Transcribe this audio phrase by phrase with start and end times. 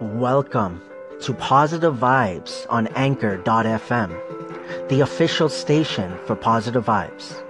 [0.00, 0.82] Welcome
[1.20, 7.40] to Positive Vibes on Anchor.fm, the official station for Positive Vibes.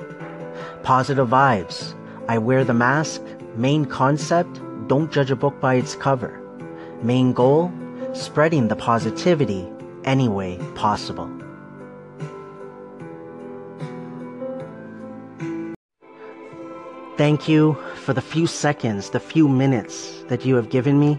[0.82, 1.94] Positive Vibes.
[2.28, 3.22] I wear the mask.
[3.56, 6.38] Main concept don't judge a book by its cover.
[7.02, 7.72] Main goal
[8.12, 9.66] spreading the positivity
[10.04, 11.30] any way possible.
[17.16, 21.18] Thank you for the few seconds, the few minutes that you have given me.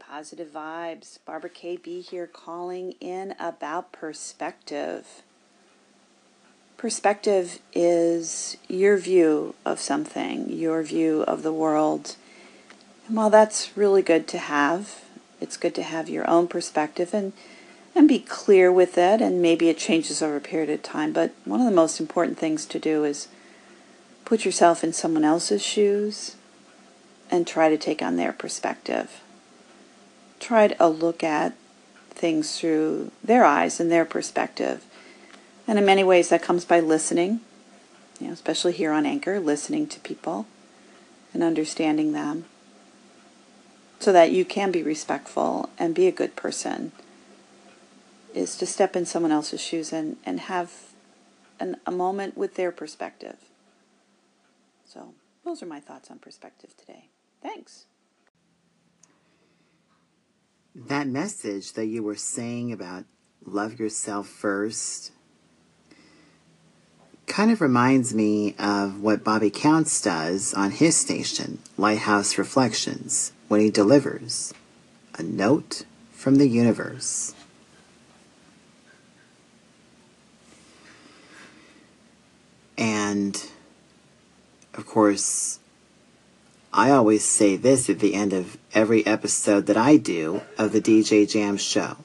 [0.00, 1.18] positive vibes.
[1.24, 5.22] Barbara KB here calling in about perspective.
[6.76, 12.16] Perspective is your view of something, your view of the world.
[13.06, 15.04] And while that's really good to have,
[15.40, 17.32] it's good to have your own perspective and
[17.94, 21.32] and be clear with it and maybe it changes over a period of time but
[21.44, 23.26] one of the most important things to do is
[24.24, 26.36] put yourself in someone else's shoes
[27.32, 29.22] and try to take on their perspective
[30.40, 31.54] try to look at
[32.10, 34.84] things through their eyes and their perspective
[35.66, 37.40] and in many ways that comes by listening
[38.18, 40.46] you know especially here on anchor listening to people
[41.32, 42.44] and understanding them
[44.00, 46.90] so that you can be respectful and be a good person
[48.34, 50.72] is to step in someone else's shoes and, and have
[51.58, 53.36] an, a moment with their perspective.
[54.86, 57.06] So, those are my thoughts on perspective today.
[57.42, 57.84] Thanks.
[60.74, 63.04] That message that you were saying about
[63.44, 65.12] love yourself first
[67.30, 73.60] kind of reminds me of what Bobby Counts does on his station, Lighthouse Reflections, when
[73.60, 74.52] he delivers
[75.16, 77.34] a note from the universe.
[82.76, 83.40] And
[84.74, 85.59] of course,
[86.72, 90.80] I always say this at the end of every episode that I do of the
[90.80, 91.96] DJ Jam show.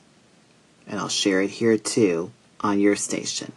[0.88, 2.32] And I'll share it here too
[2.62, 3.52] on your station.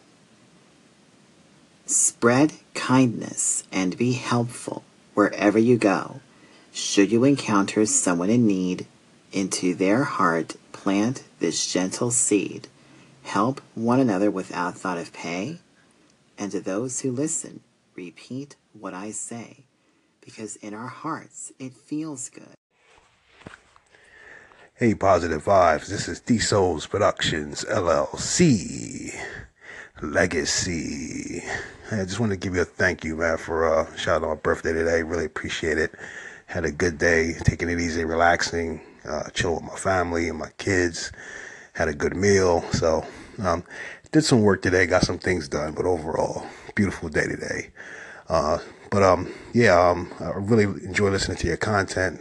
[1.87, 6.21] Spread kindness and be helpful wherever you go.
[6.73, 8.87] Should you encounter someone in need,
[9.33, 12.69] into their heart plant this gentle seed.
[13.23, 15.59] Help one another without thought of pay
[16.39, 17.61] and to those who listen,
[17.97, 19.65] repeat what I say,
[20.28, 22.55] because in our hearts it feels good.
[24.75, 25.89] Hey, positive vibes.
[25.89, 29.19] This is D Souls Productions LLC
[30.03, 31.43] Legacy.
[31.91, 34.34] I just want to give you a thank you, man, for uh, shout out my
[34.34, 35.03] birthday today.
[35.03, 35.94] Really appreciate it.
[36.44, 40.50] Had a good day, taking it easy, relaxing, uh, chill with my family and my
[40.59, 41.11] kids.
[41.72, 42.62] Had a good meal.
[42.72, 43.03] So,
[43.43, 43.65] um,
[44.12, 47.71] did some work today, got some things done, but overall, beautiful day today.
[48.28, 48.59] Uh,
[48.99, 52.21] but um, yeah, um, I really enjoy listening to your content.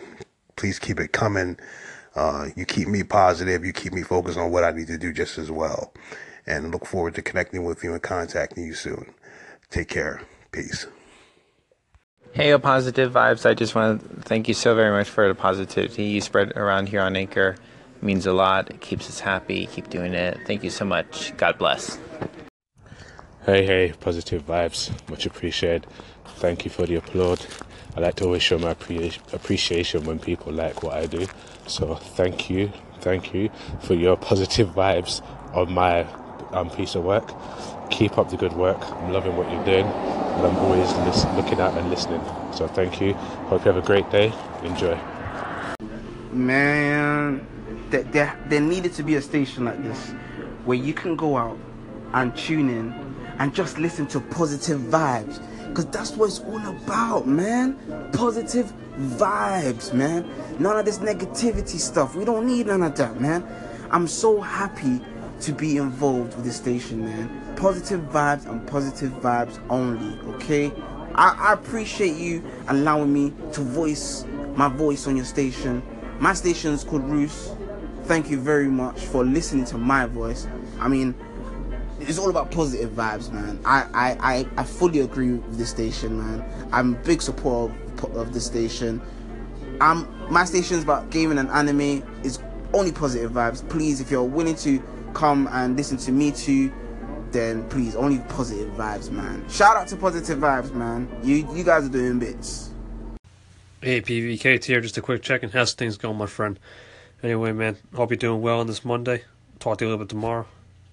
[0.58, 1.58] Please keep it coming.
[2.16, 3.66] Uh, you keep me positive.
[3.66, 5.92] You keep me focused on what I need to do just as well.
[6.46, 9.12] And look forward to connecting with you and contacting you soon.
[9.72, 10.22] Take care.
[10.52, 10.86] Peace.
[12.34, 13.50] Hey, oh, positive vibes.
[13.50, 16.90] I just want to thank you so very much for the positivity you spread around
[16.90, 17.56] here on Anchor
[17.96, 18.70] It means a lot.
[18.70, 19.66] It keeps us happy.
[19.66, 20.38] Keep doing it.
[20.46, 21.36] Thank you so much.
[21.38, 21.98] God bless.
[23.48, 24.92] Hey, hey, positive vibes.
[25.10, 25.88] Much appreciated.
[26.38, 27.44] Thank you for the applaud.
[27.96, 31.26] I like to always show my appreciation when people like what I do.
[31.66, 33.50] So thank you, thank you
[33.82, 36.04] for your positive vibes on my
[36.52, 37.34] um, piece of work.
[37.90, 38.78] Keep up the good work.
[38.80, 42.22] I'm loving what you're doing, and I'm always listen, looking out and listening.
[42.54, 43.14] So thank you.
[43.50, 44.32] Hope you have a great day.
[44.62, 44.96] Enjoy.
[46.32, 47.48] Man,
[47.90, 50.12] there, there needed to be a station like this
[50.66, 51.58] where you can go out
[52.14, 55.42] and tune in and just listen to positive vibes
[55.78, 57.78] because that's what it's all about man.
[58.12, 60.28] Positive vibes man.
[60.58, 62.16] None of this negativity stuff.
[62.16, 63.48] We don't need none of that man.
[63.92, 65.00] I'm so happy
[65.42, 67.56] to be involved with the station man.
[67.58, 70.72] Positive vibes and positive vibes only okay?
[71.14, 74.26] I, I appreciate you allowing me to voice
[74.56, 75.84] my voice on your station.
[76.20, 77.52] My station is called Roos.
[78.06, 80.48] Thank you very much for listening to my voice.
[80.80, 81.14] I mean,
[82.08, 83.60] it's all about positive vibes, man.
[83.66, 86.44] I, I, I, I fully agree with this station, man.
[86.72, 87.74] I'm a big supporter
[88.04, 89.02] of, of the station.
[89.82, 92.04] I'm my station's about gaming and anime.
[92.24, 92.40] It's
[92.74, 93.68] only positive vibes.
[93.70, 94.82] Please, if you're willing to
[95.14, 96.72] come and listen to me too,
[97.32, 99.48] then please only positive vibes, man.
[99.50, 101.10] Shout out to positive vibes, man.
[101.24, 102.72] You you guys are doing bits.
[103.82, 106.60] Hey PVK here, just a quick check and how's things going, my friend?
[107.22, 109.24] Anyway, man, hope you're doing well on this Monday.
[109.60, 110.46] Talk to you a little bit tomorrow.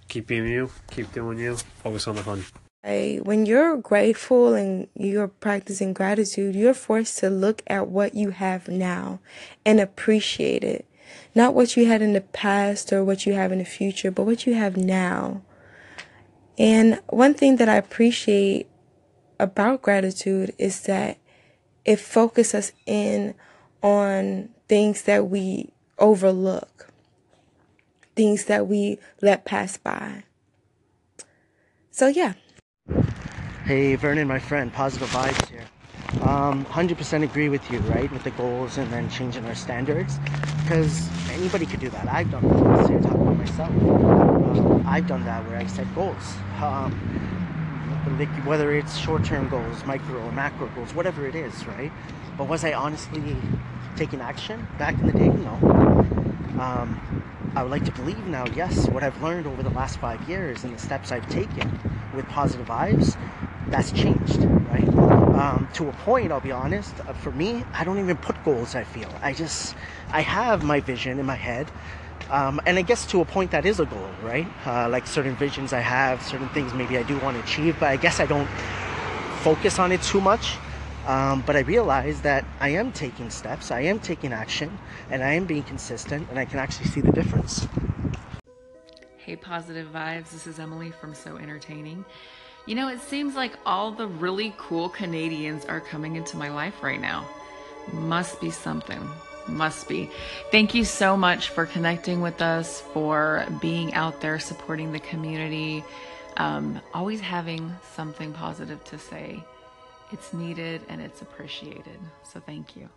[0.08, 2.44] Keep being you, keep doing you, always on the hunt.
[2.84, 8.68] When you're grateful and you're practicing gratitude, you're forced to look at what you have
[8.68, 9.20] now
[9.64, 10.86] and appreciate it.
[11.34, 14.24] Not what you had in the past or what you have in the future, but
[14.24, 15.42] what you have now.
[16.58, 18.68] And one thing that I appreciate
[19.40, 21.18] about gratitude is that
[21.84, 23.34] it focuses us in
[23.82, 26.90] on things that we overlook,
[28.14, 30.24] things that we let pass by.
[31.90, 32.34] So, yeah.
[33.64, 35.64] Hey, Vernon, my friend, positive vibes here.
[36.22, 38.10] Um, 100% agree with you, right?
[38.10, 40.18] With the goals and then changing our standards.
[40.62, 42.08] Because anybody could do that.
[42.08, 42.76] I've done that.
[42.76, 43.70] Let's say I talk about myself.
[43.70, 46.34] Um, I've done that where I set goals.
[46.62, 46.92] Um,
[48.44, 51.90] whether it's short-term goals, micro or macro goals, whatever it is, right?
[52.36, 53.36] But was I honestly
[53.96, 55.28] taking action back in the day?
[55.28, 55.52] No.
[56.60, 57.24] Um,
[57.56, 60.64] I would like to believe now, yes, what I've learned over the last five years
[60.64, 61.78] and the steps I've taken
[62.12, 63.16] with positive vibes,
[63.70, 64.88] that's changed, right?
[64.88, 66.92] Um, to a point, I'll be honest.
[67.06, 68.74] Uh, for me, I don't even put goals.
[68.74, 69.76] I feel I just
[70.10, 71.70] I have my vision in my head,
[72.28, 74.48] um, and I guess to a point that is a goal, right?
[74.66, 77.88] Uh, like certain visions I have, certain things maybe I do want to achieve, but
[77.88, 78.48] I guess I don't
[79.42, 80.56] focus on it too much.
[81.06, 84.78] Um, but I realize that I am taking steps, I am taking action,
[85.10, 87.66] and I am being consistent, and I can actually see the difference.
[89.18, 90.30] Hey, positive vibes.
[90.30, 92.04] This is Emily from So Entertaining.
[92.66, 96.82] You know, it seems like all the really cool Canadians are coming into my life
[96.82, 97.26] right now.
[97.92, 99.06] Must be something.
[99.46, 100.10] Must be.
[100.50, 105.84] Thank you so much for connecting with us, for being out there supporting the community,
[106.38, 109.44] um, always having something positive to say.
[110.14, 111.98] It's needed and it's appreciated.
[112.22, 112.88] So thank you.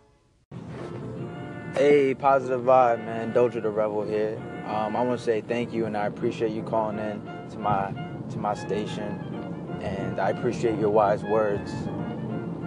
[1.74, 3.32] Hey, positive vibe, man.
[3.32, 4.40] Doja the Rebel here.
[4.68, 7.20] Um, I want to say thank you, and I appreciate you calling in
[7.50, 7.92] to my
[8.30, 11.72] to my station, and I appreciate your wise words.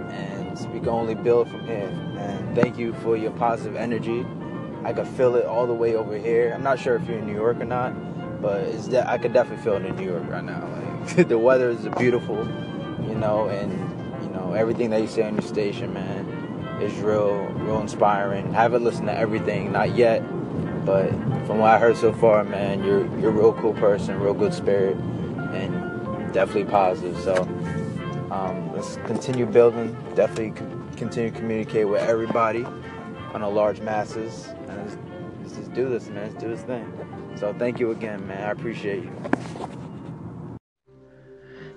[0.09, 1.88] And we can only build from here.
[2.19, 4.25] And thank you for your positive energy.
[4.83, 6.51] I can feel it all the way over here.
[6.53, 9.31] I'm not sure if you're in New York or not, but it's de- I could
[9.31, 10.68] definitely feel it in New York right now.
[11.18, 12.38] Like the weather is beautiful,
[13.07, 13.90] you know, and
[14.53, 16.42] everything that you say on your station, man
[16.81, 18.48] is real, real inspiring.
[18.56, 20.19] I haven't listened to everything, not yet,
[20.86, 21.09] but
[21.45, 24.53] from what I heard so far, man, you're you're a real cool person, real good
[24.53, 24.98] spirit,
[25.53, 27.18] and definitely positive.
[27.19, 27.36] So
[28.31, 29.95] um, let's continue building.
[30.15, 30.53] Definitely
[30.98, 32.65] continue to communicate with everybody
[33.33, 34.98] on a large masses, and let's,
[35.42, 36.30] let's just do this, man.
[36.31, 36.92] Let's do this thing.
[37.36, 38.44] So thank you again, man.
[38.44, 39.12] I appreciate you.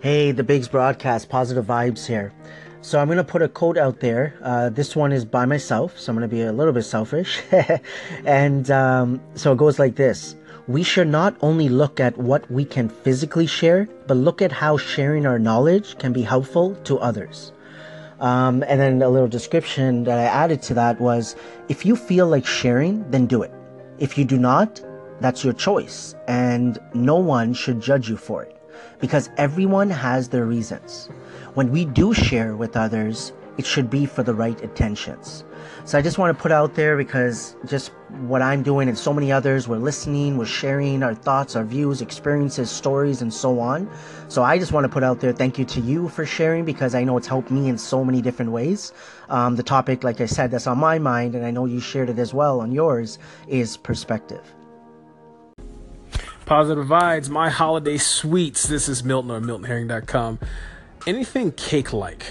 [0.00, 2.32] Hey, the Bigs broadcast, positive vibes here.
[2.84, 4.34] So I'm gonna put a quote out there.
[4.42, 7.40] Uh, this one is by myself, so I'm gonna be a little bit selfish.
[8.26, 10.36] and um, so it goes like this:
[10.68, 14.76] We should not only look at what we can physically share, but look at how
[14.76, 17.52] sharing our knowledge can be helpful to others.
[18.20, 21.36] Um, and then a little description that I added to that was:
[21.70, 23.52] If you feel like sharing, then do it.
[23.98, 24.84] If you do not,
[25.20, 28.54] that's your choice, and no one should judge you for it,
[29.00, 31.08] because everyone has their reasons
[31.54, 35.44] when we do share with others, it should be for the right intentions.
[35.84, 37.92] So I just want to put out there because just
[38.26, 42.02] what I'm doing and so many others, we're listening, we're sharing our thoughts, our views,
[42.02, 43.88] experiences, stories, and so on.
[44.28, 46.94] So I just want to put out there thank you to you for sharing because
[46.94, 48.92] I know it's helped me in so many different ways.
[49.28, 52.10] Um, the topic, like I said, that's on my mind, and I know you shared
[52.10, 54.42] it as well on yours, is perspective.
[56.46, 58.64] Positive vibes, my holiday sweets.
[58.64, 60.40] This is Milton or MiltonHerring.com
[61.06, 62.24] anything cake like.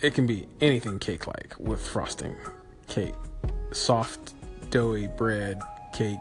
[0.00, 2.36] It can be anything cake like with frosting.
[2.88, 3.14] Cake.
[3.72, 4.34] Soft,
[4.70, 5.60] doughy bread,
[5.92, 6.18] cake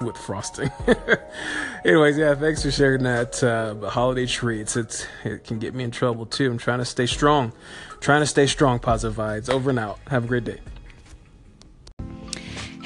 [0.00, 0.70] with frosting.
[1.84, 4.76] Anyways, yeah, thanks for sharing that uh, holiday treats.
[4.76, 6.50] It's it can get me in trouble too.
[6.50, 7.52] I'm trying to stay strong.
[8.00, 9.48] trying to stay strong, positive vibes.
[9.48, 9.98] Over and out.
[10.08, 10.60] Have a great day.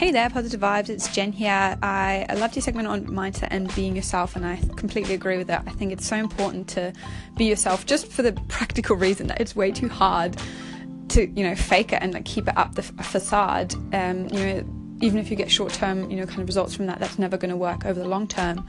[0.01, 0.89] Hey there, Positive Vibes.
[0.89, 1.77] It's Jen here.
[1.83, 5.49] I, I loved your segment on mindset and being yourself, and I completely agree with
[5.49, 5.65] that.
[5.67, 6.95] I think it's so important to
[7.37, 10.39] be yourself just for the practical reason that it's way too hard
[11.09, 13.75] to, you know, fake it and like, keep it up the facade.
[13.95, 14.65] Um, you know,
[15.03, 17.37] even if you get short term, you know, kind of results from that, that's never
[17.37, 18.67] going to work over the long term.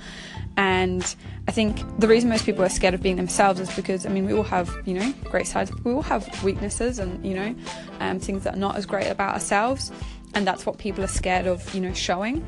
[0.58, 1.16] And
[1.48, 4.26] I think the reason most people are scared of being themselves is because, I mean,
[4.26, 7.56] we all have, you know, great sides, we all have weaknesses and, you know,
[8.02, 9.94] um, things that are not as great about ourselves.
[10.34, 12.46] And that's what people are scared of, you know, showing.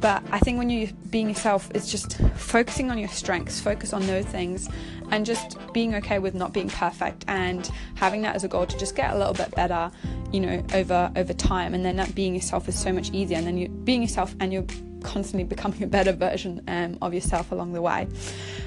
[0.00, 4.04] But I think when you're being yourself, it's just focusing on your strengths, focus on
[4.08, 4.68] those things,
[5.12, 8.78] and just being okay with not being perfect and having that as a goal to
[8.78, 9.92] just get a little bit better,
[10.32, 11.72] you know, over over time.
[11.72, 13.38] And then that being yourself is so much easier.
[13.38, 14.66] And then you being yourself and you're
[15.04, 18.08] constantly becoming a better version um, of yourself along the way.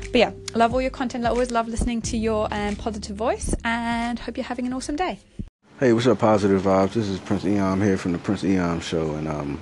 [0.03, 1.25] But yeah, love all your content.
[1.25, 4.95] I always love listening to your um, positive voice, and hope you're having an awesome
[4.95, 5.19] day.
[5.77, 6.93] Hey, what's up, Positive Vibes?
[6.93, 9.59] This is Prince Eom here from the Prince Eom Show, and um,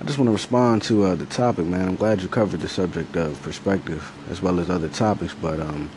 [0.00, 1.86] I just want to respond to uh, the topic, man.
[1.86, 5.90] I'm glad you covered the subject of perspective as well as other topics, but um,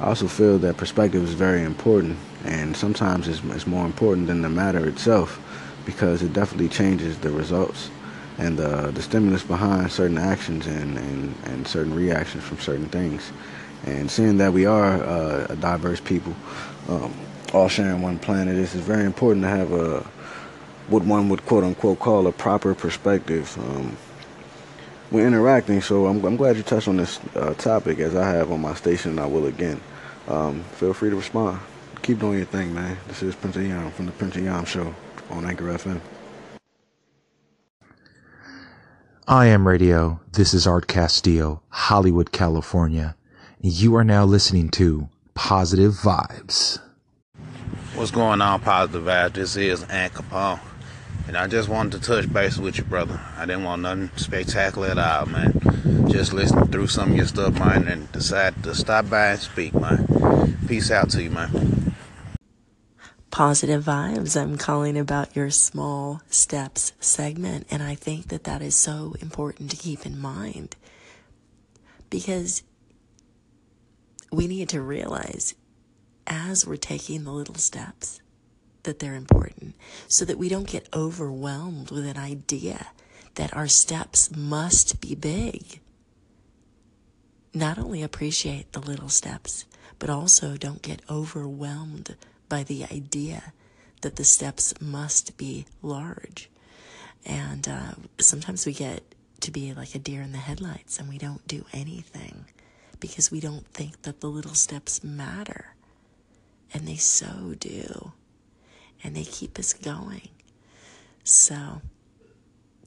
[0.00, 4.42] I also feel that perspective is very important, and sometimes it's, it's more important than
[4.42, 5.40] the matter itself
[5.86, 7.88] because it definitely changes the results
[8.36, 13.32] and uh, the stimulus behind certain actions and, and, and certain reactions from certain things.
[13.86, 16.36] And seeing that we are uh, a diverse people,
[16.90, 17.14] um,
[17.54, 20.00] all sharing one planet, this is very important to have a
[20.88, 23.96] what one would quote unquote call a proper perspective um,
[25.10, 25.80] when interacting.
[25.80, 28.74] So I'm, I'm, glad you touched on this uh, topic as I have on my
[28.74, 29.80] station and I will again.
[30.28, 31.60] Um, feel free to respond.
[32.02, 32.98] Keep doing your thing, man.
[33.08, 34.94] This is Prince Yam from the Prince Yam Show
[35.30, 36.00] on Anchor FM.
[39.26, 40.20] I am radio.
[40.32, 43.16] This is Art Castillo, Hollywood, California.
[43.62, 46.78] You are now listening to Positive Vibes.
[47.94, 49.34] What's going on, Positive Vibes?
[49.34, 50.58] This is Ant Capone.
[51.28, 53.20] And I just wanted to touch base with you, brother.
[53.36, 56.08] I didn't want nothing spectacular at all, man.
[56.10, 59.74] Just listening through some of your stuff, man, and decided to stop by and speak,
[59.74, 60.58] man.
[60.66, 61.94] Peace out to you, man.
[63.30, 64.38] Positive vibes.
[64.38, 69.70] I'm calling about your small steps segment, and I think that that is so important
[69.70, 70.74] to keep in mind
[72.10, 72.64] because
[74.32, 75.54] we need to realize
[76.26, 78.20] as we're taking the little steps
[78.84, 79.74] that they're important
[80.08, 82.88] so that we don't get overwhelmed with an idea
[83.34, 85.80] that our steps must be big.
[87.52, 89.64] Not only appreciate the little steps,
[89.98, 92.16] but also don't get overwhelmed
[92.48, 93.52] by the idea
[94.02, 96.50] that the steps must be large.
[97.24, 99.02] And uh, sometimes we get
[99.40, 102.44] to be like a deer in the headlights and we don't do anything
[103.00, 105.73] because we don't think that the little steps matter.
[106.74, 108.12] And they so do
[109.04, 110.30] and they keep us going.
[111.22, 111.82] So,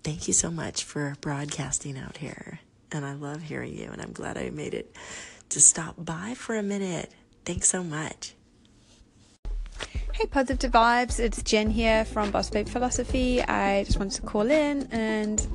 [0.03, 2.59] thank you so much for broadcasting out here.
[2.91, 4.95] And I love hearing you, and I'm glad I made it
[5.49, 7.11] to stop by for a minute.
[7.45, 8.33] Thanks so much.
[10.13, 11.19] Hey, positive vibes.
[11.19, 13.41] It's Jen here from Boss Babe Philosophy.
[13.43, 15.45] I just wanted to call in and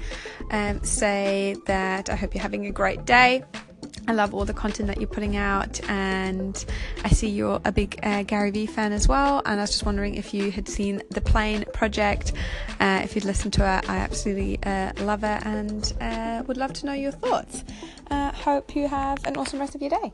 [0.53, 3.43] um, say that I hope you're having a great day.
[4.09, 6.65] I love all the content that you're putting out, and
[7.05, 9.43] I see you're a big uh, Gary Vee fan as well.
[9.47, 12.33] And I was just wondering if you had seen the Plane Project,
[12.81, 13.89] uh, if you'd listened to it.
[13.89, 17.65] I absolutely uh, love it, and uh, would love to know your thoughts.
[18.11, 20.13] Uh, hope you have an awesome rest of your day.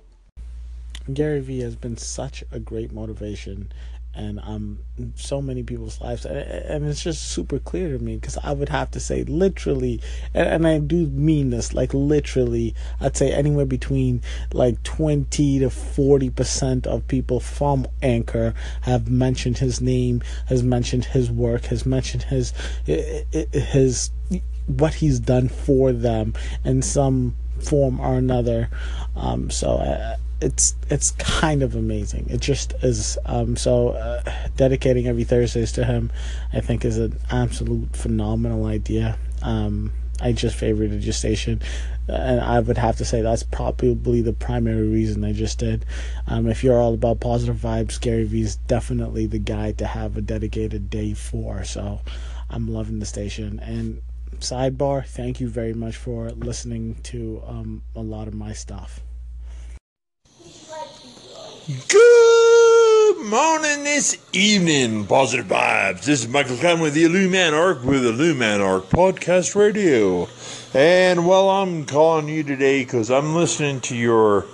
[1.13, 3.73] Gary Vee has been such a great motivation
[4.15, 4.79] and um
[5.15, 8.91] so many people's lives and it's just super clear to me because i would have
[8.91, 10.01] to say literally
[10.35, 14.21] and, and, i do mean this like literally i'd say anywhere between
[14.53, 21.05] like 20 to 40 percent of people from anchor have mentioned his name has mentioned
[21.05, 22.53] his work has mentioned his
[22.85, 24.11] his
[24.69, 26.35] what he's done for them
[26.65, 28.69] in some form or another.
[29.17, 32.27] Um so it's it's kind of amazing.
[32.31, 33.19] It just is.
[33.27, 34.23] Um, so uh,
[34.57, 36.13] dedicating every Thursdays to him,
[36.53, 39.19] I think, is an absolute phenomenal idea.
[39.43, 41.61] Um, I just favorited your station,
[42.09, 45.85] and I would have to say that's probably the primary reason I just did.
[46.27, 50.17] Um, if you're all about positive vibes, Gary Vee is definitely the guy to have
[50.17, 51.65] a dedicated day for.
[51.65, 52.01] So
[52.51, 53.61] I'm loving the station.
[53.61, 54.03] And
[54.39, 59.01] sidebar, thank you very much for listening to um, a lot of my stuff.
[61.69, 66.05] Good morning this evening, positive vibes.
[66.05, 70.31] This is Michael Conway, the Illuminarch with Illuminarch Podcast Radio.
[70.73, 74.47] And well, I'm calling you today because I'm listening to your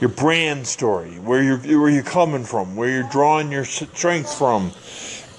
[0.00, 4.72] your brand story, where you're where you're coming from, where you're drawing your strength from,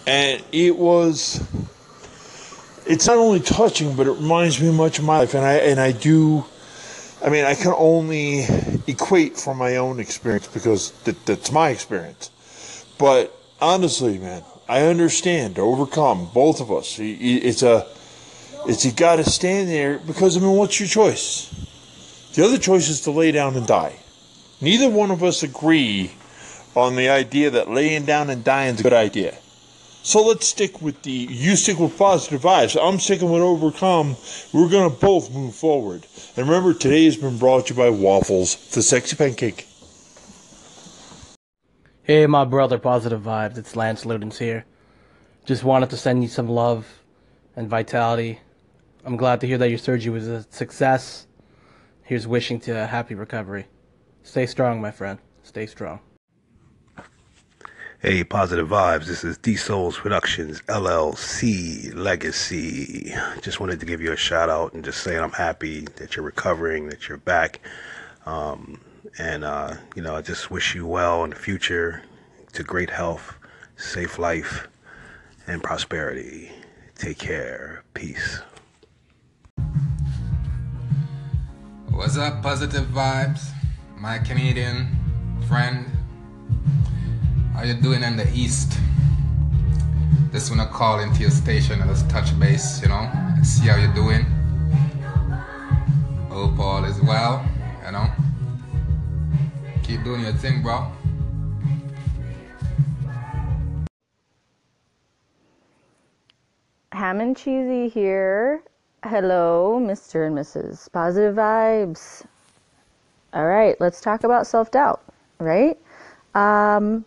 [0.05, 1.45] and it was.
[2.85, 5.77] It's not only touching, but it reminds me much of my life, and I and
[5.77, 6.45] I do
[7.23, 8.45] I mean, I can only
[8.87, 12.31] equate from my own experience because that, that's my experience.
[12.97, 16.97] But honestly, man, I understand to overcome both of us.
[16.99, 17.87] It's a,
[18.67, 21.53] it's you got to stand there because I mean, what's your choice?
[22.33, 23.95] The other choice is to lay down and die.
[24.61, 26.11] Neither one of us agree
[26.75, 29.37] on the idea that laying down and dying is a good idea.
[30.07, 32.81] So let's stick with the you stick with positive vibes.
[32.81, 34.15] I'm sticking with overcome.
[34.53, 36.07] We're gonna both move forward.
[36.37, 39.67] And remember, today has been brought to you by Waffles, the sexy pancake.
[42.03, 43.57] Hey, my brother, positive vibes.
[43.57, 44.63] It's Lance Ludens here.
[45.43, 46.87] Just wanted to send you some love
[47.57, 48.39] and vitality.
[49.03, 51.27] I'm glad to hear that your surgery was a success.
[52.03, 53.65] Here's wishing to a happy recovery.
[54.23, 55.19] Stay strong, my friend.
[55.43, 55.99] Stay strong.
[58.07, 59.07] Hey, positive vibes.
[59.07, 63.13] This is D Souls Productions LLC Legacy.
[63.41, 66.23] Just wanted to give you a shout out and just saying I'm happy that you're
[66.23, 67.59] recovering, that you're back.
[68.25, 68.79] Um,
[69.19, 72.01] and, uh, you know, I just wish you well in the future
[72.53, 73.37] to great health,
[73.75, 74.69] safe life,
[75.45, 76.49] and prosperity.
[76.95, 77.83] Take care.
[77.93, 78.39] Peace.
[81.89, 83.49] What's up, positive vibes?
[83.97, 84.95] My Canadian
[85.49, 85.87] friend.
[87.57, 88.77] How you doing in the east?
[90.31, 93.09] Just wanna call into your station and just touch base, you know,
[93.41, 94.25] see how you're doing.
[96.29, 97.43] Hope all is well,
[97.83, 98.05] you know.
[99.81, 100.85] Keep doing your thing, bro.
[106.91, 108.61] Ham and Cheesy here.
[109.03, 110.27] Hello, Mr.
[110.27, 110.91] and Mrs.
[110.91, 112.23] Positive Vibes.
[113.33, 115.01] All right, let's talk about self doubt,
[115.39, 115.75] right?
[116.35, 117.03] Um,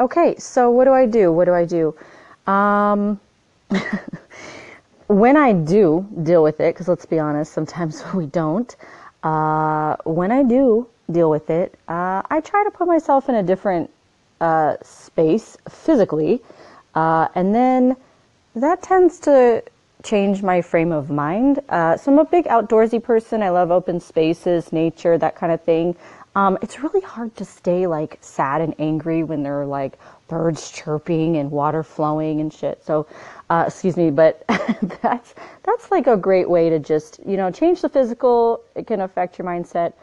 [0.00, 1.32] okay, so what do I do?
[1.32, 1.94] What do I do?
[2.46, 3.20] Um,
[5.08, 8.74] when I do deal with it, because let's be honest, sometimes we don't.
[9.22, 13.42] Uh, when I do deal with it, uh, I try to put myself in a
[13.42, 13.90] different
[14.40, 16.40] uh, space physically,
[16.94, 17.96] uh, and then
[18.54, 19.62] that tends to
[20.04, 21.60] change my frame of mind.
[21.68, 23.42] Uh, so I'm a big outdoorsy person.
[23.42, 25.96] I love open spaces, nature, that kind of thing.
[26.34, 30.70] Um, it's really hard to stay like sad and angry when there are like birds
[30.70, 32.84] chirping and water flowing and shit.
[32.84, 33.06] So,
[33.50, 34.44] uh, excuse me, but
[35.02, 38.62] that's that's like a great way to just you know change the physical.
[38.74, 39.94] It can affect your mindset.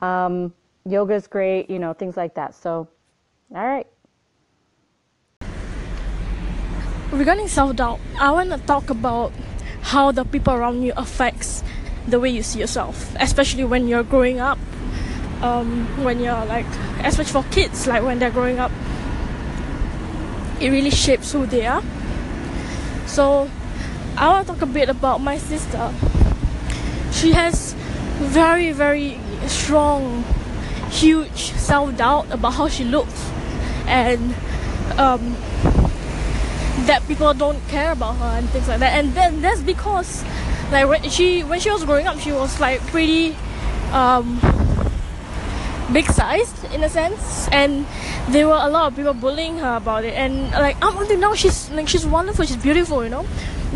[0.00, 0.52] Um,
[0.86, 2.54] Yoga is great, you know, things like that.
[2.54, 2.88] So,
[3.54, 3.86] all right.
[7.14, 9.32] regarding self-doubt i want to talk about
[9.82, 11.62] how the people around you affects
[12.08, 14.58] the way you see yourself especially when you're growing up
[15.42, 16.66] um, when you're like
[17.02, 18.72] especially for kids like when they're growing up
[20.60, 21.82] it really shapes who they are.
[23.06, 23.50] So
[24.16, 25.92] i want to talk a bit about my sister.
[27.12, 27.74] She has
[28.18, 30.24] very very strong
[30.90, 33.30] huge self-doubt about how she looks.
[33.86, 34.34] And
[34.98, 35.36] um,
[36.86, 38.96] that people don't care about her and things like that.
[38.98, 40.24] And then that's because
[40.70, 43.36] like when she when she was growing up she was like pretty
[43.92, 44.40] um
[45.94, 47.48] big sized in a sense.
[47.52, 47.86] And
[48.28, 50.14] there were a lot of people bullying her about it.
[50.14, 53.24] And like up until now she's like she's wonderful she's beautiful you know?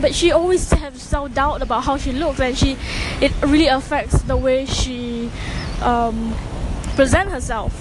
[0.01, 2.41] But she always has self-doubt about how she looks.
[2.41, 2.77] And she
[3.23, 5.31] it really affects the way she
[5.81, 6.35] um
[6.97, 7.73] present herself.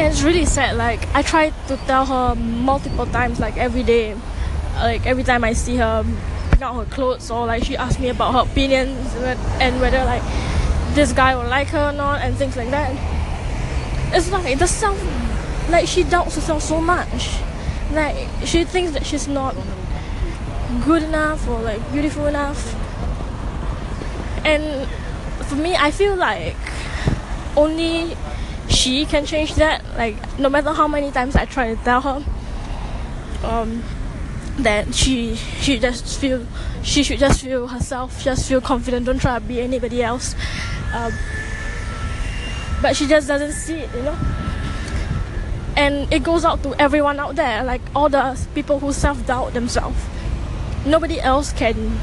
[0.00, 0.76] And it's really sad.
[0.76, 4.16] Like i try to tell her multiple times like every day.
[4.76, 6.02] Like every time i see her
[6.50, 9.14] pick out her clothes or like she asks me about her opinions
[9.60, 10.22] and whether like
[10.94, 12.92] this guy will like her or not and things like that.
[14.14, 15.00] It's like the self
[15.70, 17.38] like she doubts herself so much.
[17.92, 19.54] Like she thinks that she's not
[20.84, 22.74] good enough or like beautiful enough.
[24.44, 24.88] And
[25.46, 26.56] for me i feel like
[27.56, 28.16] only
[28.68, 29.82] she can change that.
[29.96, 32.24] Like no matter how many times I try to tell her,
[33.44, 33.82] um,
[34.58, 36.46] that she she just feel
[36.82, 39.06] she should just feel herself, just feel confident.
[39.06, 40.34] Don't try to be anybody else.
[40.94, 41.12] Um,
[42.82, 44.16] but she just doesn't see it, you know.
[45.76, 49.54] And it goes out to everyone out there, like all the people who self doubt
[49.54, 49.98] themselves.
[50.84, 51.96] Nobody else can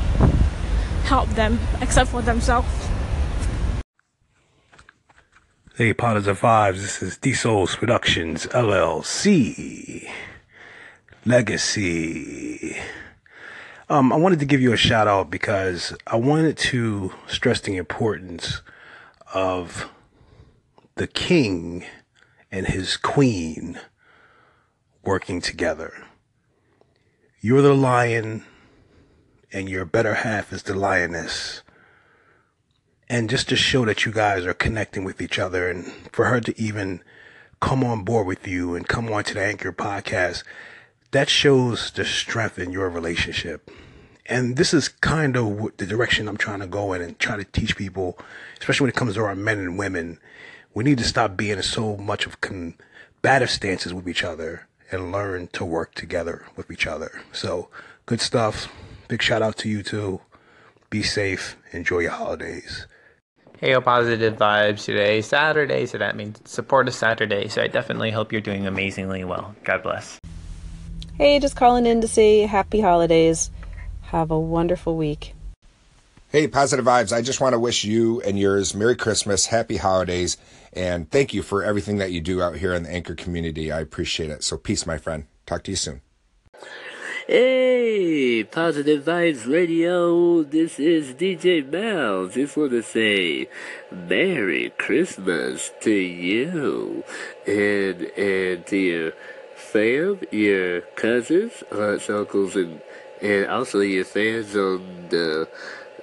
[1.03, 2.67] help them except for themselves.
[5.75, 6.75] Hey, Positive Vibes.
[6.75, 10.09] This is D Souls Productions LLC
[11.25, 12.77] Legacy.
[13.89, 17.77] Um, I wanted to give you a shout out because I wanted to stress the
[17.77, 18.61] importance
[19.33, 19.89] of
[20.95, 21.85] the king
[22.51, 23.79] and his queen
[25.03, 25.93] working together.
[27.41, 28.43] You're the lion,
[29.51, 31.63] and your better half is the lioness
[33.09, 36.39] and just to show that you guys are connecting with each other and for her
[36.39, 37.01] to even
[37.59, 40.43] come on board with you and come on to the Anchor podcast,
[41.11, 43.71] that shows the strength in your relationship.
[44.25, 47.43] And this is kind of the direction I'm trying to go in and try to
[47.43, 48.17] teach people,
[48.59, 50.19] especially when it comes to our men and women.
[50.73, 55.47] We need to stop being so much of combative stances with each other and learn
[55.53, 57.21] to work together with each other.
[57.31, 57.69] So,
[58.05, 58.71] good stuff.
[59.07, 60.21] Big shout out to you too.
[60.91, 61.55] Be safe.
[61.71, 62.85] Enjoy your holidays.
[63.59, 65.21] Hey, positive vibes today.
[65.21, 67.47] Saturday, so that means support a Saturday.
[67.49, 69.55] So I definitely hope you're doing amazingly well.
[69.63, 70.19] God bless.
[71.19, 73.51] Hey, just calling in to say happy holidays.
[74.03, 75.33] Have a wonderful week.
[76.29, 77.11] Hey, positive vibes.
[77.11, 80.37] I just want to wish you and yours Merry Christmas, Happy Holidays,
[80.71, 83.69] and thank you for everything that you do out here in the Anchor community.
[83.69, 84.45] I appreciate it.
[84.45, 85.25] So, peace, my friend.
[85.45, 85.99] Talk to you soon.
[87.27, 90.43] Hey, Positive Vibes Radio.
[90.43, 92.29] This is DJ Mel.
[92.29, 93.49] Just want to say
[93.91, 97.03] Merry Christmas to you
[97.45, 99.11] and and to your
[99.59, 102.81] fam, your cousins, aunts, uncles, and
[103.21, 105.47] and also your fans on the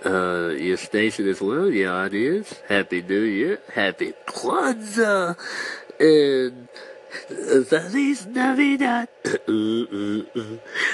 [0.05, 2.55] uh, your station as well, your audience.
[2.69, 5.37] Happy New Year, Happy Kwanzaa,
[5.99, 6.69] and
[7.69, 9.09] Feliz Navidad.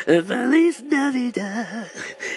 [0.07, 1.91] Feliz Navidad.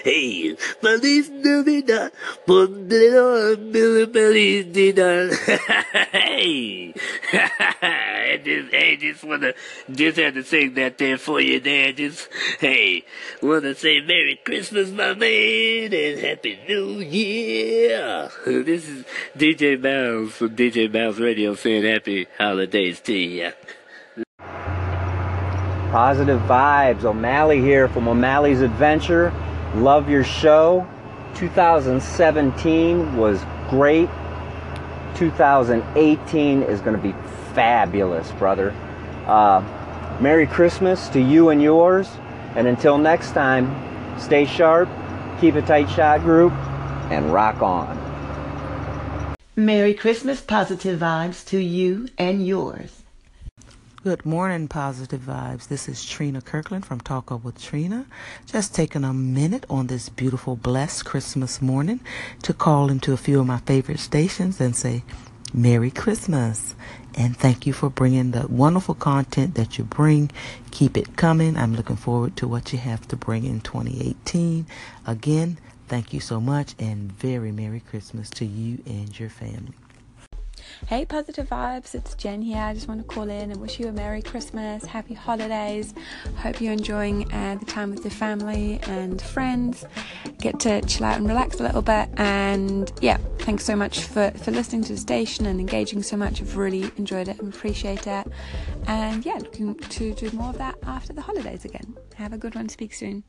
[0.04, 2.12] Hey, Feliz Navidad.
[2.46, 3.56] Pondrelo
[4.12, 5.30] feliz dinar.
[6.12, 6.94] Hey.
[7.34, 9.54] I just, I just wanna,
[9.92, 11.94] just had to sing that there for you there.
[11.94, 12.28] Just,
[12.60, 13.04] hey,
[13.42, 18.30] wanna say Merry Christmas, my man, and Happy New Year.
[18.46, 19.06] This is
[19.38, 23.52] DJ Mouse from DJ Mouse Radio saying Happy Holidays to you.
[25.96, 27.06] Positive vibes.
[27.06, 29.32] O'Malley here from O'Malley's Adventure.
[29.76, 30.86] Love your show.
[31.36, 34.10] 2017 was great.
[35.16, 37.14] 2018 is going to be
[37.54, 38.76] fabulous, brother.
[39.26, 39.64] Uh,
[40.20, 42.10] Merry Christmas to you and yours.
[42.58, 44.90] And until next time, stay sharp,
[45.40, 46.52] keep a tight shot group,
[47.10, 47.96] and rock on.
[49.56, 53.05] Merry Christmas, positive vibes to you and yours.
[54.06, 55.68] Good morning, positive vibes.
[55.68, 58.06] This is Trina Kirkland from Talk Up with Trina.
[58.46, 62.00] Just taking a minute on this beautiful, blessed Christmas morning
[62.44, 65.04] to call into a few of my favorite stations and say
[65.56, 66.76] Merry Christmas.
[67.16, 70.30] And thank you for bringing the wonderful content that you bring.
[70.70, 71.58] Keep it coming.
[71.58, 74.68] I'm looking forward to what you have to bring in 2018.
[75.08, 79.74] Again, thank you so much and very Merry Christmas to you and your family.
[80.84, 82.60] Hey, positive vibes, it's Jen here.
[82.60, 85.96] I just want to call in and wish you a Merry Christmas, Happy Holidays.
[86.38, 89.84] Hope you're enjoying uh, the time with your family and friends.
[90.40, 92.08] Get to chill out and relax a little bit.
[92.18, 96.40] And yeah, thanks so much for, for listening to the station and engaging so much.
[96.40, 98.28] I've really enjoyed it and appreciate it.
[98.86, 101.98] And yeah, looking to do more of that after the holidays again.
[102.16, 102.70] Have a good one.
[102.70, 103.24] Speak soon.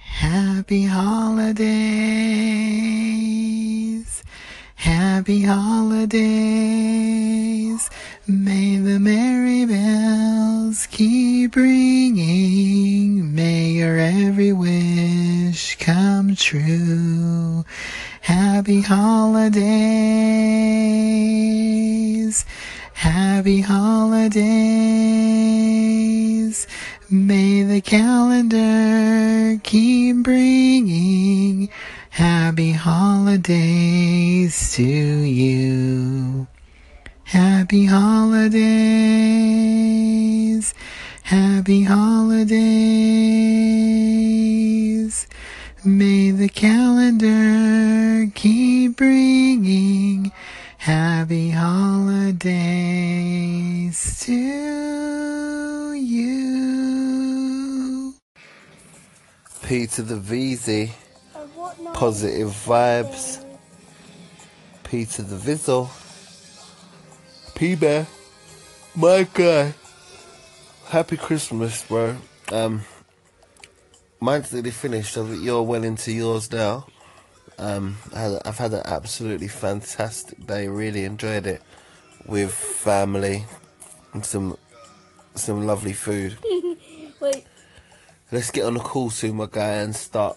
[0.00, 1.68] Happy holidays.
[4.78, 6.18] Happy holidays.
[8.28, 13.34] May the merry bells keep ringing.
[13.34, 17.64] May your every wish come true.
[18.20, 19.66] Happy holidays.
[22.94, 24.38] Happy holidays.
[27.10, 31.68] May the calendar keep bringing
[32.18, 36.48] happy holidays to you.
[37.22, 38.58] Happy holidays.
[41.22, 42.58] Happy holidays.
[45.84, 50.32] May the calendar keep bringing
[50.78, 52.48] happy holidays
[54.22, 56.48] to you.
[59.62, 60.90] Peter the VZ.
[61.92, 63.44] Positive vibes.
[64.84, 65.90] Peter the Vizzle.
[67.54, 68.06] P Bear.
[68.94, 69.74] My guy.
[70.86, 72.16] Happy Christmas, bro.
[72.50, 72.82] Um,
[74.20, 75.12] mine's nearly finished.
[75.12, 76.86] so you're well into yours now.
[77.58, 80.68] Um, I've had an absolutely fantastic day.
[80.68, 81.62] Really enjoyed it
[82.24, 83.44] with family
[84.12, 84.56] and some
[85.34, 86.38] some lovely food.
[87.20, 87.44] Wait.
[88.30, 90.36] Let's get on a call soon, my guy, and start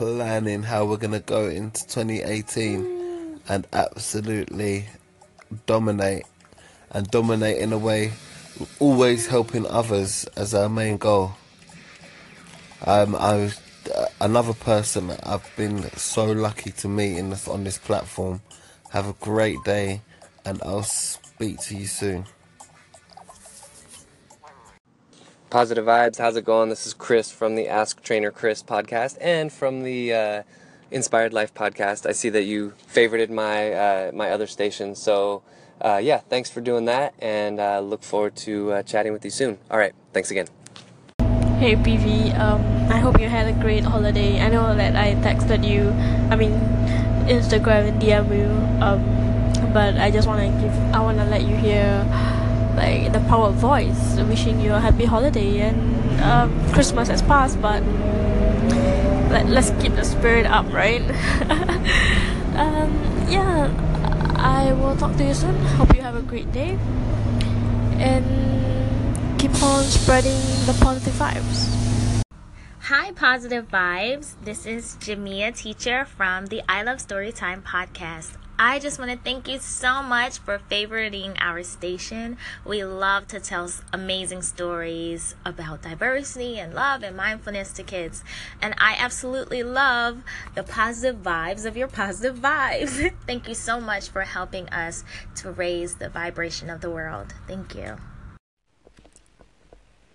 [0.00, 4.86] planning how we're gonna go into 2018 and absolutely
[5.66, 6.24] dominate
[6.92, 8.10] and dominate in a way,
[8.78, 11.32] always helping others as our main goal.
[12.86, 13.60] Um, I was
[13.94, 18.40] uh, another person I've been so lucky to meet in this, on this platform.
[18.92, 20.00] Have a great day,
[20.46, 22.24] and I'll speak to you soon.
[25.50, 26.68] Positive Vibes, how's it going?
[26.68, 30.42] This is Chris from the Ask Trainer Chris podcast and from the uh,
[30.92, 32.08] Inspired Life podcast.
[32.08, 35.42] I see that you favorited my uh, my other station, so
[35.80, 39.32] uh, yeah, thanks for doing that, and uh, look forward to uh, chatting with you
[39.32, 39.58] soon.
[39.72, 40.46] All right, thanks again.
[41.58, 44.40] Hey PV, um, I hope you had a great holiday.
[44.40, 45.90] I know that I texted you,
[46.30, 46.52] I mean,
[47.26, 48.46] Instagram and DM you,
[48.86, 52.06] um, but I just want to give, I want to let you hear
[52.76, 57.60] like the power of voice, wishing you a happy holiday and um, Christmas has passed,
[57.60, 57.82] but
[59.30, 61.00] let, let's keep the spirit up, right?
[62.56, 62.90] um,
[63.28, 63.70] yeah,
[64.36, 65.56] I will talk to you soon.
[65.76, 66.78] Hope you have a great day
[67.98, 68.24] and
[69.38, 71.80] keep on spreading the positive vibes.
[72.80, 74.34] Hi, positive vibes.
[74.42, 78.36] This is Jamia Teacher from the I Love Storytime podcast.
[78.62, 82.36] I just want to thank you so much for favoriting our station.
[82.62, 88.22] We love to tell amazing stories about diversity and love and mindfulness to kids.
[88.60, 90.22] And I absolutely love
[90.54, 93.10] the positive vibes of your positive vibes.
[93.26, 95.04] thank you so much for helping us
[95.36, 97.32] to raise the vibration of the world.
[97.48, 97.96] Thank you.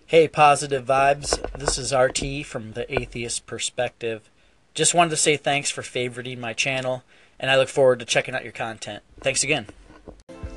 [0.06, 1.42] Hey, positive vibes.
[1.58, 4.30] This is RT from the Atheist Perspective.
[4.76, 7.04] Just wanted to say thanks for favoriting my channel,
[7.40, 9.04] and I look forward to checking out your content.
[9.22, 9.68] Thanks again.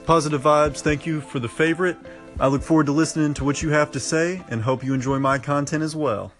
[0.07, 1.97] Positive vibes, thank you for the favorite.
[2.41, 5.19] I look forward to listening to what you have to say and hope you enjoy
[5.19, 6.33] my content as well.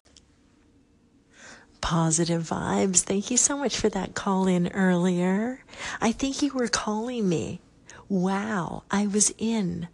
[1.81, 3.01] Positive vibes.
[3.01, 5.65] Thank you so much for that call in earlier.
[6.01, 7.61] I think you were calling me.
[8.09, 9.89] Wow, I was in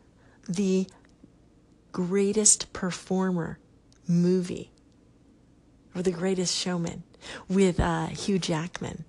[0.48, 0.86] the
[1.92, 3.58] greatest performer
[4.06, 4.70] movie
[5.94, 7.02] or the greatest showman
[7.48, 9.04] with uh, Hugh Jackman.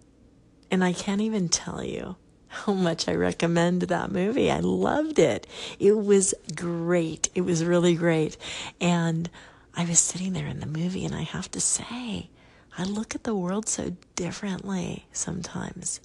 [0.71, 2.15] And I can't even tell you
[2.47, 4.49] how much I recommend that movie.
[4.49, 5.45] I loved it.
[5.79, 7.29] It was great.
[7.35, 8.37] It was really great.
[8.79, 9.29] And
[9.75, 12.29] I was sitting there in the movie, and I have to say,
[12.77, 15.99] I look at the world so differently sometimes.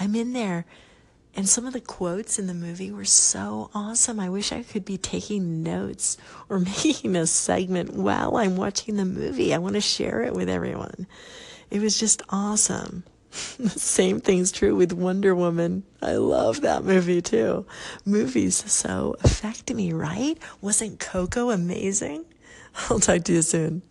[0.00, 0.64] I'm in there,
[1.34, 4.18] and some of the quotes in the movie were so awesome.
[4.18, 6.16] I wish I could be taking notes
[6.48, 9.52] or making a segment while I'm watching the movie.
[9.52, 11.06] I want to share it with everyone.
[11.70, 13.04] It was just awesome.
[13.58, 15.84] The same thing's true with Wonder Woman.
[16.00, 17.66] I love that movie too.
[18.04, 20.38] Movies so affect me, right?
[20.60, 22.24] Wasn't Coco amazing?
[22.90, 23.82] I'll talk to you soon.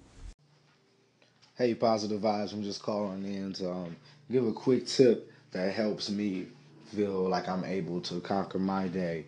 [1.57, 2.53] Hey, positive vibes.
[2.53, 3.95] I'm just calling in to um,
[4.31, 6.47] give a quick tip that helps me
[6.95, 9.25] feel like I'm able to conquer my day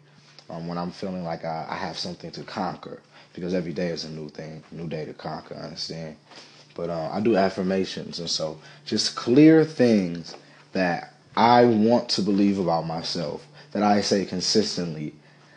[0.50, 3.02] um, when I'm feeling like I, I have something to conquer.
[3.34, 6.18] Because every day is a new thing, new day to conquer, understand?
[6.76, 10.36] But uh, I do affirmations, and so just clear things
[10.72, 15.14] that I want to believe about myself, that I say consistently,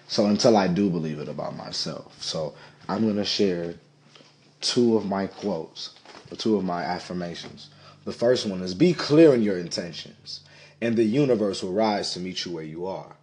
[0.08, 2.22] so until I do believe it about myself.
[2.22, 2.54] So
[2.88, 3.74] I'm to share
[4.60, 5.94] two of my quotes,
[6.30, 7.70] or two of my affirmations.
[8.04, 10.40] The first one is be clear in your intentions,
[10.80, 13.16] and the universe will rise to meet you where you are.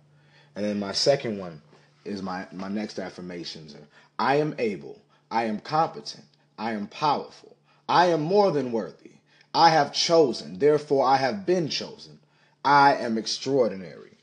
[0.55, 1.61] And then my second one
[2.05, 3.75] is my, my next affirmations.
[4.19, 4.99] I am able,
[5.31, 6.25] I am competent,
[6.57, 7.52] I am powerful,
[7.87, 9.11] I am more than worthy.
[9.53, 12.19] I have chosen, therefore I have been chosen.
[12.65, 14.17] I am extraordinary.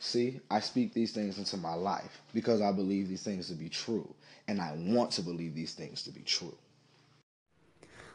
[0.00, 3.68] See, I speak these things into my life because I believe these things to be
[3.68, 4.08] true,
[4.48, 6.56] and I want to believe these things to be true.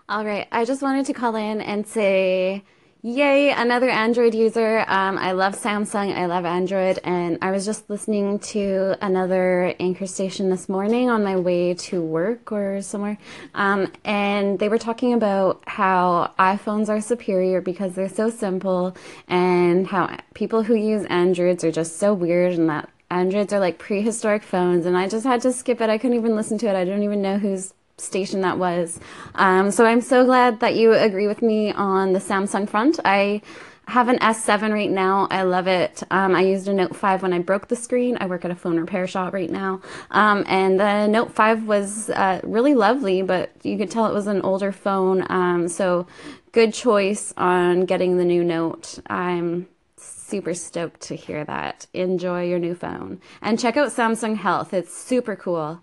[0.10, 2.64] All right, I just wanted to call in and say,
[3.06, 4.84] yay, another Android user.
[4.88, 10.08] Um, I love Samsung, I love Android, and I was just listening to another anchor
[10.08, 13.20] station this morning on my way to work or somewhere,
[13.54, 19.86] um, and they were talking about how iPhones are superior because they're so simple, and
[19.86, 24.42] how people who use Androids are just so weird, and that Androids are like prehistoric
[24.42, 25.92] phones, and I just had to skip it.
[25.92, 26.76] I couldn't even listen to it.
[26.76, 29.00] I don't even know who's station that was.
[29.36, 33.00] Um, so I'm so glad that you agree with me on the Samsung front.
[33.06, 33.42] I
[33.88, 35.28] have an S7 right now.
[35.30, 36.02] I love it.
[36.10, 38.18] Um, I used a Note 5 when I broke the screen.
[38.20, 39.82] I work at a phone repair shop right now.
[40.12, 44.28] Um, and the Note 5 was uh, really lovely, but you could tell it was
[44.28, 45.26] an older phone.
[45.30, 46.08] Um, so
[46.52, 49.00] good choice on getting the new Note.
[49.08, 51.86] I'm super stoked to hear that.
[51.94, 53.22] Enjoy your new phone.
[53.42, 54.74] And check out Samsung Health.
[54.74, 55.82] It's super cool.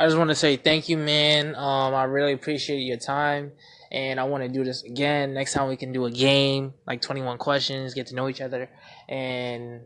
[0.00, 1.54] I just want to say thank you, man.
[1.54, 3.52] Um, I really appreciate your time,
[3.92, 5.34] and I want to do this again.
[5.34, 8.70] Next time we can do a game, like 21 questions, get to know each other,
[9.10, 9.82] and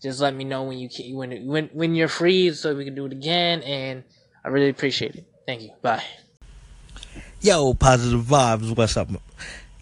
[0.00, 2.94] just let me know when you can, when when when you're free, so we can
[2.94, 3.60] do it again.
[3.60, 4.04] And
[4.42, 5.26] I really appreciate it.
[5.44, 5.72] Thank you.
[5.82, 6.02] Bye.
[7.42, 8.74] Yo, positive vibes.
[8.74, 9.10] What's up?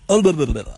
[0.08, 0.74] Oh.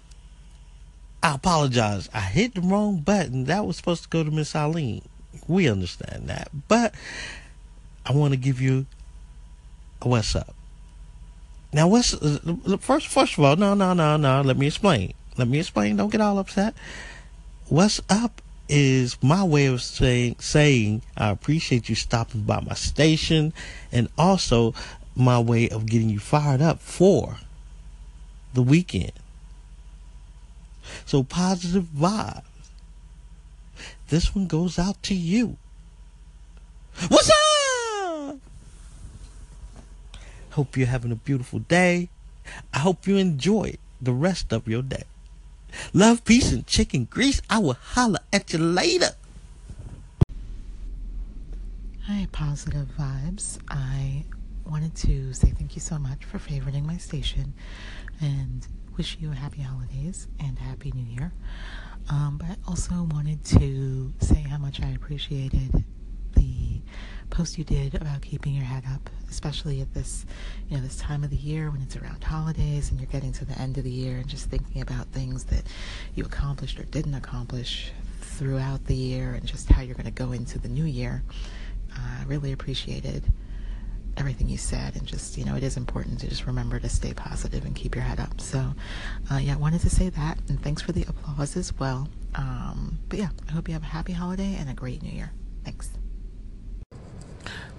[1.23, 2.11] I apologize.
[2.13, 3.45] I hit the wrong button.
[3.45, 5.09] That was supposed to go to Miss Eileen.
[5.47, 6.95] We understand that, but
[8.05, 8.85] I want to give you
[10.03, 10.55] what's up.
[11.73, 13.09] Now, what's uh, first?
[13.09, 14.41] First of all, no, no, no, no.
[14.41, 15.13] Let me explain.
[15.37, 15.97] Let me explain.
[15.97, 16.75] Don't get all upset.
[17.69, 23.53] What's up is my way of saying saying I appreciate you stopping by my station,
[23.93, 24.75] and also
[25.15, 27.39] my way of getting you fired up for
[28.55, 29.13] the weekend.
[31.05, 32.43] So positive vibes.
[34.09, 35.59] This one goes out to you.
[37.09, 37.58] What's up?
[40.59, 42.09] Hope you're having a beautiful day.
[42.75, 45.05] I hope you enjoy the rest of your day.
[45.95, 47.41] Love, peace, and chicken grease.
[47.49, 49.11] I will holler at you later.
[52.07, 53.61] Hi, Positive Vibes.
[53.69, 54.25] I
[54.69, 57.55] wanted to say thank you so much for favoriting my station
[58.21, 58.67] and
[58.97, 61.31] wish you a happy holidays and happy new year.
[62.11, 65.85] Um, but I also wanted to say how much I appreciated
[66.35, 66.81] the
[67.31, 70.27] post you did about keeping your head up, especially at this,
[70.69, 73.45] you know, this time of the year when it's around holidays and you're getting to
[73.45, 75.63] the end of the year and just thinking about things that
[76.15, 80.33] you accomplished or didn't accomplish throughout the year and just how you're going to go
[80.33, 81.23] into the new year.
[81.95, 83.25] I uh, really appreciated
[84.17, 87.15] everything you said and just you know it is important to just remember to stay
[87.15, 88.41] positive and keep your head up.
[88.41, 88.75] So
[89.31, 92.09] uh, yeah i wanted to say that and thanks for the applause as well.
[92.35, 95.33] Um, but yeah i hope you have a happy holiday and a great new year.
[95.65, 95.98] Thanks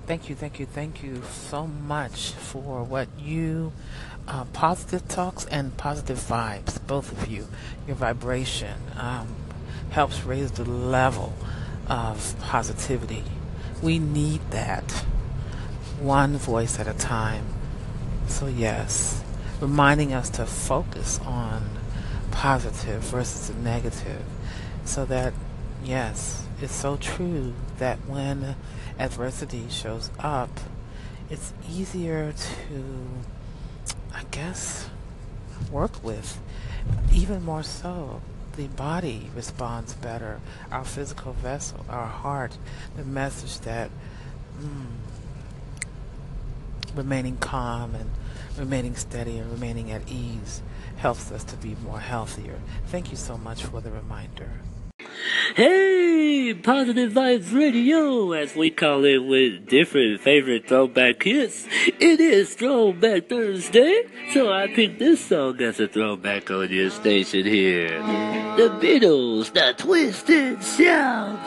[0.10, 3.72] thank you thank you thank you so much for what you
[4.28, 7.48] uh, positive talks and positive vibes both of you
[7.88, 9.36] your vibration um,
[9.91, 11.34] helps raise the level
[11.88, 13.24] of positivity
[13.82, 15.06] we need that
[16.00, 17.45] one voice at a time.
[18.28, 19.24] So, yes,
[19.60, 21.63] reminding us to focus on
[22.32, 24.24] positive versus the negative
[24.86, 25.34] so that,
[25.84, 28.56] yes, it's so true that when
[28.98, 30.50] adversity shows up,
[31.30, 32.84] it's easier to,
[34.13, 34.89] I guess,
[35.72, 36.39] work with.
[37.13, 38.22] Even more so,
[38.56, 40.41] the body responds better.
[40.72, 42.58] Our physical vessel, our heart,
[42.98, 43.89] the message that
[44.60, 44.88] mm,
[46.95, 48.10] remaining calm and
[48.58, 50.62] remaining steady and remaining at ease
[50.98, 52.60] helps us to be more healthier.
[52.88, 54.50] Thank you so much for the reminder.
[55.55, 61.65] Hey, Positive Vibes Radio, as we call it with different favorite throwback hits.
[61.99, 64.03] It is Throwback Thursday,
[64.34, 67.99] so I picked this song as a throwback on your station here.
[68.58, 71.39] The Beatles, The Twisted Shout.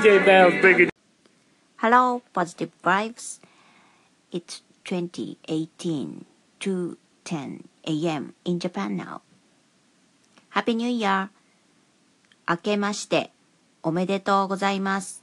[0.00, 0.88] DJ Bells bringing.
[1.76, 3.38] Hello, positive vibes.
[4.32, 6.24] It's 2018,
[6.58, 8.32] 2:10 a.m.
[8.46, 9.20] in Japan now.
[10.56, 11.28] Happy New Year.
[12.48, 13.30] 明けまして
[13.82, 15.19] おめでとうございます。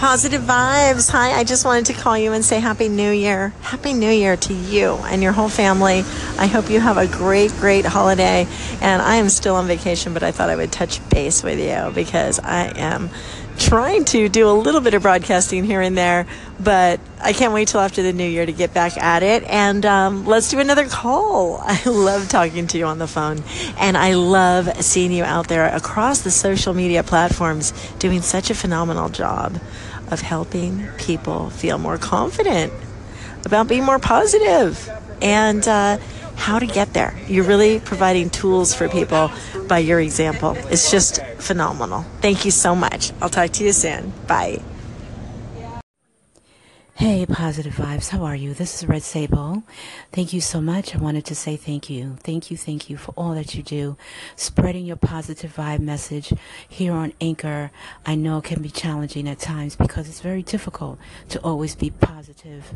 [0.00, 1.10] Positive vibes.
[1.10, 3.52] Hi, I just wanted to call you and say Happy New Year.
[3.60, 6.04] Happy New Year to you and your whole family.
[6.38, 8.48] I hope you have a great, great holiday.
[8.80, 11.92] And I am still on vacation, but I thought I would touch base with you
[11.94, 13.10] because I am
[13.58, 16.26] trying to do a little bit of broadcasting here and there,
[16.58, 19.42] but I can't wait till after the new year to get back at it.
[19.44, 21.58] And um, let's do another call.
[21.62, 23.42] I love talking to you on the phone,
[23.76, 28.54] and I love seeing you out there across the social media platforms doing such a
[28.54, 29.60] phenomenal job
[30.10, 32.72] of helping people feel more confident
[33.44, 34.90] about being more positive
[35.22, 35.98] and uh,
[36.36, 37.14] how to get there.
[37.28, 39.30] You're really providing tools for people
[39.68, 40.56] by your example.
[40.70, 42.04] It's just phenomenal.
[42.20, 43.12] Thank you so much.
[43.20, 44.12] I'll talk to you soon.
[44.26, 44.62] Bye.
[47.00, 48.10] Hey, positive vibes.
[48.10, 48.52] How are you?
[48.52, 49.62] This is Red Sable.
[50.12, 50.94] Thank you so much.
[50.94, 52.18] I wanted to say thank you.
[52.22, 53.96] Thank you, thank you for all that you do.
[54.36, 56.30] Spreading your positive vibe message
[56.68, 57.70] here on Anchor.
[58.04, 60.98] I know it can be challenging at times because it's very difficult
[61.30, 62.74] to always be positive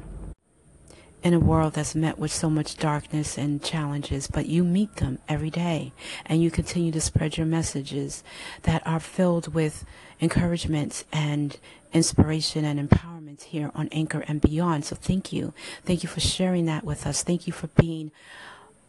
[1.23, 5.19] in a world that's met with so much darkness and challenges, but you meet them
[5.29, 5.93] every day
[6.25, 8.25] and you continue to spread your messages
[8.63, 9.85] that are filled with
[10.19, 11.59] encouragement and
[11.93, 14.85] inspiration and empowerment moments here on Anchor and beyond.
[14.85, 15.53] So thank you.
[15.85, 17.25] Thank you for sharing that with us.
[17.25, 18.13] Thank you for being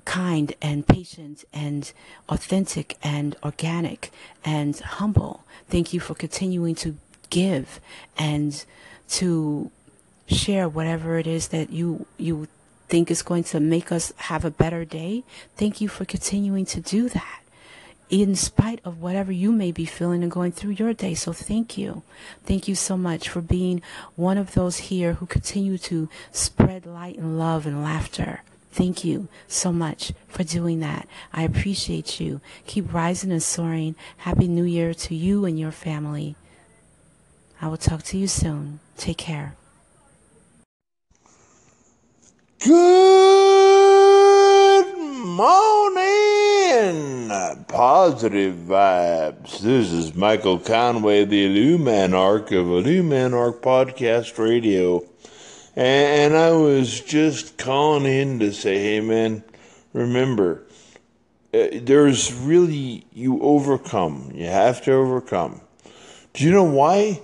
[0.05, 1.91] kind and patient and
[2.29, 4.11] authentic and organic
[4.43, 5.43] and humble.
[5.67, 6.95] Thank you for continuing to
[7.31, 7.79] give
[8.17, 8.63] and
[9.09, 9.71] to
[10.27, 12.47] share whatever it is that you you
[12.87, 15.23] think is going to make us have a better day.
[15.57, 17.39] Thank you for continuing to do that
[18.09, 21.13] in spite of whatever you may be feeling and going through your day.
[21.13, 22.03] So thank you.
[22.43, 23.81] Thank you so much for being
[24.15, 28.43] one of those here who continue to spread light and love and laughter.
[28.71, 31.07] Thank you so much for doing that.
[31.31, 32.41] I appreciate you.
[32.67, 33.95] Keep rising and soaring.
[34.17, 36.35] Happy New Year to you and your family.
[37.61, 38.81] I will talk to you soon.
[38.97, 39.55] Take care.
[42.59, 44.14] Good
[45.25, 47.29] morning,
[47.67, 49.59] positive vibes.
[49.59, 55.03] This is Michael Conway, the Illuminarch of Illuminarch Podcast Radio.
[55.75, 59.43] And I was just calling in to say, hey man,
[59.93, 60.61] remember,
[61.53, 64.31] uh, there's really, you overcome.
[64.35, 65.61] You have to overcome.
[66.33, 67.19] Do you know why?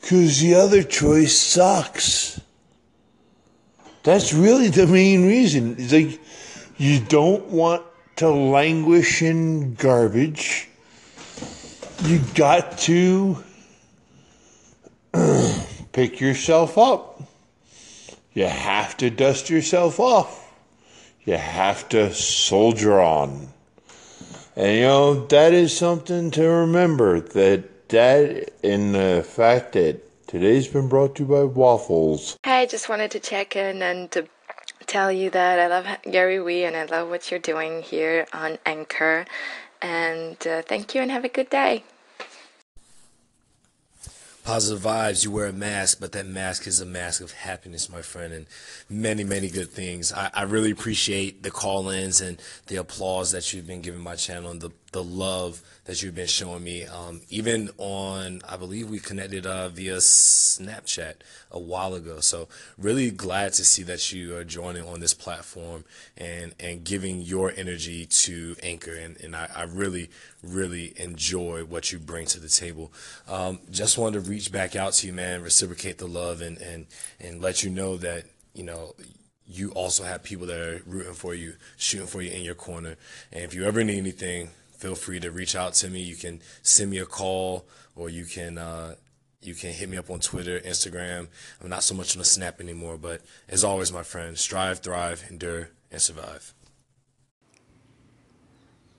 [0.00, 2.40] Because the other choice sucks.
[4.02, 5.76] That's really the main reason.
[5.78, 6.20] It's like
[6.76, 7.84] you don't want
[8.16, 10.68] to languish in garbage.
[12.02, 13.42] You got to
[15.92, 17.22] pick yourself up.
[18.32, 20.52] You have to dust yourself off.
[21.24, 23.48] You have to soldier on.
[24.56, 30.04] And you know, that is something to remember that that in the fact that
[30.34, 32.36] Today's been brought to you by Waffles.
[32.44, 34.26] Hi, just wanted to check in and to
[34.84, 38.58] tell you that I love Gary Vee and I love what you're doing here on
[38.64, 39.26] Anchor.
[39.82, 41.84] And uh, thank you and have a good day.
[44.44, 48.02] Positive vibes, you wear a mask, but that mask is a mask of happiness, my
[48.02, 48.46] friend, and
[48.90, 50.12] many, many good things.
[50.12, 54.16] I, I really appreciate the call ins and the applause that you've been giving my
[54.16, 56.86] channel and the, the love that you've been showing me.
[56.86, 61.14] Um, even on, I believe we connected uh, via Snapchat
[61.50, 62.20] a while ago.
[62.20, 65.84] So really glad to see that you are joining on this platform
[66.16, 68.94] and and giving your energy to Anchor.
[68.94, 70.10] And and I, I really
[70.44, 72.92] really enjoy what you bring to the table.
[73.28, 76.86] Um, just wanted to reach back out to you, man, reciprocate the love and and
[77.18, 78.94] and let you know that you know
[79.46, 82.96] you also have people that are rooting for you, shooting for you in your corner.
[83.32, 84.50] And if you ever need anything,
[84.84, 86.00] feel free to reach out to me.
[86.02, 87.64] You can send me a call
[87.96, 88.96] or you can uh,
[89.40, 91.28] you can hit me up on Twitter, Instagram.
[91.62, 95.24] I'm not so much on the Snap anymore, but as always, my friend, strive, thrive,
[95.30, 96.52] endure, and survive.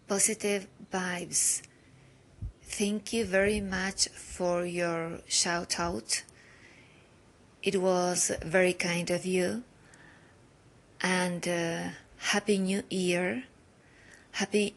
[0.07, 1.61] Positive vibes.
[2.63, 6.23] Thank you very much for your shout out.
[7.61, 9.63] It was very kind of you.
[11.01, 11.89] And uh,
[12.33, 13.43] Happy New Year.
[14.31, 14.73] Happy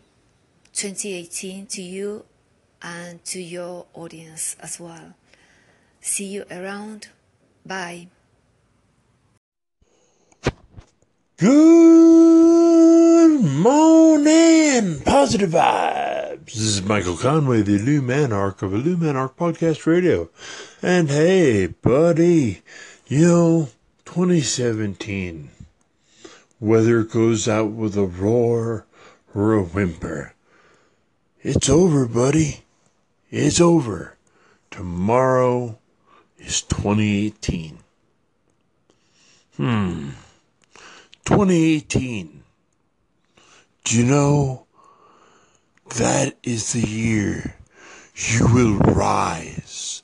[0.79, 2.25] 2018 to you
[2.81, 5.15] and to your audience as well.
[6.01, 7.09] See you around.
[7.67, 8.07] Bye.
[11.37, 16.45] Good morning, positive vibes.
[16.45, 20.31] This is Michael Conway, the Illuminarch of Illuminarch Podcast Radio.
[20.81, 22.63] And hey, buddy,
[23.09, 23.69] you know,
[24.05, 25.51] 2017,
[26.61, 28.87] whether it goes out with a roar
[29.35, 30.35] or a whimper,
[31.49, 32.65] it's over, buddy.
[33.31, 34.19] It's over.
[34.71, 35.79] Tomorrow
[36.37, 37.79] is 2018.
[39.57, 40.11] Hmm.
[41.25, 42.43] 2018.
[43.85, 44.67] Do you know
[45.97, 47.57] that is the year
[48.15, 50.03] you will rise?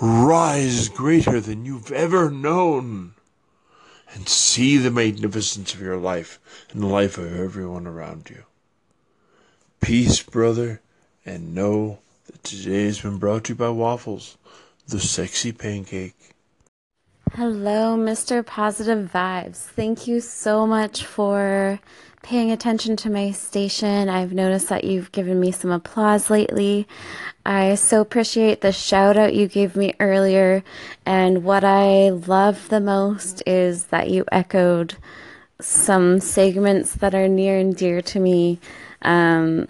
[0.00, 3.14] Rise greater than you've ever known
[4.12, 6.40] and see the magnificence of your life
[6.72, 8.42] and the life of everyone around you.
[9.84, 10.80] Peace, brother,
[11.26, 14.38] and know that today has been brought to you by Waffles,
[14.88, 16.16] the sexy pancake.
[17.34, 18.44] Hello, Mr.
[18.44, 19.56] Positive Vibes.
[19.56, 21.78] Thank you so much for
[22.22, 24.08] paying attention to my station.
[24.08, 26.88] I've noticed that you've given me some applause lately.
[27.44, 30.64] I so appreciate the shout out you gave me earlier.
[31.04, 34.96] And what I love the most is that you echoed
[35.60, 38.58] some segments that are near and dear to me
[39.04, 39.66] um,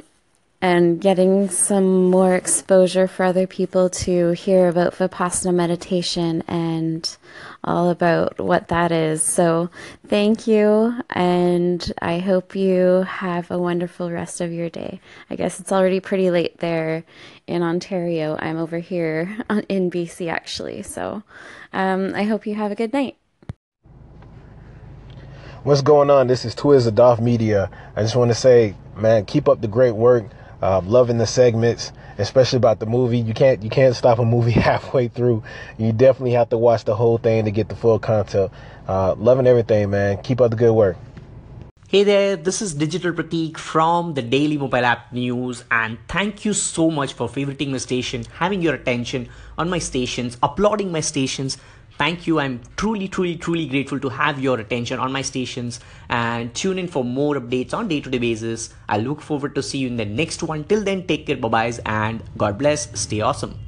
[0.63, 7.19] and getting some more exposure for other people to hear about Vipassana meditation and
[7.63, 9.23] all about what that is.
[9.23, 9.69] So
[10.07, 15.01] thank you, and I hope you have a wonderful rest of your day.
[15.29, 17.05] I guess it's already pretty late there
[17.47, 18.39] in Ontario.
[18.41, 19.37] I'm over here
[19.69, 21.23] in BC actually, so
[21.75, 23.17] um, I hope you have a good night.
[25.63, 26.27] What's going on?
[26.27, 27.71] This is Twiz of Media.
[27.97, 30.25] I just want to say, man, keep up the great work.
[30.63, 33.19] Uh, loving the segments, especially about the movie.
[33.19, 35.43] You can't you can't stop a movie halfway through.
[35.77, 38.51] You definitely have to watch the whole thing to get the full content.
[38.89, 40.23] Uh, loving everything, man.
[40.23, 40.97] Keep up the good work.
[41.87, 46.53] Hey there, this is Digital Pratik from the Daily Mobile App News, and thank you
[46.53, 51.57] so much for favoriting my station, having your attention on my stations, applauding my stations.
[51.97, 52.41] Thank you.
[52.41, 55.79] I'm truly, truly, truly grateful to have your attention on my stations
[56.09, 58.75] and tune in for more updates on day-to-day basis.
[58.89, 60.65] I look forward to see you in the next one.
[60.65, 63.01] Till then, take care, bye-byes, and God bless.
[63.01, 63.59] Stay awesome.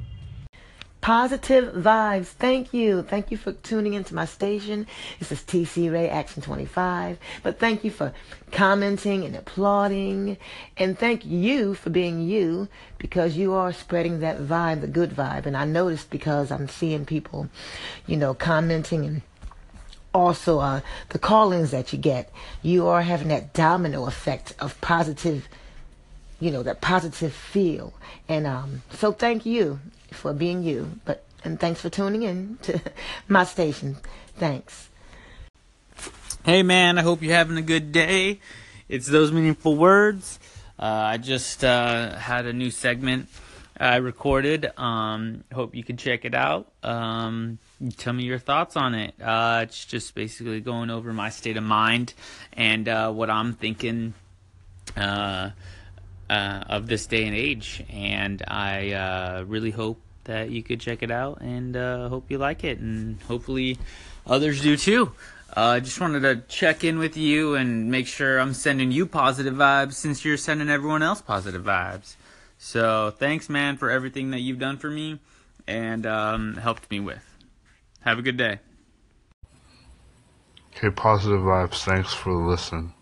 [1.01, 2.25] Positive vibes.
[2.25, 3.01] Thank you.
[3.03, 4.87] Thank you for tuning into my station.
[5.19, 7.17] This is TC Ray Action 25.
[7.43, 8.13] But thank you for
[8.51, 10.37] commenting and applauding.
[10.75, 12.67] And thank you for being you
[12.97, 15.45] because you are spreading that vibe, the good vibe.
[15.45, 17.47] And I noticed because I'm seeing people,
[18.05, 19.21] you know, commenting and
[20.13, 22.31] also uh, the call-ins that you get.
[22.61, 25.47] You are having that domino effect of positive
[26.39, 27.95] you know that positive feel
[28.29, 29.79] and um so thank you
[30.11, 30.99] for being you.
[31.05, 32.81] But and thanks for tuning in to
[33.27, 33.97] my station.
[34.37, 34.89] Thanks.
[36.43, 38.39] Hey man, I hope you're having a good day.
[38.87, 40.39] It's those meaningful words.
[40.79, 43.27] Uh, I just uh, had a new segment
[43.79, 44.71] I recorded.
[44.77, 46.71] Um, hope you can check it out.
[46.83, 47.59] Um,
[47.97, 49.13] tell me your thoughts on it.
[49.21, 52.13] Uh, it's just basically going over my state of mind
[52.53, 54.13] and uh, what I'm thinking
[54.95, 55.51] uh,
[56.29, 57.83] uh, of this day and age.
[57.89, 62.37] And I uh, really hope that you could check it out and uh, hope you
[62.37, 62.79] like it.
[62.79, 63.77] And hopefully
[64.25, 65.11] others do too.
[65.55, 69.05] Uh, I just wanted to check in with you and make sure I'm sending you
[69.05, 72.15] positive vibes since you're sending everyone else positive vibes.
[72.57, 75.19] So thanks, man, for everything that you've done for me
[75.67, 77.23] and um, helped me with.
[78.01, 78.59] Have a good day.
[80.75, 81.83] Okay, positive vibes.
[81.83, 82.93] Thanks for the listen.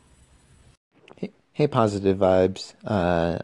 [1.56, 2.74] Hey, positive vibes.
[2.84, 3.39] Uh,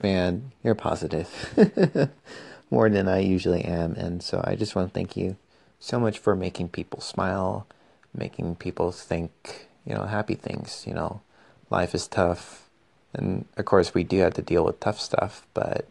[0.00, 1.28] man, you're positive
[2.70, 3.94] more than I usually am.
[3.94, 5.36] And so I just want to thank you
[5.80, 7.66] so much for making people smile,
[8.14, 10.84] making people think, you know, happy things.
[10.86, 11.22] You know,
[11.70, 12.70] life is tough.
[13.12, 15.88] And of course, we do have to deal with tough stuff, but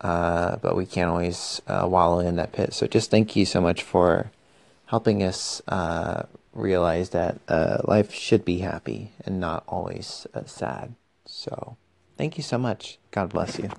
[0.00, 2.74] uh, but we can't always uh, wallow in that pit.
[2.74, 4.32] So just thank you so much for
[4.86, 10.94] helping us uh, realize that uh, life should be happy and not always uh, sad.
[11.26, 11.76] So,
[12.16, 12.98] thank you so much.
[13.10, 13.70] God bless you.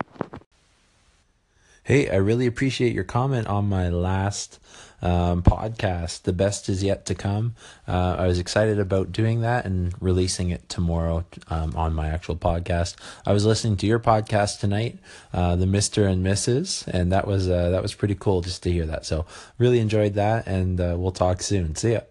[1.83, 4.59] Hey, I really appreciate your comment on my last
[5.01, 6.21] um, podcast.
[6.21, 7.55] The best is yet to come.
[7.87, 12.35] Uh, I was excited about doing that and releasing it tomorrow um, on my actual
[12.35, 12.95] podcast.
[13.25, 14.99] I was listening to your podcast tonight,
[15.33, 18.71] uh, the Mister and Mrs., and that was uh, that was pretty cool just to
[18.71, 19.03] hear that.
[19.05, 19.25] So
[19.57, 21.75] really enjoyed that, and uh, we'll talk soon.
[21.75, 22.01] See ya.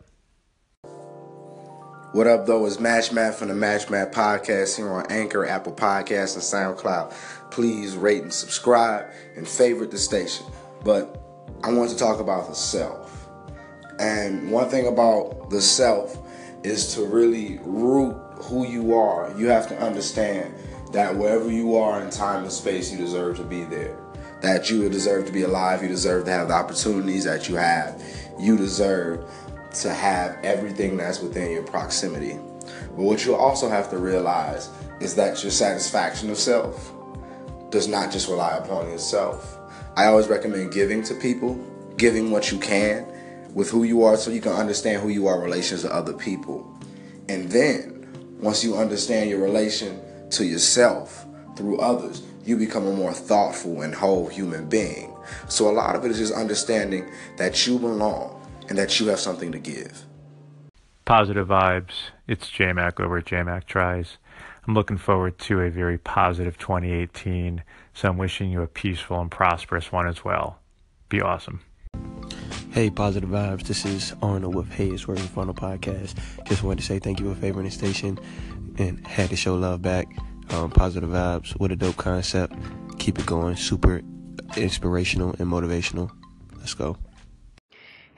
[2.13, 5.73] What up, though, is Match Matt from the Match Matt Podcast here on Anchor, Apple
[5.73, 7.15] Podcasts, and SoundCloud.
[7.53, 9.07] Please rate and subscribe
[9.37, 10.45] and favorite the station.
[10.83, 11.23] But
[11.63, 13.29] I want to talk about the self.
[14.01, 16.19] And one thing about the self
[16.65, 19.33] is to really root who you are.
[19.39, 20.53] You have to understand
[20.93, 23.97] that wherever you are in time and space, you deserve to be there.
[24.41, 25.81] That you deserve to be alive.
[25.81, 28.03] You deserve to have the opportunities that you have.
[28.37, 29.31] You deserve
[29.75, 32.39] to have everything that's within your proximity.
[32.97, 36.93] But what you also have to realize is that your satisfaction of self
[37.71, 39.59] does not just rely upon yourself.
[39.97, 41.55] I always recommend giving to people,
[41.97, 43.07] giving what you can
[43.55, 46.13] with who you are so you can understand who you are in relations to other
[46.13, 46.79] people.
[47.29, 48.07] And then,
[48.41, 50.01] once you understand your relation
[50.31, 55.15] to yourself through others, you become a more thoughtful and whole human being.
[55.49, 58.40] So a lot of it is just understanding that you belong
[58.71, 60.07] and that you have something to give.
[61.05, 61.93] Positive vibes.
[62.27, 64.17] It's JMac over at JMac Tries.
[64.67, 69.31] I'm looking forward to a very positive 2018, so I'm wishing you a peaceful and
[69.31, 70.61] prosperous one as well.
[71.09, 71.63] Be awesome.
[72.71, 73.65] Hey, positive vibes.
[73.65, 76.15] This is Arnold with Hayes Working Funnel Podcast.
[76.47, 78.17] Just wanted to say thank you for favoring the station
[78.79, 80.07] and had to show love back.
[80.51, 81.51] Um, positive vibes.
[81.59, 82.55] What a dope concept.
[83.01, 83.57] Keep it going.
[83.57, 84.03] Super
[84.57, 86.13] inspirational and motivational.
[86.59, 86.97] Let's go.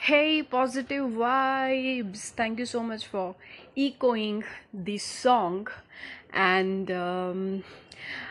[0.07, 2.31] Hey, positive vibes.
[2.39, 3.37] Thank you so much for
[3.77, 4.43] echoing
[4.75, 5.69] this song.
[6.33, 7.63] And um,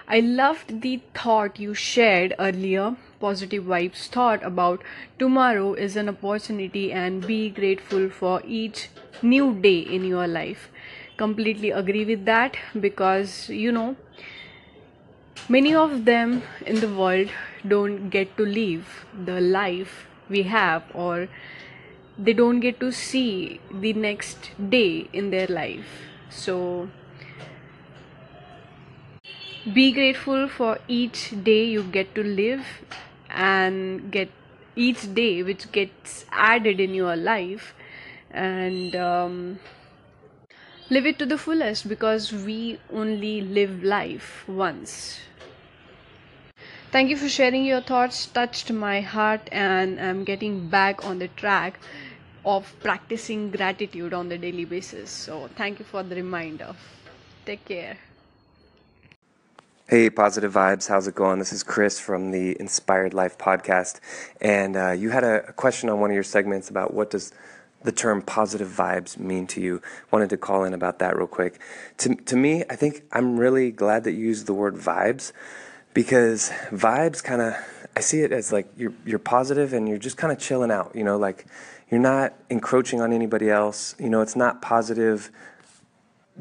[0.05, 2.97] I loved the thought you shared earlier.
[3.21, 4.83] Positive vibes thought about
[5.17, 8.89] tomorrow is an opportunity and be grateful for each
[9.21, 10.69] new day in your life.
[11.15, 13.95] Completely agree with that because you know
[15.47, 17.29] many of them in the world
[17.65, 21.27] don't get to live the life we have or
[22.17, 25.85] they don't get to see the next day in their life.
[26.29, 26.89] So
[29.73, 32.65] be grateful for each day you get to live
[33.29, 34.29] and get
[34.75, 37.73] each day which gets added in your life
[38.31, 39.59] and um,
[40.89, 45.19] live it to the fullest because we only live life once.
[46.91, 51.29] Thank you for sharing your thoughts touched my heart and i'm getting back on the
[51.29, 51.79] track
[52.45, 56.75] of practicing gratitude on the daily basis so thank you for the reminder
[57.45, 57.97] take care
[59.91, 60.87] Hey, positive vibes.
[60.87, 61.39] How's it going?
[61.39, 63.99] This is Chris from the Inspired Life podcast,
[64.39, 67.33] and uh, you had a, a question on one of your segments about what does
[67.83, 69.81] the term positive vibes mean to you.
[70.09, 71.59] Wanted to call in about that real quick.
[71.97, 75.33] To to me, I think I'm really glad that you used the word vibes
[75.93, 77.55] because vibes kind of
[77.95, 80.95] I see it as like you're you're positive and you're just kind of chilling out.
[80.95, 81.45] You know, like
[81.91, 83.95] you're not encroaching on anybody else.
[83.99, 85.29] You know, it's not positive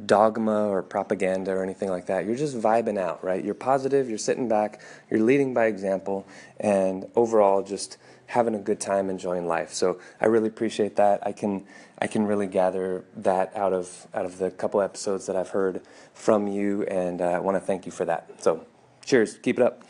[0.06, 2.24] dogma or propaganda or anything like that.
[2.24, 3.44] You're just vibing out, right?
[3.44, 4.80] You're positive, you're sitting back,
[5.10, 6.26] you're leading by example,
[6.60, 9.72] and overall just having a good time enjoying life.
[9.74, 11.26] So I really appreciate that.
[11.26, 11.64] I can
[11.98, 15.82] I can really gather that out of out of the couple episodes that I've heard
[16.14, 18.42] from you, and uh, I want to thank you for that.
[18.42, 18.64] So,
[19.04, 19.82] cheers, keep it up.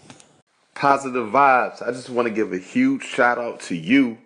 [0.74, 1.86] Positive vibes.
[1.86, 4.16] I just want to give a huge shout out to you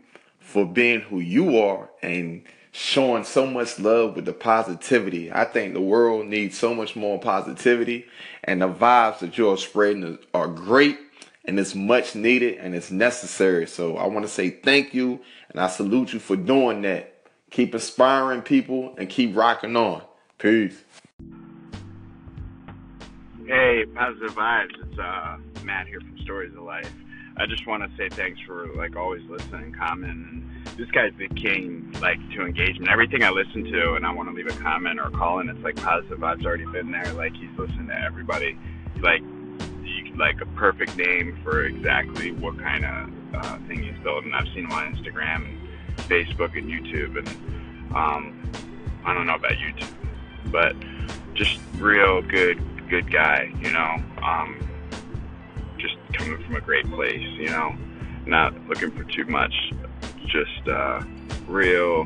[0.54, 2.40] for being who you are and
[2.70, 5.32] showing so much love with the positivity.
[5.32, 8.06] I think the world needs so much more positivity,
[8.44, 10.96] and the vibes that you're spreading are great,
[11.44, 13.66] and it's much needed and it's necessary.
[13.66, 15.18] So I want to say thank you,
[15.50, 17.26] and I salute you for doing that.
[17.50, 20.02] Keep inspiring people and keep rocking on.
[20.38, 20.80] Peace.
[23.44, 24.70] Hey, positive vibes.
[24.84, 26.92] It's uh, Matt here from Stories of Life.
[27.36, 30.48] I just want to say thanks for like always listening, commenting.
[30.78, 32.90] This guy's the king, like to engagement.
[32.90, 35.62] Everything I listen to, and I want to leave a comment or call in, it's
[35.64, 37.12] like positive vibes already been there.
[37.14, 38.56] Like he's listening to everybody.
[39.00, 39.22] Like
[39.82, 44.32] you, like a perfect name for exactly what kind of uh, thing he's building.
[44.32, 47.28] I've seen him on Instagram and Facebook and YouTube, and
[47.96, 48.52] um,
[49.04, 49.92] I don't know about YouTube,
[50.52, 50.76] but
[51.34, 53.52] just real good, good guy.
[53.60, 53.96] You know.
[54.22, 54.68] Um,
[56.14, 57.74] coming from a great place, you know,
[58.26, 59.54] not looking for too much,
[60.26, 61.02] just uh,
[61.46, 62.04] real,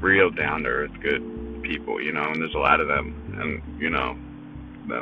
[0.00, 3.80] real down to earth, good people, you know, and there's a lot of them, and
[3.80, 4.16] you know,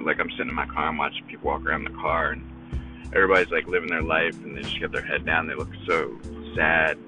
[0.03, 2.43] like I'm sitting in my car and watching people walk around the car, and
[3.15, 6.19] everybody's like living their life, and they just get their head down, they look so
[6.55, 6.99] sad,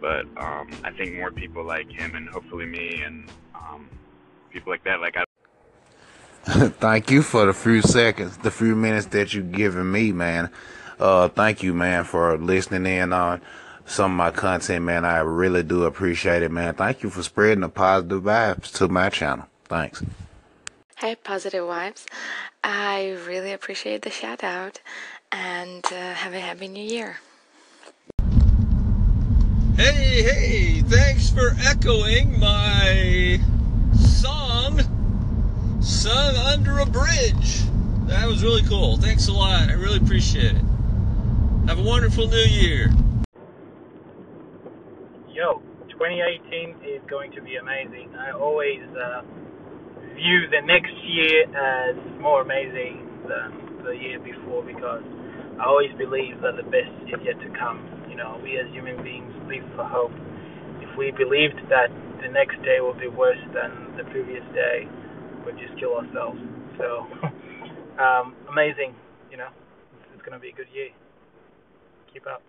[0.00, 3.88] but um, I think more people like him, and hopefully me, and um,
[4.50, 5.23] people like that, like I.
[6.78, 10.50] thank you for the few seconds, the few minutes that you've given me, man.
[11.00, 13.40] Uh, thank you, man, for listening in on
[13.86, 15.06] some of my content, man.
[15.06, 16.74] I really do appreciate it, man.
[16.74, 19.46] Thank you for spreading the positive vibes to my channel.
[19.64, 20.02] Thanks.
[20.96, 22.04] Hey, positive vibes.
[22.62, 24.80] I really appreciate the shout out
[25.32, 27.20] and uh, have a happy new year.
[29.76, 33.40] Hey, hey, thanks for echoing my
[33.94, 34.80] song
[35.84, 37.60] sung under a bridge.
[38.08, 38.96] That was really cool.
[38.96, 39.68] Thanks a lot.
[39.68, 40.64] I really appreciate it.
[41.68, 42.88] Have a wonderful new year.
[45.28, 45.60] Yo,
[45.90, 48.14] 2018 is going to be amazing.
[48.16, 49.22] I always uh,
[50.14, 55.02] view the next year as more amazing than the year before because
[55.60, 57.84] I always believe that the best is yet to come.
[58.08, 60.12] You know, we as human beings live for hope.
[60.80, 64.88] If we believed that the next day will be worse than the previous day,
[65.44, 66.40] we'd just kill ourselves.
[66.78, 67.06] So,
[68.02, 68.94] um, amazing.
[69.30, 69.48] You know,
[69.98, 70.88] it's, it's going to be a good year.
[72.12, 72.42] Keep up.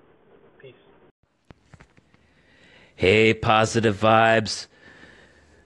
[0.59, 0.73] Peace.
[2.95, 4.67] Hey, positive vibes.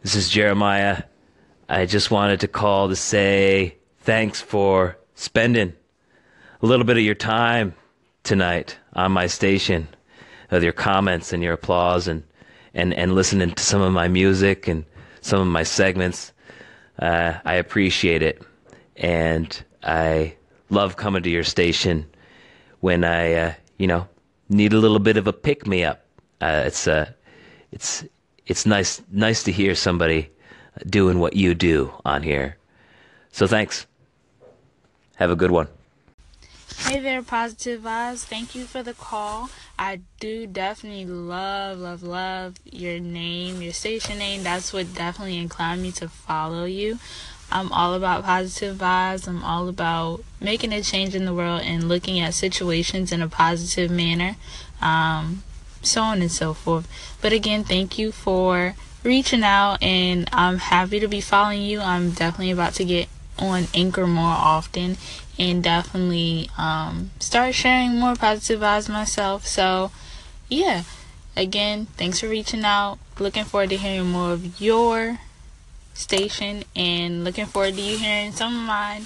[0.02, 1.04] This is Jeremiah.
[1.68, 5.74] I just wanted to call to say thanks for spending
[6.62, 7.76] a little bit of your time
[8.24, 9.88] tonight on my station
[10.50, 12.24] with your comments and your applause and,
[12.74, 14.86] and, and listening to some of my music and
[15.22, 16.34] some of my segments.
[17.02, 18.42] Uh, I appreciate it.
[18.98, 20.36] And I
[20.70, 22.06] love coming to your station
[22.82, 24.08] when I, uh, you know,
[24.50, 26.06] need a little bit of a pick me up
[26.42, 27.12] Uh, it's uh,
[27.72, 28.06] it's
[28.48, 30.30] it's nice nice to hear somebody
[30.88, 32.56] doing what you do on here.
[33.32, 33.86] So thanks.
[35.16, 35.68] Have a good one.
[36.78, 38.24] Hey there, Positive Vibes.
[38.24, 39.50] Thank you for the call.
[39.82, 44.44] I do definitely love, love, love your name, your station name.
[44.44, 47.00] That's what definitely inclined me to follow you.
[47.50, 49.26] I'm all about positive vibes.
[49.26, 53.30] I'm all about making a change in the world and looking at situations in a
[53.30, 54.36] positive manner,
[54.82, 55.44] um,
[55.82, 56.86] so on and so forth.
[57.22, 58.76] But again, thank you for
[59.06, 61.80] reaching out, and I'm happy to be following you.
[61.80, 63.08] I'm definitely about to get
[63.40, 64.98] on Anchor more often
[65.38, 69.46] and definitely um, start sharing more positive vibes myself.
[69.48, 69.92] So,
[70.50, 70.84] yeah,
[71.36, 73.00] again, thanks for reaching out.
[73.18, 75.20] Looking forward to hearing more of your
[75.94, 79.06] station and looking forward to you hearing some of mine.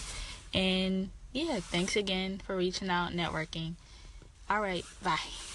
[0.53, 3.73] And yeah, thanks again for reaching out, networking.
[4.49, 5.52] All right, bye.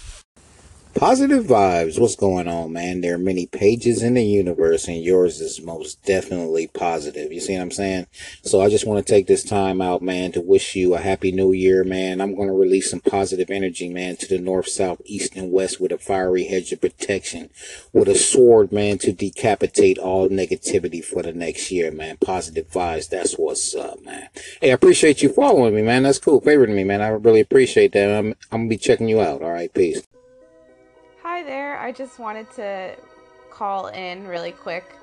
[0.95, 1.99] Positive vibes.
[1.99, 3.01] What's going on, man?
[3.01, 7.31] There are many pages in the universe, and yours is most definitely positive.
[7.31, 8.07] You see what I'm saying?
[8.41, 11.31] So I just want to take this time out, man, to wish you a happy
[11.31, 12.19] new year, man.
[12.19, 15.79] I'm going to release some positive energy, man, to the north, south, east, and west
[15.79, 17.49] with a fiery hedge of protection,
[17.93, 22.17] with a sword, man, to decapitate all negativity for the next year, man.
[22.17, 23.07] Positive vibes.
[23.07, 24.29] That's what's up, man.
[24.59, 26.03] Hey, I appreciate you following me, man.
[26.03, 26.41] That's cool.
[26.41, 27.01] Favoring me, man.
[27.01, 28.09] I really appreciate that.
[28.09, 29.43] I'm, I'm going to be checking you out.
[29.43, 29.73] All right.
[29.73, 30.01] Peace.
[31.39, 31.79] Hi there.
[31.79, 32.97] I just wanted to
[33.49, 34.93] call in really quick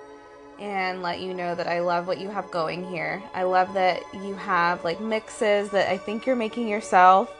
[0.58, 3.22] and let you know that I love what you have going here.
[3.32, 7.34] I love that you have like mixes that I think you're making yourself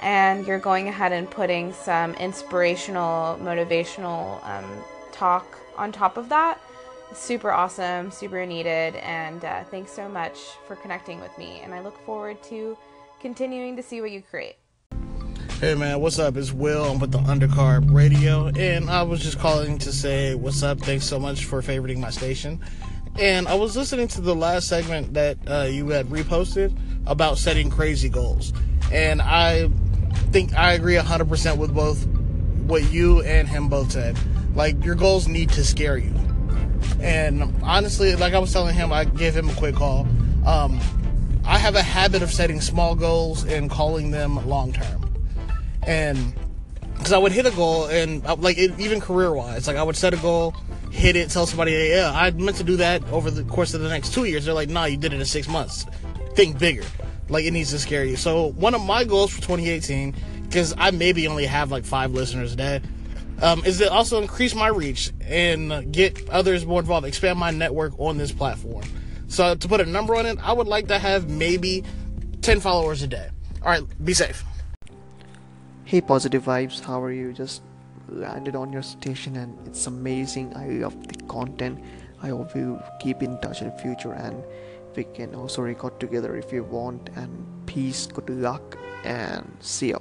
[0.00, 4.68] and you're going ahead and putting some inspirational, motivational um,
[5.12, 6.60] talk on top of that.
[7.14, 10.36] Super awesome, super needed, and uh, thanks so much
[10.66, 11.60] for connecting with me.
[11.62, 12.76] And I look forward to
[13.20, 14.56] continuing to see what you create.
[15.62, 16.36] Hey man, what's up?
[16.36, 16.82] It's Will.
[16.82, 20.80] I'm with the Undercard Radio, and I was just calling to say what's up.
[20.80, 22.58] Thanks so much for favoriting my station.
[23.16, 27.70] And I was listening to the last segment that uh, you had reposted about setting
[27.70, 28.52] crazy goals,
[28.90, 29.70] and I
[30.32, 32.08] think I agree 100% with both
[32.66, 34.18] what you and him both said.
[34.56, 36.12] Like your goals need to scare you.
[37.00, 40.08] And honestly, like I was telling him, I gave him a quick call.
[40.44, 40.80] Um,
[41.44, 45.11] I have a habit of setting small goals and calling them long term
[45.86, 46.34] and
[46.96, 49.82] because I would hit a goal and uh, like it, even career wise, like I
[49.82, 50.54] would set a goal,
[50.90, 53.80] hit it, tell somebody, hey, yeah, I meant to do that over the course of
[53.80, 54.44] the next two years.
[54.44, 55.86] They're like, nah, you did it in six months.
[56.34, 56.84] Think bigger.
[57.28, 58.16] Like it needs to scare you.
[58.16, 60.14] So one of my goals for 2018,
[60.44, 62.80] because I maybe only have like five listeners a day,
[63.40, 67.94] um, is to also increase my reach and get others more involved, expand my network
[67.98, 68.84] on this platform.
[69.26, 71.82] So to put a number on it, I would like to have maybe
[72.42, 73.28] 10 followers a day.
[73.62, 74.44] All right, be safe.
[75.92, 77.34] Hey, positive vibes, how are you?
[77.34, 77.60] Just
[78.08, 80.56] landed on your station and it's amazing.
[80.56, 81.84] I love the content.
[82.22, 84.42] I hope you keep in touch in the future and
[84.96, 87.10] we can also record together if you want.
[87.14, 90.00] And peace, good luck, and see you.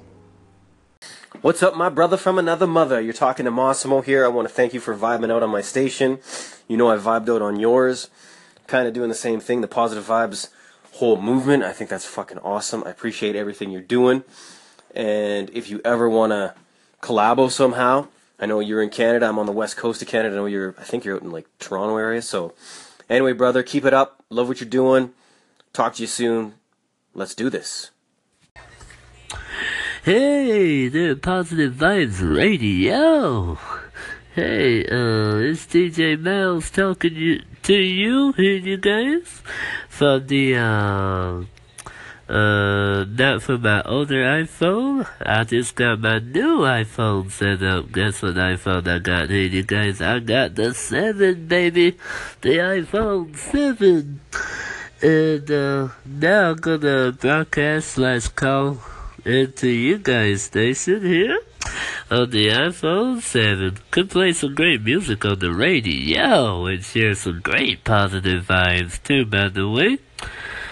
[1.42, 3.02] What's up, my brother from another mother?
[3.02, 4.24] You're talking to Massimo here.
[4.24, 6.20] I want to thank you for vibing out on my station.
[6.70, 8.10] You know I vibed out on yours.
[8.66, 10.48] Kind of doing the same thing, the positive vibes
[10.94, 11.64] whole movement.
[11.64, 12.84] I think that's fucking awesome.
[12.86, 14.24] I appreciate everything you're doing.
[14.96, 16.54] And if you ever want to
[17.02, 18.08] collabo somehow,
[18.40, 19.28] I know you're in Canada.
[19.28, 20.36] I'm on the west coast of Canada.
[20.36, 20.76] I know you're.
[20.78, 22.22] I think you're out in like Toronto area.
[22.22, 22.54] So,
[23.10, 24.24] anyway, brother, keep it up.
[24.30, 25.12] Love what you're doing.
[25.74, 26.56] Talk to you soon.
[27.14, 27.92] Let's do this.
[30.04, 33.60] Hey, the Positive Vibes Radio.
[34.34, 39.44] Hey, uh, it's DJ Miles talking you, to you, here you guys,
[39.90, 41.44] from the, uh,
[42.32, 45.06] uh, not for my older iPhone.
[45.20, 47.92] I just got my new iPhone set up.
[47.92, 50.00] Guess what iPhone I got here, you guys?
[50.00, 51.98] I got the 7, baby.
[52.40, 54.22] The iPhone 7.
[55.02, 58.78] And, uh, now I'm gonna broadcast slash call
[59.26, 61.38] into you guys' station here
[62.10, 63.78] on the iPhone 7.
[63.92, 69.26] Could play some great music on the radio and share some great positive vibes too,
[69.26, 69.98] by the way.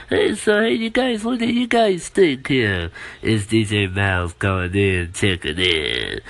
[0.10, 2.90] Hey, so hey, you guys, what do you guys think here?
[3.22, 6.22] Is DJ Miles going in, checking in?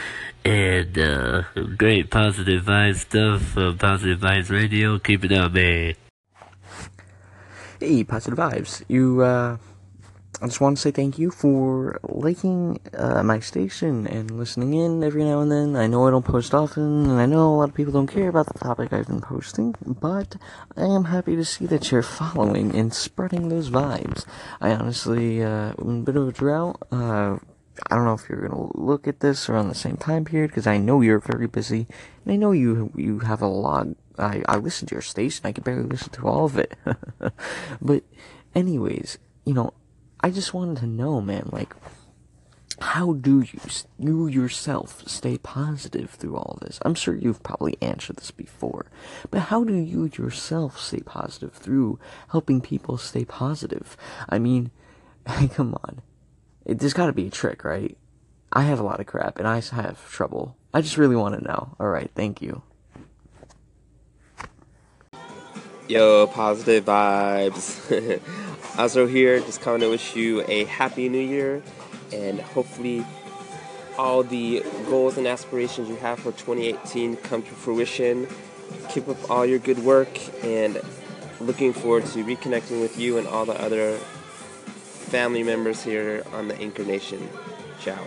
[0.44, 1.44] And, uh,
[1.78, 5.00] great positive vibes stuff from Positive Vibes Radio.
[5.00, 5.94] Keep it up, man.
[7.80, 8.84] Hey, positive vibes.
[8.90, 9.56] You, uh,
[10.42, 15.04] I just want to say thank you for liking uh, my station and listening in
[15.04, 15.76] every now and then.
[15.76, 18.30] I know I don't post often, and I know a lot of people don't care
[18.30, 20.38] about the topic I've been posting, but
[20.78, 24.26] I am happy to see that you're following and spreading those vibes.
[24.62, 27.40] I honestly, uh, in a bit of a drought, uh,
[27.90, 30.68] I don't know if you're gonna look at this around the same time period because
[30.68, 31.86] I know you're very busy,
[32.24, 33.88] and I know you you have a lot.
[34.18, 35.46] I I listen to your station.
[35.46, 36.78] I can barely listen to all of it,
[37.82, 38.04] but
[38.56, 39.74] anyways, you know,
[40.22, 41.74] I just wanted to know, man, like.
[42.82, 43.60] How do you,
[43.98, 46.80] you yourself stay positive through all this?
[46.84, 48.86] I'm sure you've probably answered this before,
[49.30, 52.00] but how do you yourself stay positive through
[52.30, 53.98] helping people stay positive?
[54.30, 54.72] I mean,
[55.54, 56.02] come on.
[56.66, 57.98] It, there's gotta be a trick, right?
[58.52, 60.56] I have a lot of crap and I have trouble.
[60.74, 61.76] I just really want to know.
[61.80, 62.62] Alright, thank you.
[65.90, 68.22] Yo, positive vibes.
[68.78, 71.64] also here, just coming to wish you a happy new year
[72.14, 73.04] and hopefully
[73.98, 78.28] all the goals and aspirations you have for 2018 come to fruition.
[78.90, 80.16] Keep up all your good work
[80.46, 80.80] and
[81.42, 86.56] looking forward to reconnecting with you and all the other family members here on the
[86.62, 87.28] Anchor Nation.
[87.82, 87.98] Ciao.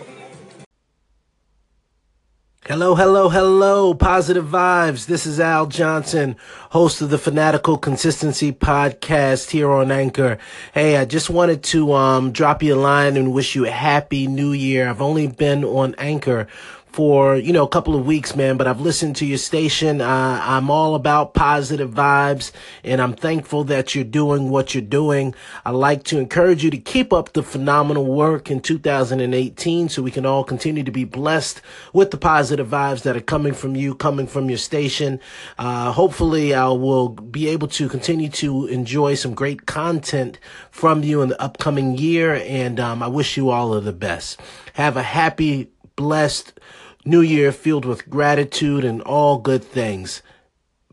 [2.65, 5.05] Hello, hello, hello, positive vibes.
[5.05, 6.37] This is Al Johnson,
[6.69, 10.37] host of the Fanatical Consistency podcast here on Anchor.
[10.73, 14.27] Hey, I just wanted to um, drop you a line and wish you a happy
[14.27, 14.87] new year.
[14.89, 16.47] I've only been on Anchor
[16.93, 19.99] for you know a couple of weeks man but i've listened to your station.
[19.99, 22.51] Uh, i'm all about positive vibes
[22.83, 25.33] and i'm thankful that you're doing what you're doing.
[25.65, 30.11] I like to encourage you to keep up the phenomenal work in 2018 so we
[30.11, 31.61] can all continue to be blessed
[31.93, 35.19] with the positive vibes that are coming from you coming from your station.
[35.57, 40.37] Uh, hopefully i will be able to continue to enjoy some great content
[40.69, 44.39] from you in the upcoming year and um, i wish you all of the best.
[44.73, 46.59] Have a happy blessed
[47.05, 50.21] New Year filled with gratitude and all good things.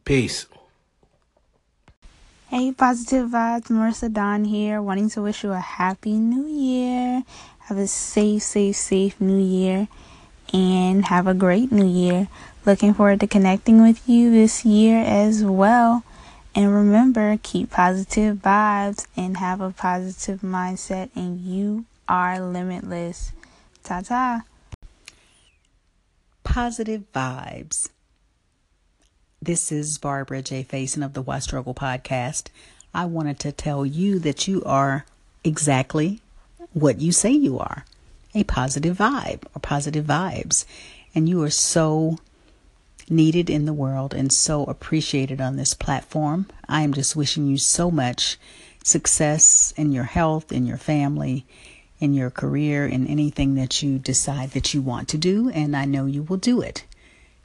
[0.04, 0.46] Peace.
[2.48, 3.68] Hey, positive vibes.
[3.68, 7.22] Marissa Don here, wanting to wish you a happy new year.
[7.61, 9.86] Have a safe, safe, safe new year.
[10.52, 12.26] And have a great new year.
[12.66, 16.02] Looking forward to connecting with you this year as well.
[16.56, 23.30] And remember, keep positive vibes and have a positive mindset, and you are limitless.
[23.84, 24.42] Ta ta
[26.45, 27.91] positive vibes.
[29.43, 30.64] This is Barbara J.
[30.64, 32.49] Faison of the Why Struggle podcast.
[32.93, 35.07] I wanted to tell you that you are
[35.45, 36.20] exactly
[36.72, 37.84] what you say you are
[38.34, 40.64] a positive vibe or positive vibes.
[41.14, 42.18] And you are so
[43.09, 46.47] needed in the world and so appreciated on this platform.
[46.68, 48.38] I am just wishing you so much
[48.84, 51.45] success in your health, in your family,
[52.01, 55.84] in your career, in anything that you decide that you want to do, and I
[55.84, 56.84] know you will do it.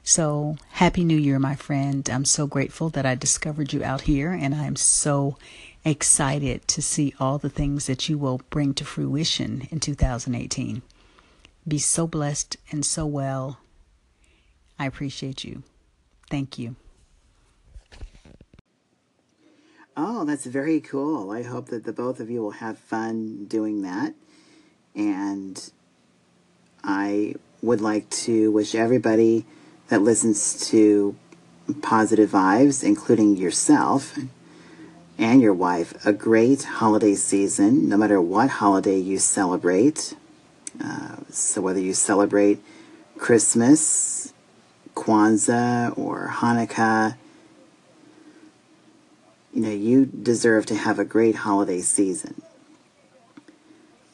[0.02, 2.08] So, Happy New Year, my friend.
[2.08, 5.36] I'm so grateful that I discovered you out here, and I'm so
[5.84, 10.82] excited to see all the things that you will bring to fruition in 2018.
[11.68, 13.58] Be so blessed and so well.
[14.78, 15.62] I appreciate you.
[16.30, 16.76] Thank you.
[19.96, 21.30] Oh, that's very cool.
[21.30, 24.14] I hope that the both of you will have fun doing that.
[24.96, 25.70] And
[26.82, 29.44] I would like to wish everybody
[29.88, 31.14] that listens to
[31.82, 34.18] Positive Vibes, including yourself
[35.18, 40.14] and your wife, a great holiday season, no matter what holiday you celebrate.
[40.82, 42.62] Uh, so, whether you celebrate
[43.18, 44.32] Christmas,
[44.94, 47.16] Kwanzaa, or Hanukkah,
[49.54, 52.42] you know, you deserve to have a great holiday season.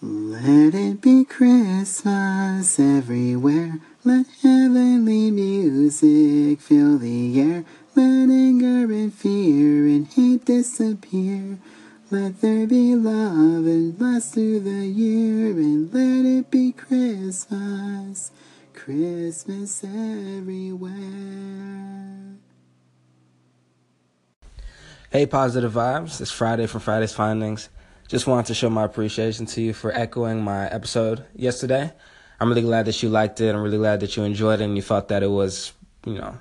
[0.04, 3.78] Let it be Christmas everywhere.
[4.02, 7.64] Let heavenly music fill the air.
[7.94, 11.56] Let anger and fear and hate disappear.
[12.10, 15.52] Let there be love and last through the year.
[15.52, 18.32] And let it be Christmas,
[18.74, 20.90] Christmas everywhere.
[25.12, 26.20] Hey, positive vibes.
[26.20, 27.68] It's Friday from Friday's Findings.
[28.12, 31.90] Just wanted to show my appreciation to you for echoing my episode yesterday.
[32.38, 33.54] I'm really glad that you liked it.
[33.54, 35.72] I'm really glad that you enjoyed it and you felt that it was,
[36.04, 36.38] you know,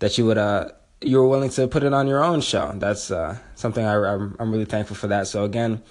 [0.00, 2.70] that you would uh you were willing to put it on your own show.
[2.74, 5.26] That's uh, something I, I'm, I'm really thankful for that.
[5.26, 5.82] So again,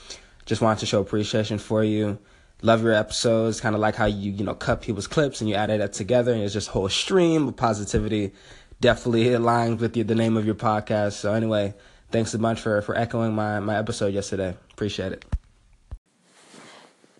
[0.46, 2.20] just wanted to show appreciation for you.
[2.62, 5.56] Love your episodes, kind of like how you you know cut people's clips and you
[5.56, 8.32] added that together, and it's just a whole stream of positivity.
[8.80, 11.14] Definitely aligns with the name of your podcast.
[11.14, 11.74] So anyway,
[12.12, 14.56] thanks a bunch for for echoing my my episode yesterday.
[14.76, 15.24] Appreciate it.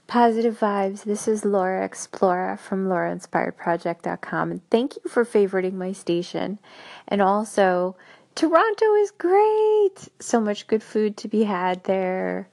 [0.08, 1.06] Positive vibes.
[1.06, 6.60] This is Laura Explorer from LauraInspiredProject.com, and thank you for favoriting my station.
[7.08, 7.96] And also,
[8.36, 10.10] Toronto is great.
[10.20, 12.50] So much good food to be had there.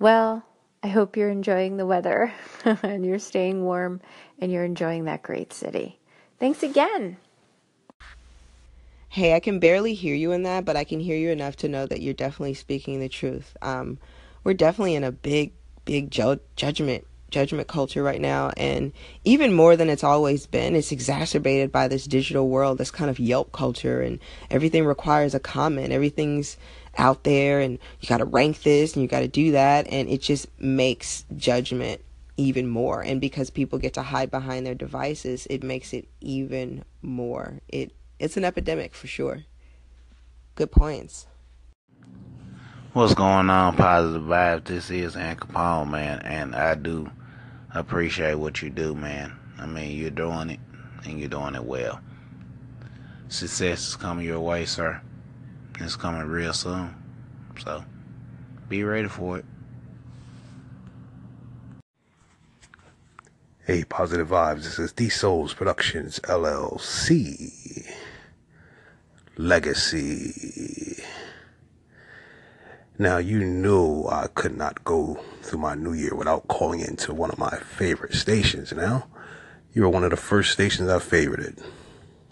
[0.00, 0.44] Well,
[0.82, 2.34] I hope you're enjoying the weather
[2.64, 4.00] and you're staying warm
[4.40, 6.00] and you're enjoying that great city.
[6.40, 7.18] Thanks again.
[9.14, 11.68] Hey, I can barely hear you in that, but I can hear you enough to
[11.68, 13.56] know that you're definitely speaking the truth.
[13.62, 13.98] Um,
[14.42, 15.52] we're definitely in a big,
[15.84, 18.92] big ju- judgment judgment culture right now, and
[19.22, 23.20] even more than it's always been, it's exacerbated by this digital world, this kind of
[23.20, 24.18] Yelp culture, and
[24.50, 25.92] everything requires a comment.
[25.92, 26.56] Everything's
[26.98, 30.08] out there, and you got to rank this and you got to do that, and
[30.08, 32.00] it just makes judgment
[32.36, 33.00] even more.
[33.00, 37.60] And because people get to hide behind their devices, it makes it even more.
[37.68, 39.44] It it's an epidemic for sure.
[40.54, 41.26] Good points.
[42.92, 44.64] What's going on, Positive Vibes?
[44.66, 47.10] This is Ann Capone, man, and I do
[47.74, 49.36] appreciate what you do, man.
[49.58, 50.60] I mean, you're doing it,
[51.04, 52.00] and you're doing it well.
[53.28, 55.00] Success is coming your way, sir.
[55.80, 56.94] It's coming real soon.
[57.64, 57.84] So,
[58.68, 59.44] be ready for it.
[63.66, 64.62] Hey, positive vibes.
[64.64, 67.63] This is D Souls Productions LLC.
[69.36, 71.02] Legacy.
[72.96, 77.30] Now, you knew I could not go through my new year without calling into one
[77.32, 78.72] of my favorite stations.
[78.72, 79.08] Now,
[79.72, 81.60] you were one of the first stations I favorited.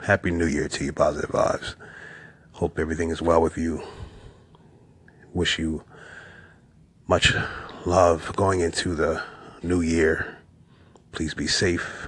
[0.05, 1.75] Happy New Year to you, positive vibes.
[2.53, 3.83] Hope everything is well with you.
[5.35, 5.83] Wish you
[7.09, 7.35] much
[7.85, 9.21] love going into the
[9.61, 10.39] new year.
[11.11, 12.07] Please be safe.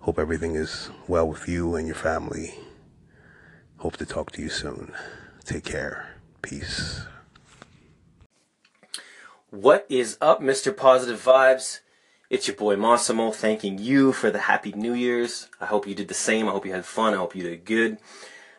[0.00, 2.52] Hope everything is well with you and your family.
[3.82, 4.92] Hope to talk to you soon.
[5.44, 6.14] Take care.
[6.40, 7.04] Peace.
[9.50, 10.74] What is up, Mr.
[10.74, 11.80] Positive Vibes?
[12.30, 15.48] It's your boy Massimo thanking you for the Happy New Year's.
[15.60, 16.48] I hope you did the same.
[16.48, 17.12] I hope you had fun.
[17.12, 17.98] I hope you did good.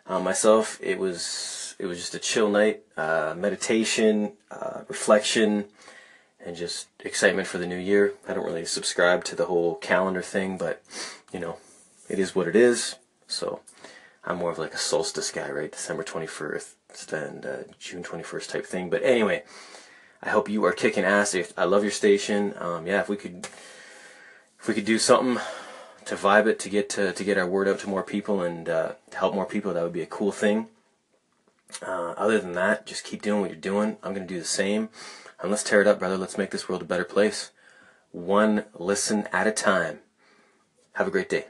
[0.06, 5.70] Uh, myself, it was it was just a chill night, uh, meditation, uh, reflection,
[6.46, 8.12] and just excitement for the new year.
[8.28, 10.84] I don't really subscribe to the whole calendar thing, but
[11.32, 11.60] you know,
[12.10, 12.96] it is what it is.
[13.26, 13.62] So
[14.26, 15.72] I'm more of like a solstice guy, right?
[15.72, 18.90] December 21st and uh, June 21st type thing.
[18.90, 19.44] But anyway.
[20.26, 21.36] I hope you are kicking ass.
[21.58, 22.54] I love your station.
[22.58, 23.46] Um, yeah, if we could,
[24.58, 25.44] if we could do something
[26.06, 28.70] to vibe it to get to, to get our word out to more people and
[28.70, 30.68] uh, to help more people, that would be a cool thing.
[31.86, 33.98] Uh, other than that, just keep doing what you're doing.
[34.02, 34.90] I'm gonna do the same,
[35.42, 36.18] and let's tear it up, brother.
[36.18, 37.52] Let's make this world a better place,
[38.12, 40.00] one listen at a time.
[40.94, 41.48] Have a great day.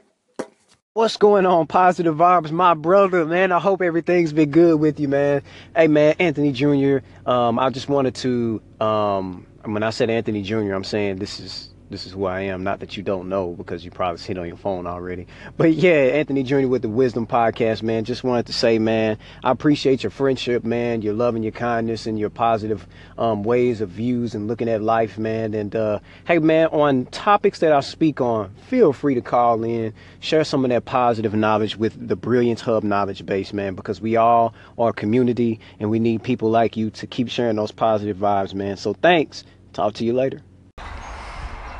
[0.96, 3.50] What's going on, Positive Vibes, my brother, man?
[3.50, 5.42] I hope everything's been good with you, man.
[5.74, 6.98] Hey, man, Anthony Jr.
[7.26, 11.73] Um, I just wanted to, um, when I said Anthony Jr., I'm saying this is
[11.94, 12.64] this is who I am.
[12.64, 15.28] Not that you don't know because you probably see it on your phone already.
[15.56, 16.66] But yeah, Anthony Jr.
[16.66, 18.02] with the Wisdom Podcast, man.
[18.02, 22.06] Just wanted to say, man, I appreciate your friendship, man, your love and your kindness
[22.06, 22.84] and your positive
[23.16, 25.54] um, ways of views and looking at life, man.
[25.54, 29.94] And uh, hey, man, on topics that I speak on, feel free to call in,
[30.18, 34.16] share some of that positive knowledge with the Brilliance Hub knowledge base, man, because we
[34.16, 38.16] all are a community and we need people like you to keep sharing those positive
[38.16, 38.76] vibes, man.
[38.76, 39.44] So thanks.
[39.72, 40.40] Talk to you later.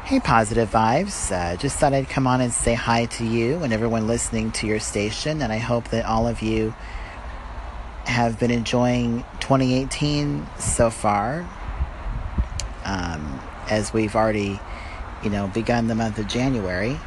[0.05, 1.33] Hey, positive vibes.
[1.33, 4.67] Uh, just thought I'd come on and say hi to you and everyone listening to
[4.67, 5.41] your station.
[5.41, 6.75] And I hope that all of you
[8.05, 11.49] have been enjoying 2018 so far.
[12.85, 13.41] Um,
[13.71, 14.61] as we've already,
[15.23, 17.01] you know, begun the month of January.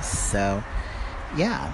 [0.00, 0.62] So,
[1.36, 1.72] yeah.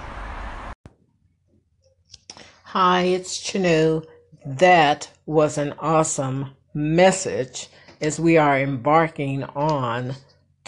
[2.63, 4.03] Hi, it's Chanu.
[4.43, 7.67] That was an awesome message
[8.01, 10.15] as we are embarking on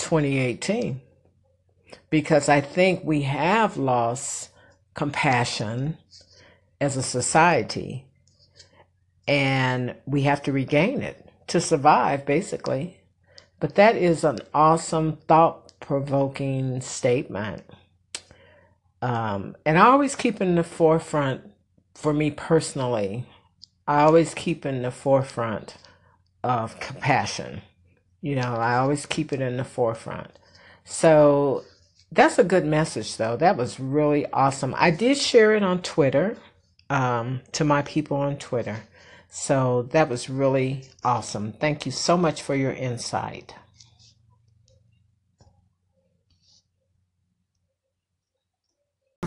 [0.02, 1.00] 2018
[2.10, 4.50] because I think we have lost
[4.94, 5.98] compassion
[6.82, 8.06] as a society
[9.28, 13.00] and we have to regain it to survive, basically.
[13.60, 17.64] But that is an awesome, thought provoking statement.
[19.02, 21.42] Um, and I always keep in the forefront,
[21.96, 23.26] for me personally,
[23.88, 25.78] I always keep in the forefront
[26.44, 27.62] of compassion
[28.22, 30.32] you know, I always keep it in the forefront.
[30.86, 31.64] So
[32.12, 33.38] that's a good message, though.
[33.38, 34.76] That was really awesome.
[34.78, 36.38] I did share it on Twitter
[36.90, 38.84] um, to my people on Twitter.
[39.30, 41.54] So that was really awesome.
[41.54, 43.56] Thank you so much for your insight.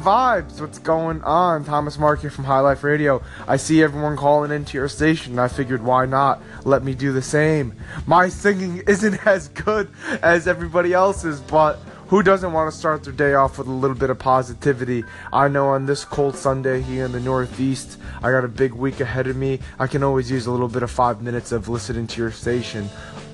[0.05, 0.61] Vibes.
[0.61, 1.65] What's going on?
[1.65, 3.23] Thomas Mark here from High Life Radio.
[3.49, 7.13] I see everyone calling into your station, and I figured why not let me do
[7.13, 7.75] the same.
[8.07, 9.89] My singing isn't as good
[10.23, 11.79] as everybody else's, but
[12.09, 15.05] who doesn't want to start their day off with a little bit of positivity?
[15.33, 19.01] I know on this cold Sunday here in the Northeast, I got a big week
[19.01, 19.61] ahead of me.
[19.79, 22.91] I can always use a little bit of five minutes of listening to your station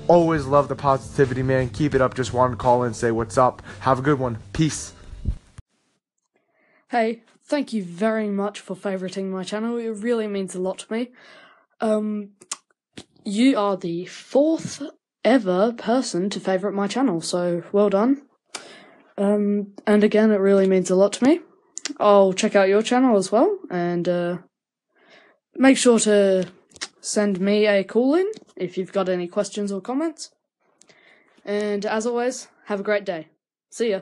[0.07, 1.69] Always love the positivity, man.
[1.69, 2.15] Keep it up.
[2.15, 3.61] Just wanted to call in, say what's up.
[3.79, 4.39] Have a good one.
[4.51, 4.93] Peace.
[6.91, 9.77] Hey, thank you very much for favoriting my channel.
[9.77, 11.11] It really means a lot to me.
[11.79, 12.31] Um,
[13.23, 14.83] you are the fourth
[15.23, 18.23] ever person to favorite my channel, so well done.
[19.17, 21.39] Um, and again, it really means a lot to me.
[21.97, 24.37] I'll check out your channel as well, and uh,
[25.55, 26.45] make sure to
[26.99, 30.31] send me a call in if you've got any questions or comments.
[31.45, 33.29] And as always, have a great day.
[33.69, 34.01] See ya.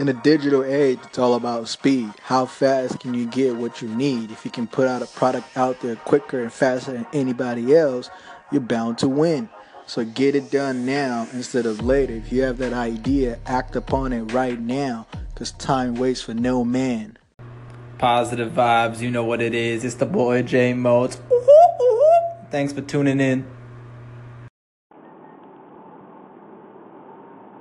[0.00, 2.10] In a digital age, it's all about speed.
[2.22, 4.30] How fast can you get what you need?
[4.30, 8.08] If you can put out a product out there quicker and faster than anybody else,
[8.50, 9.50] you're bound to win.
[9.84, 12.14] So get it done now instead of later.
[12.14, 16.64] If you have that idea, act upon it right now because time waits for no
[16.64, 17.18] man.
[17.98, 19.84] Positive vibes, you know what it is.
[19.84, 21.20] It's the boy J Modes.
[22.50, 23.42] Thanks for tuning in.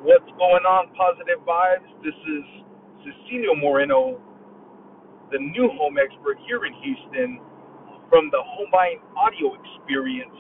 [0.04, 1.86] What's going on, Positive Vibes?
[2.02, 2.44] This is
[3.06, 4.18] Cecilio Moreno,
[5.30, 7.38] the new home expert here in Houston
[8.10, 10.34] from the Home Buying Audio Experience.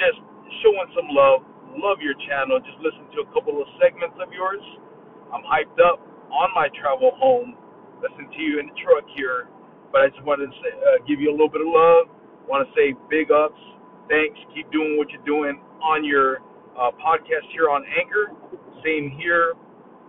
[0.00, 0.16] Just
[0.64, 1.44] showing some love.
[1.76, 2.56] Love your channel.
[2.56, 4.64] Just listen to a couple of segments of yours.
[5.28, 6.00] I'm hyped up
[6.32, 7.52] on my travel home.
[8.00, 9.52] Listen to you in the truck here.
[9.92, 12.08] But I just wanted to say, uh, give you a little bit of love.
[12.48, 13.60] Want to say big ups.
[14.08, 14.40] Thanks.
[14.56, 16.40] Keep doing what you're doing on your
[16.78, 18.30] uh, podcast here on Anchor.
[18.86, 19.58] Same here.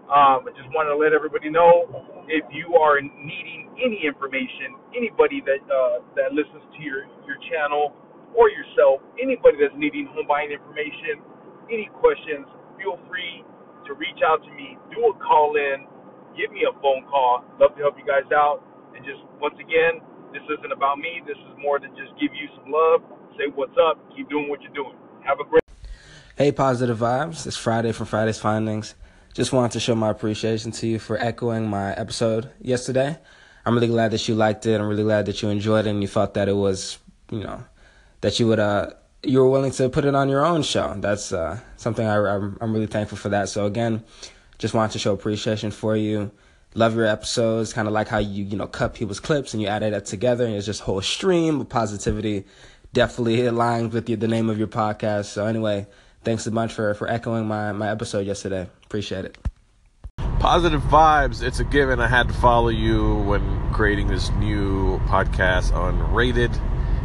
[0.10, 1.86] Um, I just wanted to let everybody know
[2.30, 7.94] if you are needing any information, anybody that uh, that listens to your your channel
[8.34, 11.22] or yourself, anybody that's needing home buying information,
[11.70, 12.46] any questions,
[12.78, 13.46] feel free
[13.86, 14.78] to reach out to me.
[14.94, 15.86] Do a call in,
[16.38, 17.46] give me a phone call.
[17.62, 18.66] Love to help you guys out.
[18.98, 20.02] And just once again,
[20.34, 21.22] this isn't about me.
[21.26, 23.06] This is more to just give you some love,
[23.38, 24.98] say what's up, keep doing what you're doing.
[25.22, 25.69] Have a great.
[26.42, 27.46] Hey, positive vibes.
[27.46, 28.96] It's Friday from Friday's Findings.
[29.34, 33.18] Just wanted to show my appreciation to you for echoing my episode yesterday.
[33.66, 34.80] I'm really glad that you liked it.
[34.80, 36.98] I'm really glad that you enjoyed it and you felt that it was,
[37.30, 37.66] you know,
[38.22, 40.94] that you would uh you were willing to put it on your own show.
[40.96, 43.50] That's uh, something I, I'm, I'm really thankful for that.
[43.50, 44.06] So again,
[44.60, 46.32] just wanted to show appreciation for you.
[46.74, 49.68] Love your episodes, kind of like how you you know cut people's clips and you
[49.68, 52.46] added that together, and it's just a whole stream of positivity.
[52.94, 55.26] Definitely aligns with the name of your podcast.
[55.26, 55.86] So anyway,
[56.24, 58.68] thanks a bunch for for echoing my my episode yesterday.
[58.86, 59.38] Appreciate it.
[60.40, 61.44] Positive vibes.
[61.44, 62.00] It's a given.
[62.00, 66.52] I had to follow you when creating this new podcast on Rated.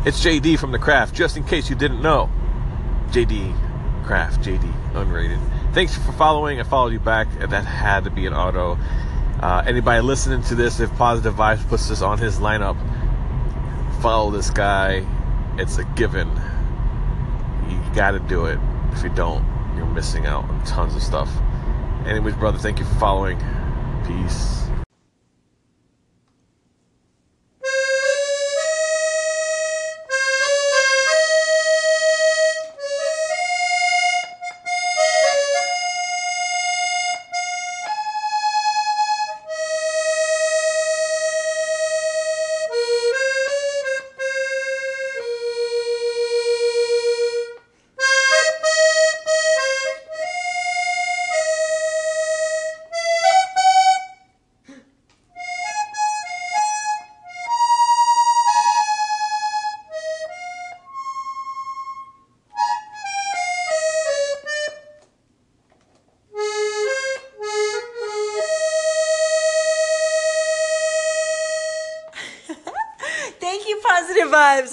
[0.07, 2.31] It's JD from The Craft, just in case you didn't know.
[3.11, 5.41] JD Craft, JD Unrated.
[5.73, 6.61] Thanks for following.
[6.61, 8.79] I followed you back, that had to be an auto.
[9.41, 12.77] Uh, anybody listening to this, if Positive Vibes puts this on his lineup,
[14.01, 15.05] follow this guy.
[15.59, 16.29] It's a given.
[17.69, 18.59] You gotta do it.
[18.95, 19.45] If you don't,
[19.77, 21.31] you're missing out on tons of stuff.
[22.07, 23.39] Anyways, brother, thank you for following.
[24.07, 24.64] Peace.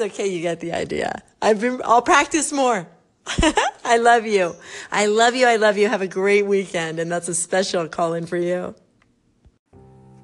[0.02, 1.22] Okay, you get the idea.
[1.42, 2.88] I've been, I'll practice more.
[3.86, 4.56] I love you.
[4.92, 5.46] I love you.
[5.46, 5.88] I love you.
[5.88, 7.00] Have a great weekend.
[7.00, 8.76] And that's a special call in for you.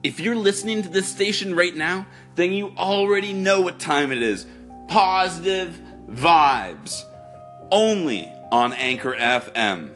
[0.03, 4.21] If you're listening to this station right now, then you already know what time it
[4.21, 4.45] is.
[4.87, 7.03] Positive vibes.
[7.71, 9.91] Only on Anchor FM,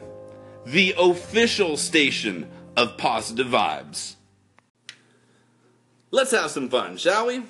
[0.66, 4.16] the official station of Positive Vibes.
[6.10, 7.42] Let's have some fun, shall we?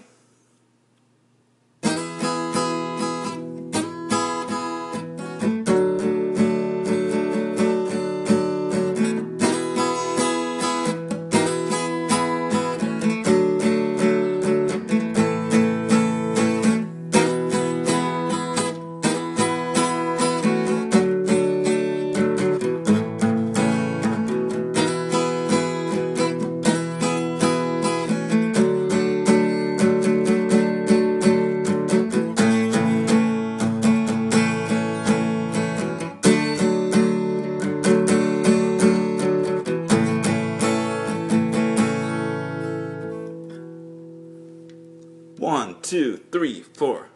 [46.32, 47.09] Three, four.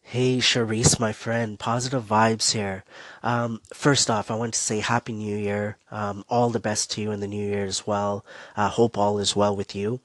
[0.00, 1.58] Hey, Charisse, my friend.
[1.58, 2.84] Positive vibes here.
[3.22, 5.78] Um, first off, I want to say Happy New Year.
[5.90, 8.24] Um, all the best to you in the New Year as well.
[8.54, 10.00] Uh, hope all is well with you.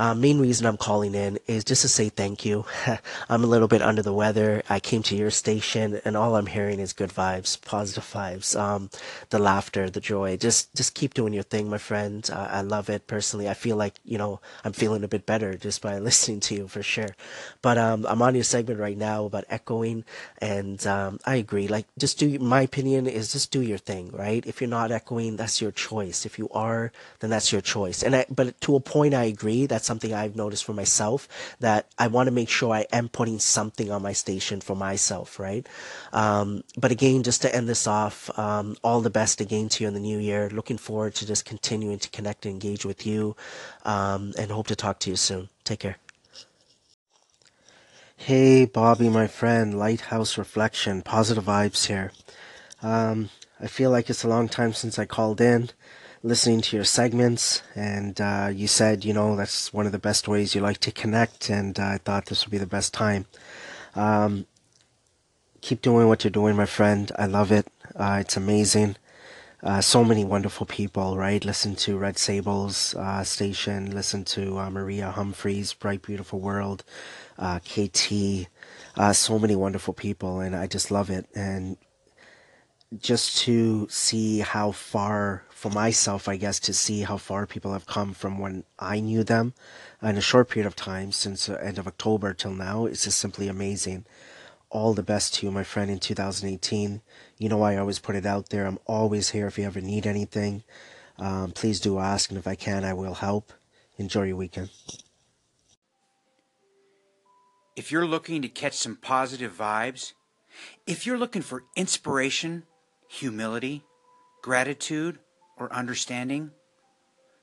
[0.00, 2.64] Uh, main reason I'm calling in is just to say thank you.
[3.28, 4.62] I'm a little bit under the weather.
[4.66, 8.88] I came to your station and all I'm hearing is good vibes, positive vibes, um,
[9.28, 10.38] the laughter, the joy.
[10.38, 12.26] Just, just keep doing your thing, my friend.
[12.32, 13.46] Uh, I love it personally.
[13.46, 16.66] I feel like, you know, I'm feeling a bit better just by listening to you
[16.66, 17.14] for sure.
[17.60, 20.04] But, um, I'm on your segment right now about echoing
[20.38, 21.68] and, um, I agree.
[21.68, 24.46] Like, just do, my opinion is just do your thing, right?
[24.46, 26.24] If you're not echoing, that's your choice.
[26.24, 28.02] If you are, then that's your choice.
[28.02, 29.66] And I, but to a point, I agree.
[29.66, 31.26] That's something I've noticed for myself
[31.58, 35.40] that I want to make sure I am putting something on my station for myself,
[35.40, 35.68] right?
[36.12, 39.88] Um, but again, just to end this off, um, all the best again to you
[39.88, 40.48] in the new year.
[40.48, 43.34] Looking forward to just continuing to connect and engage with you,
[43.84, 45.48] um, and hope to talk to you soon.
[45.64, 45.96] Take care.
[48.16, 52.12] Hey, Bobby, my friend, Lighthouse Reflection, positive vibes here.
[52.80, 55.70] Um, I feel like it's a long time since I called in
[56.22, 60.28] listening to your segments, and uh, you said, you know, that's one of the best
[60.28, 63.24] ways you like to connect, and uh, I thought this would be the best time.
[63.94, 64.46] Um,
[65.62, 67.10] keep doing what you're doing, my friend.
[67.18, 67.68] I love it.
[67.96, 68.96] Uh, it's amazing.
[69.62, 71.44] Uh, so many wonderful people, right?
[71.44, 76.84] Listen to Red Sable's uh, station, listen to uh, Maria Humphreys, Bright Beautiful World,
[77.38, 78.46] KT,
[79.12, 81.26] so many wonderful people, and I just love it.
[81.34, 81.78] And
[82.98, 87.84] just to see how far for myself, I guess, to see how far people have
[87.84, 89.52] come from when I knew them
[90.00, 92.86] in a short period of time since the end of October till now.
[92.86, 94.06] It's just simply amazing.
[94.70, 97.02] All the best to you, my friend, in 2018.
[97.36, 98.64] You know, I always put it out there.
[98.64, 100.62] I'm always here if you ever need anything.
[101.18, 103.52] Um, please do ask, and if I can, I will help.
[103.98, 104.70] Enjoy your weekend.
[107.76, 110.14] If you're looking to catch some positive vibes,
[110.86, 112.62] if you're looking for inspiration,
[113.08, 113.84] humility,
[114.40, 115.18] gratitude,
[115.60, 116.50] or understanding,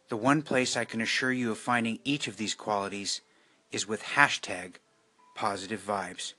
[0.09, 3.21] the one place I can assure you of finding each of these qualities
[3.71, 4.75] is with hashtag
[5.35, 6.33] positive vibes,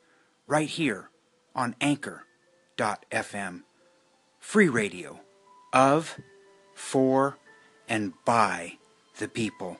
[0.46, 1.10] right here
[1.54, 3.62] on anchor.fm.
[4.40, 5.20] Free radio
[5.72, 6.18] of,
[6.74, 7.38] for,
[7.88, 8.78] and by
[9.18, 9.78] the people,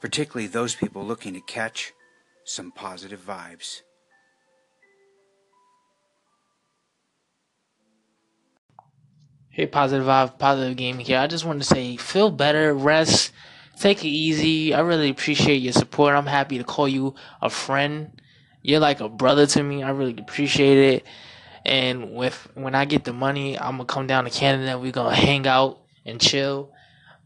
[0.00, 1.92] particularly those people looking to catch
[2.44, 3.82] some positive vibes.
[9.58, 11.18] Hey, positive vibe, positive gaming here.
[11.18, 13.32] I just want to say, feel better, rest,
[13.80, 14.72] take it easy.
[14.72, 16.14] I really appreciate your support.
[16.14, 18.22] I'm happy to call you a friend.
[18.62, 19.82] You're like a brother to me.
[19.82, 21.06] I really appreciate it.
[21.66, 24.78] And with when I get the money, I'm gonna come down to Canada.
[24.78, 26.70] We're gonna hang out and chill.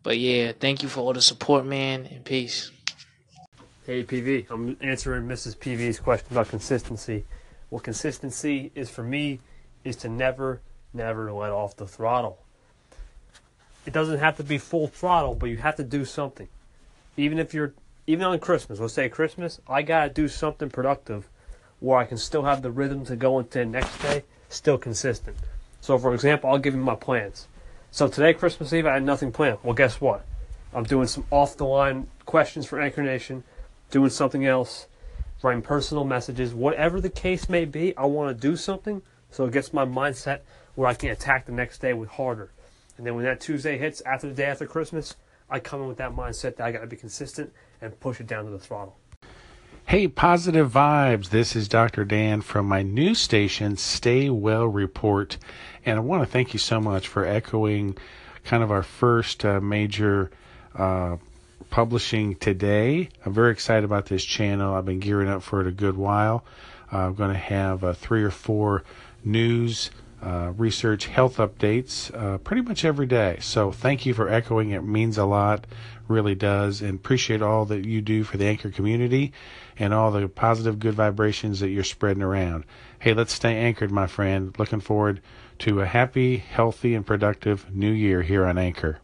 [0.02, 2.70] But yeah, thank you for all the support, man, and peace.
[3.84, 5.58] Hey PV, I'm answering Mrs.
[5.58, 7.26] PV's question about consistency.
[7.68, 9.40] What consistency is for me
[9.84, 10.62] is to never,
[10.94, 12.38] never let off the throttle.
[13.84, 16.48] It doesn't have to be full throttle, but you have to do something.
[17.16, 17.74] Even if you're,
[18.06, 21.28] even on Christmas, let's say Christmas, I gotta do something productive
[21.80, 25.36] where I can still have the rhythm to go into the next day, still consistent.
[25.80, 27.48] So, for example, I'll give you my plans.
[27.90, 29.58] So today, Christmas Eve, I had nothing planned.
[29.62, 30.24] Well, guess what?
[30.72, 33.42] I'm doing some off the line questions for Anchor Nation,
[33.90, 34.86] doing something else,
[35.42, 37.96] writing personal messages, whatever the case may be.
[37.96, 40.40] I want to do something so it gets my mindset
[40.74, 42.50] where I can attack the next day with harder.
[42.96, 45.16] And then when that Tuesday hits after the day after Christmas,
[45.50, 48.26] I come in with that mindset that I got to be consistent and push it
[48.26, 48.96] down to the throttle.
[49.86, 51.28] Hey, positive vibes.
[51.28, 52.04] This is Dr.
[52.04, 55.36] Dan from my new station, Stay Well Report.
[55.84, 57.98] And I want to thank you so much for echoing
[58.44, 60.30] kind of our first uh, major
[60.74, 61.16] uh,
[61.68, 63.08] publishing today.
[63.26, 64.74] I'm very excited about this channel.
[64.74, 66.44] I've been gearing up for it a good while.
[66.90, 68.84] Uh, I'm going to have three or four
[69.24, 69.90] news,
[70.22, 73.38] uh, research, health updates uh, pretty much every day.
[73.40, 74.70] So thank you for echoing.
[74.70, 75.66] It means a lot,
[76.06, 79.32] really does, and appreciate all that you do for the Anchor community
[79.78, 82.64] and all the positive, good vibrations that you're spreading around.
[83.00, 84.54] Hey, let's stay anchored, my friend.
[84.58, 85.20] Looking forward
[85.60, 88.98] to a happy, healthy, and productive new year here on Anchor.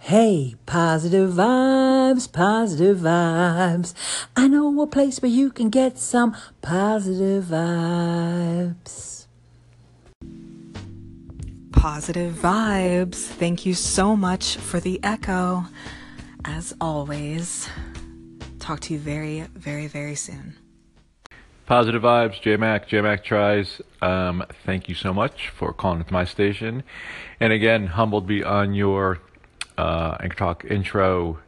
[0.00, 3.92] Hey, positive vibes, positive vibes.
[4.36, 9.17] I know a place where you can get some positive vibes.
[11.78, 13.14] Positive vibes.
[13.14, 15.64] Thank you so much for the echo.
[16.44, 17.68] As always,
[18.58, 20.56] talk to you very, very, very soon.
[21.66, 23.80] Positive vibes, J Mac, J Mac tries.
[24.02, 26.82] Um, thank you so much for calling into my station.
[27.38, 29.20] And again, humbled be on your
[29.76, 31.38] uh, Anchor Talk intro.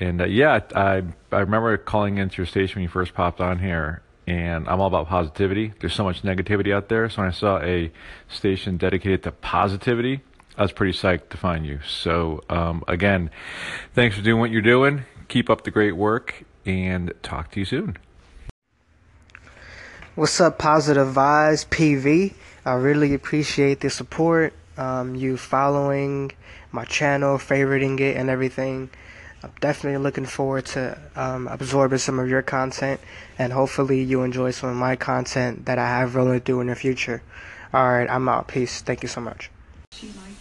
[0.00, 3.60] And uh, yeah, I I remember calling into your station when you first popped on
[3.60, 5.72] here, and I'm all about positivity.
[5.80, 7.08] There's so much negativity out there.
[7.08, 7.92] So when I saw a
[8.28, 10.20] station dedicated to positivity,
[10.56, 11.80] I was pretty psyched to find you.
[11.86, 13.30] So um, again,
[13.94, 15.04] thanks for doing what you're doing.
[15.28, 17.96] Keep up the great work, and talk to you soon.
[20.14, 22.34] What's up, Positive Vibes PV?
[22.64, 26.32] I really appreciate the support, um, you following
[26.72, 28.90] my channel, favoriting it, and everything.
[29.42, 33.00] I'm definitely looking forward to um, absorbing some of your content,
[33.38, 36.74] and hopefully, you enjoy some of my content that I have rolling through in the
[36.74, 37.22] future.
[37.74, 38.48] Alright, I'm out.
[38.48, 38.80] Peace.
[38.80, 39.50] Thank you so much.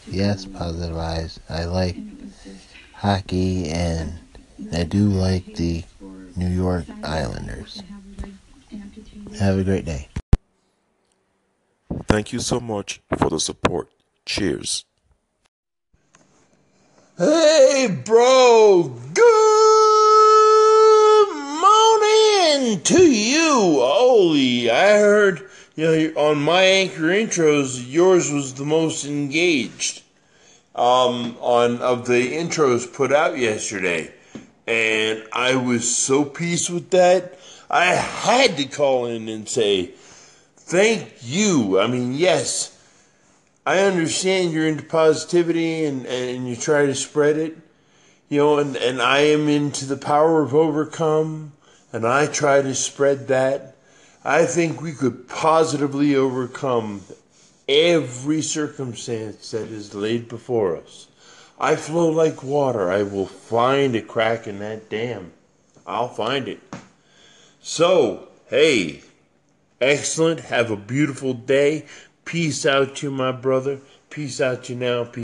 [0.07, 1.39] Yes, positive eyes.
[1.49, 1.97] I like
[2.93, 4.13] hockey and
[4.71, 5.83] I do like the
[6.35, 7.83] New York Islanders.
[9.39, 10.07] Have a great day.
[12.07, 13.89] Thank you so much for the support.
[14.25, 14.85] Cheers.
[17.17, 18.93] Hey, bro.
[19.13, 19.27] Good
[21.33, 23.79] morning to you.
[23.79, 30.01] Holy, I heard you know on my anchor intros, yours was the most engaged.
[30.75, 34.11] Um, on of the intros put out yesterday,
[34.67, 37.39] and I was so pleased with that.
[37.69, 39.93] I had to call in and say
[40.57, 41.79] thank you.
[41.79, 42.74] I mean, yes,
[43.65, 47.57] I understand you're into positivity and, and you try to spread it,
[48.29, 51.53] you know, and, and I am into the power of overcome
[51.91, 53.75] and I try to spread that.
[54.23, 57.01] I think we could positively overcome
[57.67, 61.07] every circumstance that is laid before us.
[61.59, 62.91] I flow like water.
[62.91, 65.31] I will find a crack in that dam.
[65.87, 66.59] I'll find it.
[67.61, 69.01] So, hey,
[69.79, 70.41] excellent.
[70.41, 71.85] Have a beautiful day.
[72.25, 73.79] Peace out to my brother.
[74.09, 75.03] Peace out to you now.
[75.05, 75.23] Peace.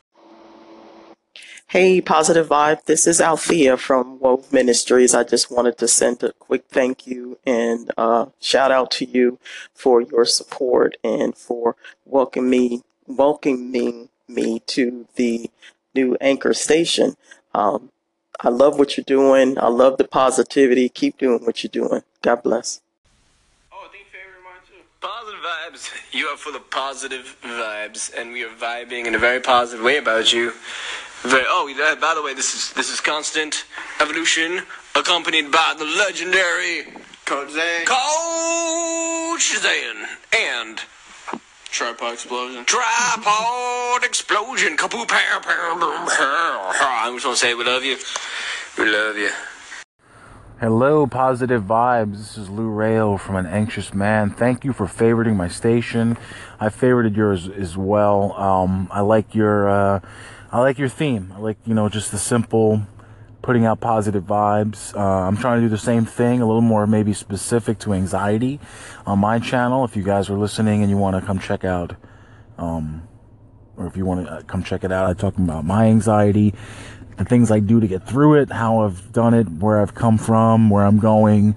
[1.68, 2.86] Hey, Positive Vibe.
[2.86, 5.16] This is Althea from Wove Ministries.
[5.16, 9.40] I just wanted to send a quick thank you and uh, shout out to you
[9.74, 11.76] for your support and for
[12.06, 15.50] welcoming me, welcoming me to the
[15.96, 17.16] new anchor station.
[17.56, 17.90] Um,
[18.42, 19.58] I love what you're doing.
[19.58, 20.88] I love the positivity.
[20.88, 22.04] Keep doing what you're doing.
[22.22, 22.82] God bless.
[25.72, 25.90] Vibes.
[26.12, 29.98] You are full of positive vibes, and we are vibing in a very positive way
[29.98, 30.52] about you.
[31.22, 33.64] Very, oh, uh, by the way, this is this is constant
[34.02, 34.64] evolution,
[34.96, 36.84] accompanied by the legendary
[37.26, 40.06] Coach Zane, Coach Zane,
[40.38, 40.82] and
[41.70, 42.66] Tripod explosion.
[42.66, 44.76] tripod explosion.
[44.76, 46.72] Kapoo, pow, pow, boom, pow.
[46.76, 47.98] I just to say we love you.
[48.78, 49.32] We love you.
[50.62, 52.18] Hello, positive vibes.
[52.18, 54.30] This is Lou Rayo from An Anxious Man.
[54.30, 56.20] Thank you for favoriting my station.
[56.60, 58.34] I favorited yours as well.
[58.34, 60.02] Um, I like your, uh,
[60.52, 61.34] I like your theme.
[61.36, 62.84] I like, you know, just the simple
[63.42, 64.96] putting out positive vibes.
[64.96, 68.60] Uh, I'm trying to do the same thing, a little more maybe specific to anxiety
[69.08, 69.84] on my channel.
[69.84, 71.96] If you guys are listening and you want to come check out,
[72.60, 73.08] um,
[73.78, 76.54] or if you want to come check it out, I'm talking about my anxiety,
[77.18, 80.18] the things I do to get through it, how I've done it, where I've come
[80.18, 81.56] from, where I'm going,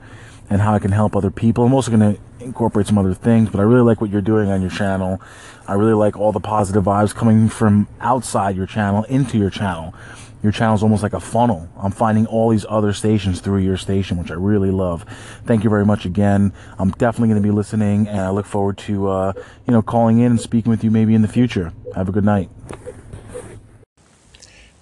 [0.50, 1.64] and how I can help other people.
[1.64, 4.50] I'm also going to incorporate some other things, but I really like what you're doing
[4.50, 5.20] on your channel.
[5.66, 9.94] I really like all the positive vibes coming from outside your channel into your channel.
[10.42, 11.70] Your channel is almost like a funnel.
[11.78, 15.06] I'm finding all these other stations through your station, which I really love.
[15.46, 16.52] Thank you very much again.
[16.78, 19.32] I'm definitely going to be listening, and I look forward to, uh,
[19.66, 21.72] you know, calling in and speaking with you maybe in the future.
[21.94, 22.50] Have a good night.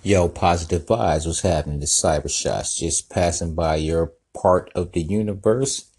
[0.04, 1.26] Yo, positive vibes.
[1.28, 1.78] What's happening?
[1.78, 5.92] The cyber shots just passing by your part of the universe.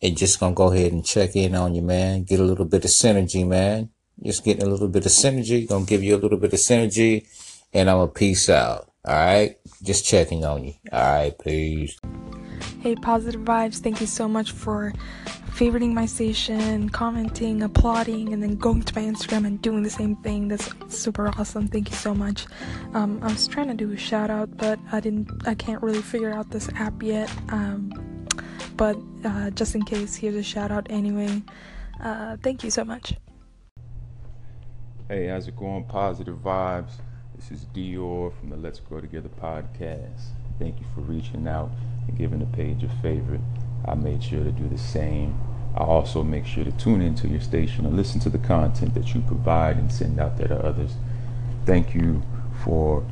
[0.00, 2.22] And just gonna go ahead and check in on you, man.
[2.22, 3.90] Get a little bit of synergy, man.
[4.22, 5.68] Just getting a little bit of synergy.
[5.68, 7.26] Gonna give you a little bit of synergy.
[7.74, 8.90] And I'm a peace out.
[9.04, 9.58] All right.
[9.82, 10.72] Just checking on you.
[10.90, 11.38] All right.
[11.38, 11.98] Peace.
[12.80, 13.80] Hey, positive vibes.
[13.80, 14.94] Thank you so much for
[15.50, 20.16] favoriting my station, commenting, applauding, and then going to my Instagram and doing the same
[20.16, 20.48] thing.
[20.48, 21.68] That's super awesome.
[21.68, 22.46] Thank you so much.
[22.94, 25.30] Um, I was trying to do a shout out, but I didn't.
[25.46, 27.30] I can't really figure out this app yet.
[27.50, 28.26] Um,
[28.76, 31.42] but uh, just in case, here's a shout out anyway.
[32.02, 33.14] Uh, thank you so much.
[35.08, 35.84] Hey, how's it going?
[35.84, 36.92] Positive vibes.
[37.34, 40.20] This is Dior from the Let's Grow Together podcast.
[40.58, 41.70] Thank you for reaching out
[42.06, 43.40] and giving the page a favorite.
[43.84, 45.38] I made sure to do the same.
[45.76, 49.14] I also make sure to tune into your station and listen to the content that
[49.14, 50.94] you provide and send out there to others.
[51.64, 52.22] Thank you
[52.64, 53.04] for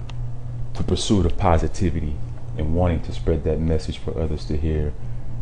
[0.75, 2.17] the pursuit of positivity
[2.57, 4.93] and wanting to spread that message for others to hear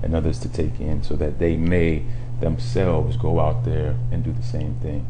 [0.03, 2.05] and others to take in so that they may
[2.40, 5.07] themselves go out there and do the same thing.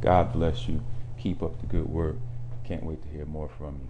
[0.00, 0.82] God bless you.
[1.18, 2.16] Keep up the good work.
[2.64, 3.88] Can't wait to hear more from you.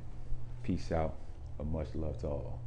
[0.63, 1.15] Peace out.
[1.59, 2.61] A much love to all.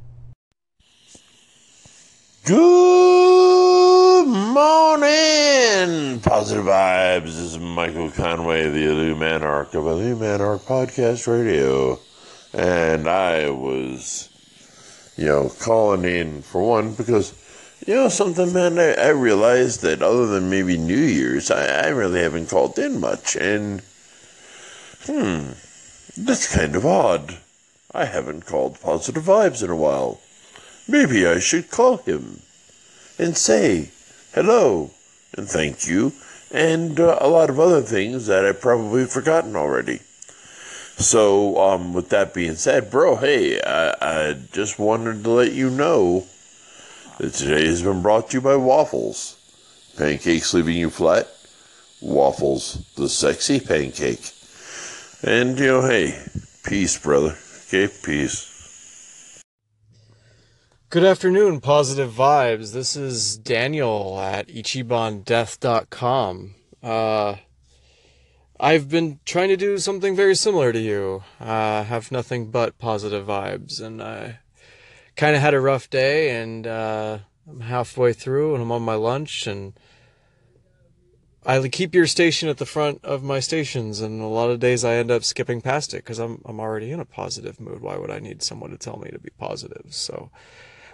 [2.42, 7.24] Good morning, positive vibes.
[7.24, 12.00] This is Michael Conway, the Illuminarch of Illuminarch Podcast Radio,
[12.54, 14.30] and I was,
[15.18, 17.34] you know, calling in for one because,
[17.86, 18.78] you know, something, man.
[18.78, 23.00] I, I realized that other than maybe New Year's, I, I really haven't called in
[23.00, 23.82] much, and
[25.04, 25.50] hmm,
[26.16, 27.36] that's kind of odd.
[27.92, 30.22] I haven't called positive vibes in a while.
[30.90, 32.42] Maybe I should call him
[33.16, 33.92] and say
[34.34, 34.90] hello
[35.38, 36.12] and thank you
[36.50, 40.00] and uh, a lot of other things that I've probably forgotten already.
[40.96, 45.70] So, um, with that being said, bro, hey, I, I just wanted to let you
[45.70, 46.26] know
[47.18, 49.36] that today has been brought to you by Waffles.
[49.96, 51.28] Pancakes leaving you flat.
[52.00, 54.32] Waffles, the sexy pancake.
[55.22, 56.20] And, you know, hey,
[56.64, 57.38] peace, brother.
[57.68, 58.49] Okay, peace.
[60.90, 62.72] Good afternoon, Positive Vibes.
[62.72, 66.54] This is Daniel at ichibandeath.com.
[66.82, 67.36] Uh,
[68.58, 71.22] I've been trying to do something very similar to you.
[71.38, 74.40] Uh, have nothing but positive vibes, and I
[75.14, 77.18] kind of had a rough day, and uh,
[77.48, 79.74] I'm halfway through, and I'm on my lunch, and
[81.46, 84.84] I keep your station at the front of my stations, and a lot of days
[84.84, 87.80] I end up skipping past it because I'm I'm already in a positive mood.
[87.80, 89.86] Why would I need someone to tell me to be positive?
[89.90, 90.32] So.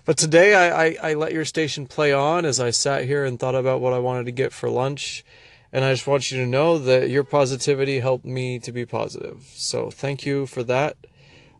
[0.06, 3.40] But today I, I, I, let your station play on as I sat here and
[3.40, 5.24] thought about what I wanted to get for lunch.
[5.72, 9.42] And I just want you to know that your positivity helped me to be positive.
[9.54, 10.96] So thank you for that.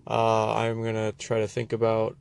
[0.06, 2.16] Uh, I'm going to try to think about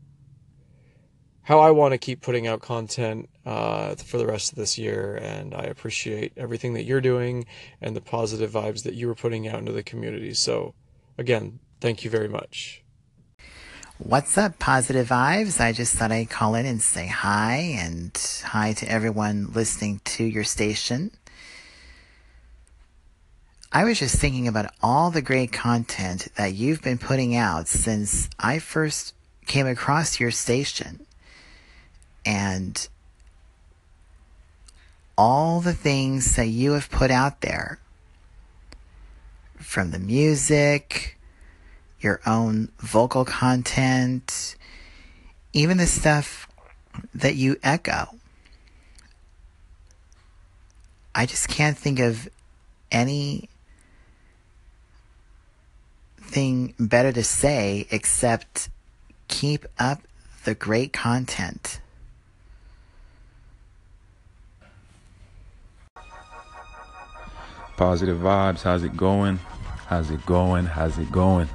[1.43, 5.19] how I want to keep putting out content uh, for the rest of this year.
[5.21, 7.45] And I appreciate everything that you're doing
[7.81, 10.33] and the positive vibes that you were putting out into the community.
[10.33, 10.73] So,
[11.19, 12.84] again, thank you very much.
[13.97, 15.61] What's up, positive vibes?
[15.61, 18.11] I just thought I'd call in and say hi and
[18.43, 21.11] hi to everyone listening to your station.
[23.71, 28.29] I was just thinking about all the great content that you've been putting out since
[28.37, 29.13] I first
[29.45, 31.05] came across your station
[32.25, 32.89] and
[35.17, 37.79] all the things that you have put out there
[39.57, 41.14] from the music
[42.05, 44.55] your own vocal content,
[45.51, 46.47] even the stuff
[47.13, 48.07] that you echo.
[51.13, 52.29] I just can't think of
[52.91, 53.49] any
[56.21, 58.69] thing better to say except
[59.27, 60.01] keep up
[60.43, 61.81] the great content.
[67.77, 68.61] Positive vibes.
[68.61, 69.39] How's it going?
[69.87, 70.65] How's it going?
[70.65, 71.49] How's it going?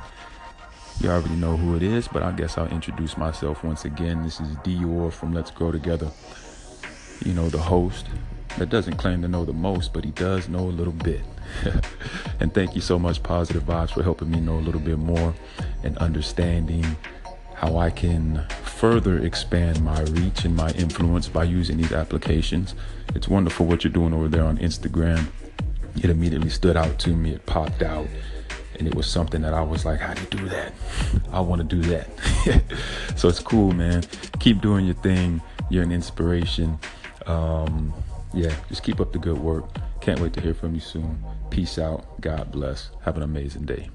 [1.01, 4.23] You already know who it is, but I guess I'll introduce myself once again.
[4.23, 6.11] This is Dior from Let's Grow Together.
[7.25, 8.07] You know, the host
[8.59, 11.23] that doesn't claim to know the most, but he does know a little bit.
[12.41, 15.35] and thank you so much, Positive Vibes, for helping me know a little bit more
[15.83, 16.85] and understanding
[17.55, 22.75] how I can further expand my reach and my influence by using these applications.
[23.15, 25.29] It's wonderful what you're doing over there on Instagram.
[25.97, 28.07] It immediately stood out to me, it popped out
[28.81, 30.73] and it was something that I was like, how do you do that?
[31.31, 32.09] I want to do that.
[33.15, 34.03] so it's cool, man.
[34.39, 35.43] Keep doing your thing.
[35.69, 36.79] You're an inspiration.
[37.27, 37.93] Um,
[38.33, 39.67] yeah, just keep up the good work.
[40.01, 41.23] Can't wait to hear from you soon.
[41.51, 42.19] Peace out.
[42.23, 42.89] God bless.
[43.03, 43.91] Have an amazing day.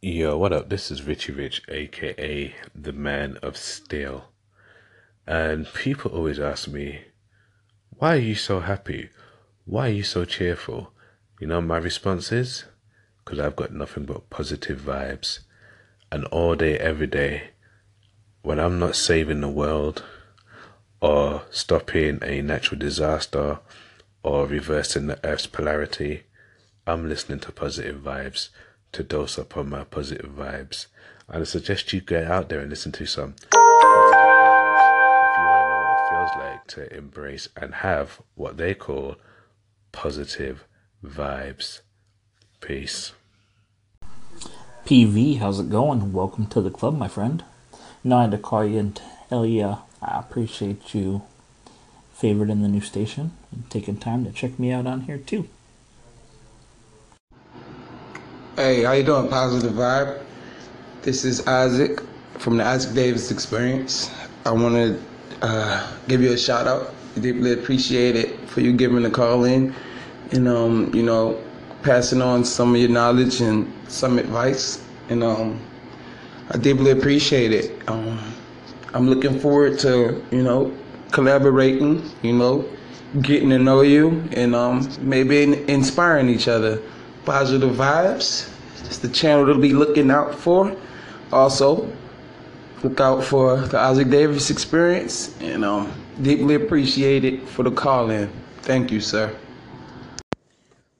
[0.00, 0.70] Yo, what up?
[0.70, 4.26] This is Richie Rich, aka the Man of Steel.
[5.26, 7.00] And people always ask me,
[7.98, 9.10] why are you so happy?
[9.64, 10.92] Why are you so cheerful?
[11.40, 12.64] You know, my response is
[13.24, 15.38] because I've got nothing but positive vibes.
[16.12, 17.52] And all day, every day,
[18.42, 20.04] when I'm not saving the world
[21.00, 23.60] or stopping a natural disaster
[24.22, 26.24] or reversing the earth's polarity,
[26.86, 28.50] I'm listening to positive vibes
[28.92, 30.88] to dose up on my positive vibes.
[31.26, 34.14] And I suggest you get out there and listen to some if you want
[35.34, 39.16] to know what it feels like to embrace and have what they call
[39.90, 40.66] positive
[41.04, 41.80] vibes.
[42.60, 43.12] Peace.
[44.86, 46.12] PV, how's it going?
[46.12, 47.44] Welcome to the club, my friend.
[48.02, 51.22] No, I had to call you and tell you I appreciate you
[52.18, 55.48] favoriting the new station and taking time to check me out on here too.
[58.56, 60.22] Hey, how you doing, Positive Vibe?
[61.02, 62.02] This is Isaac
[62.38, 64.10] from the Isaac Davis Experience.
[64.44, 65.02] I want to
[65.42, 69.74] uh, give you a shout out deeply appreciate it for you giving the call in
[70.32, 71.42] and um, you know,
[71.82, 74.84] passing on some of your knowledge and some advice.
[75.08, 75.60] And um,
[76.50, 77.88] I deeply appreciate it.
[77.88, 78.18] Um,
[78.92, 80.76] I'm looking forward to, you know,
[81.10, 82.68] collaborating, you know,
[83.22, 86.80] getting to know you and um, maybe in- inspiring each other.
[87.24, 88.50] Positive vibes.
[88.84, 90.74] It's the channel to be looking out for.
[91.32, 91.90] Also,
[92.82, 95.92] look out for the Isaac Davis experience and um,
[96.22, 98.30] deeply appreciate it for the call in.
[98.62, 99.36] Thank you, sir.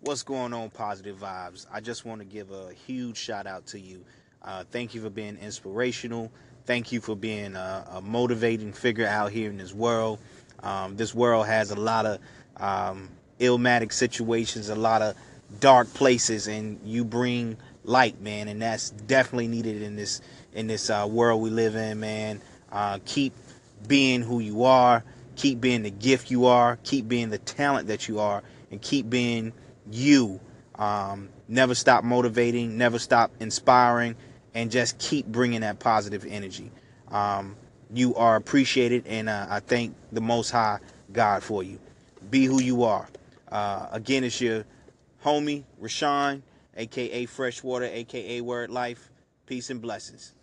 [0.02, 1.66] What's going on, Positive Vibes?
[1.70, 4.02] I just want to give a huge shout out to you.
[4.42, 6.32] Uh, thank you for being inspirational.
[6.64, 10.18] Thank you for being a, a motivating figure out here in this world.
[10.62, 12.18] Um, this world has a lot of
[12.56, 13.10] um,
[13.40, 15.16] illmatic situations, a lot of
[15.60, 20.22] dark places, and you bring light, man, and that's definitely needed in this
[20.54, 22.40] in this uh, world we live in, man.
[22.72, 23.34] Uh, keep
[23.86, 25.04] being who you are.
[25.36, 26.78] Keep being the gift you are.
[26.84, 29.52] Keep being the talent that you are, and keep being
[29.92, 30.40] you.
[30.76, 32.78] Um, never stop motivating.
[32.78, 34.16] Never stop inspiring,
[34.54, 36.70] and just keep bringing that positive energy.
[37.10, 37.56] Um,
[37.92, 40.78] you are appreciated, and uh, I thank the Most High
[41.12, 41.78] God for you.
[42.30, 43.08] Be who you are.
[43.50, 44.64] Uh, again, it's your
[45.24, 46.42] homie Rashawn,
[46.76, 49.10] aka Freshwater, aka Word Life.
[49.46, 50.34] Peace and blessings.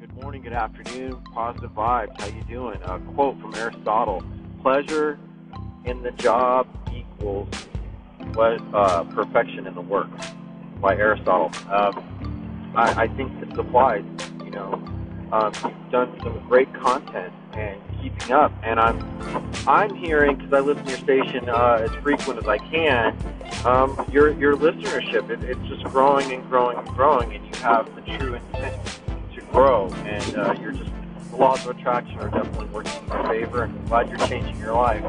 [0.00, 2.20] Good morning, good afternoon, positive vibes.
[2.20, 2.80] How you doing?
[2.84, 4.22] A quote from Aristotle:
[4.62, 5.18] "Pleasure
[5.84, 7.48] in the job equals
[8.38, 10.10] uh, perfection in the work."
[10.80, 11.50] By Aristotle.
[11.70, 14.04] Um, I, I think this applies.
[14.44, 14.72] You know,
[15.30, 18.98] um, you've done some great content and keeping up, and I'm
[19.66, 23.16] I'm hearing because I listen to your station uh, as frequent as I can.
[23.64, 27.94] Um, your your listenership it, it's just growing and growing and growing, and you have
[27.94, 29.00] the true intent
[29.34, 30.90] to grow, and uh, you're just
[31.30, 34.58] the laws of attraction are definitely working in your favor, and I'm glad you're changing
[34.58, 35.04] your life.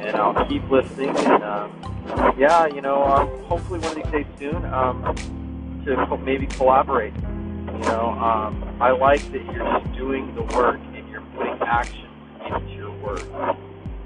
[0.00, 4.26] And I'll keep listening, and um, yeah, you know, um, hopefully one of these days
[4.38, 7.14] soon um, to maybe collaborate.
[7.14, 12.08] You know, um, I like that you're just doing the work and you're putting action
[12.44, 13.20] into your work.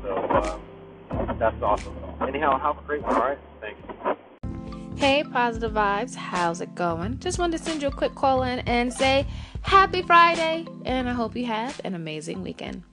[0.02, 0.60] So
[1.10, 1.96] um, that's awesome.
[2.20, 3.14] Anyhow, have a great one.
[3.14, 3.80] All right, thanks.
[4.96, 7.18] Hey, Positive Vibes, how's it going?
[7.18, 9.26] Just wanted to send you a quick call in and say
[9.62, 12.84] happy Friday, and I hope you have an amazing weekend.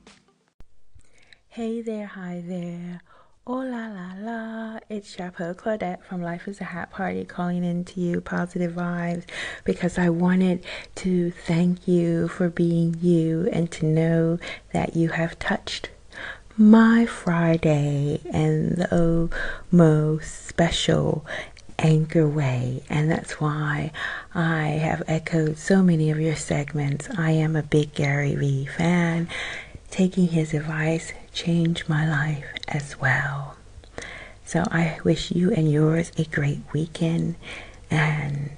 [1.47, 3.01] Hey there, hi there.
[3.45, 7.85] Oh la la la, it's Chapeau Claudette from Life is a Hat Party calling in
[7.85, 9.25] to you, positive vibes,
[9.63, 10.65] because I wanted
[10.95, 14.39] to thank you for being you and to know
[14.73, 15.89] that you have touched
[16.57, 19.29] my Friday and the oh,
[19.71, 21.25] most special
[21.81, 23.91] anchor way, and that's why
[24.33, 27.09] I have echoed so many of your segments.
[27.17, 29.27] I am a big Gary Vee fan.
[29.89, 33.57] Taking his advice changed my life as well.
[34.45, 37.35] So I wish you and yours a great weekend,
[37.89, 38.57] and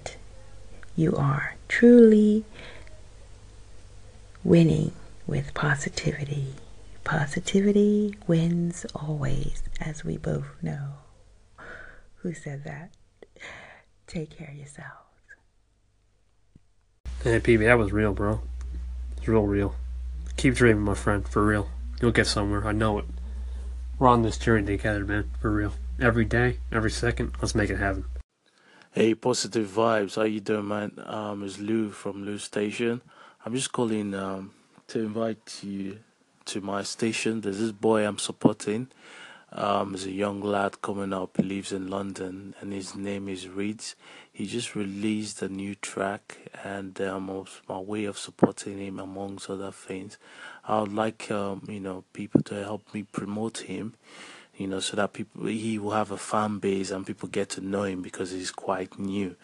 [0.96, 2.46] you are truly
[4.44, 4.92] winning
[5.26, 6.56] with positivity.
[7.04, 10.94] Positivity wins always, as we both know.
[12.18, 12.92] Who said that?
[14.14, 14.92] Take care of yourselves.
[17.24, 18.42] Hey, PB, that was real, bro.
[19.18, 19.74] It's real, real.
[20.38, 21.70] Keep dreaming, my friend, for real.
[22.00, 23.06] You'll get somewhere, I know it.
[23.98, 25.74] We're on this journey together, man, for real.
[26.00, 28.06] Every day, every second, let's make it happen.
[28.92, 30.16] Hey, positive vibes.
[30.16, 30.92] How you doing, man?
[31.08, 33.02] Um, it's Lou from Lou Station.
[33.44, 34.52] I'm just calling um
[34.90, 35.98] to invite you
[36.46, 37.42] to my station.
[37.42, 38.90] There's this boy I'm supporting.
[39.56, 41.38] Um, he's a young lad coming up.
[41.38, 43.96] He lives in London, and his name is Reeds.
[44.32, 49.72] He just released a new track, and um, my way of supporting him, amongst other
[49.72, 50.18] things,
[50.68, 53.94] I would like um, you know people to help me promote him,
[54.58, 57.62] you know, so that people he will have a fan base and people get to
[57.62, 59.36] know him because he's quite new,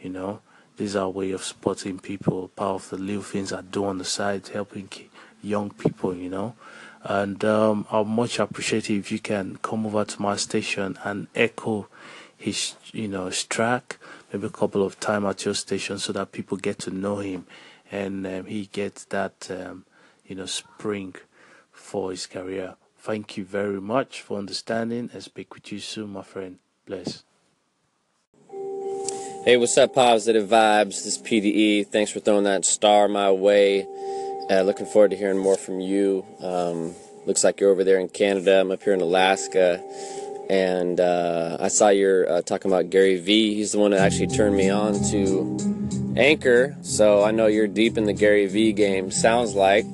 [0.00, 0.40] you know.
[0.76, 2.48] This is our way of supporting people.
[2.48, 4.88] Part of the little things I do on the side, helping
[5.40, 6.56] young people, you know.
[7.04, 11.88] And um, I'll much appreciate if you can come over to my station and echo
[12.36, 13.98] his, you know, his track,
[14.32, 17.46] maybe a couple of time at your station, so that people get to know him,
[17.90, 19.84] and um, he gets that, um,
[20.26, 21.14] you know, spring
[21.72, 22.74] for his career.
[22.98, 26.58] Thank you very much for understanding, and speak with you soon, my friend.
[26.86, 27.24] Bless.
[29.44, 31.02] Hey, what's up, Positive Vibes?
[31.02, 31.88] This is PDE.
[31.88, 33.84] Thanks for throwing that star my way.
[34.52, 36.26] Uh, looking forward to hearing more from you.
[36.40, 38.60] Um, looks like you're over there in Canada.
[38.60, 39.82] I'm up here in Alaska.
[40.50, 43.54] And uh, I saw you're uh, talking about Gary Vee.
[43.54, 46.76] He's the one that actually turned me on to Anchor.
[46.82, 49.86] So I know you're deep in the Gary Vee game, sounds like.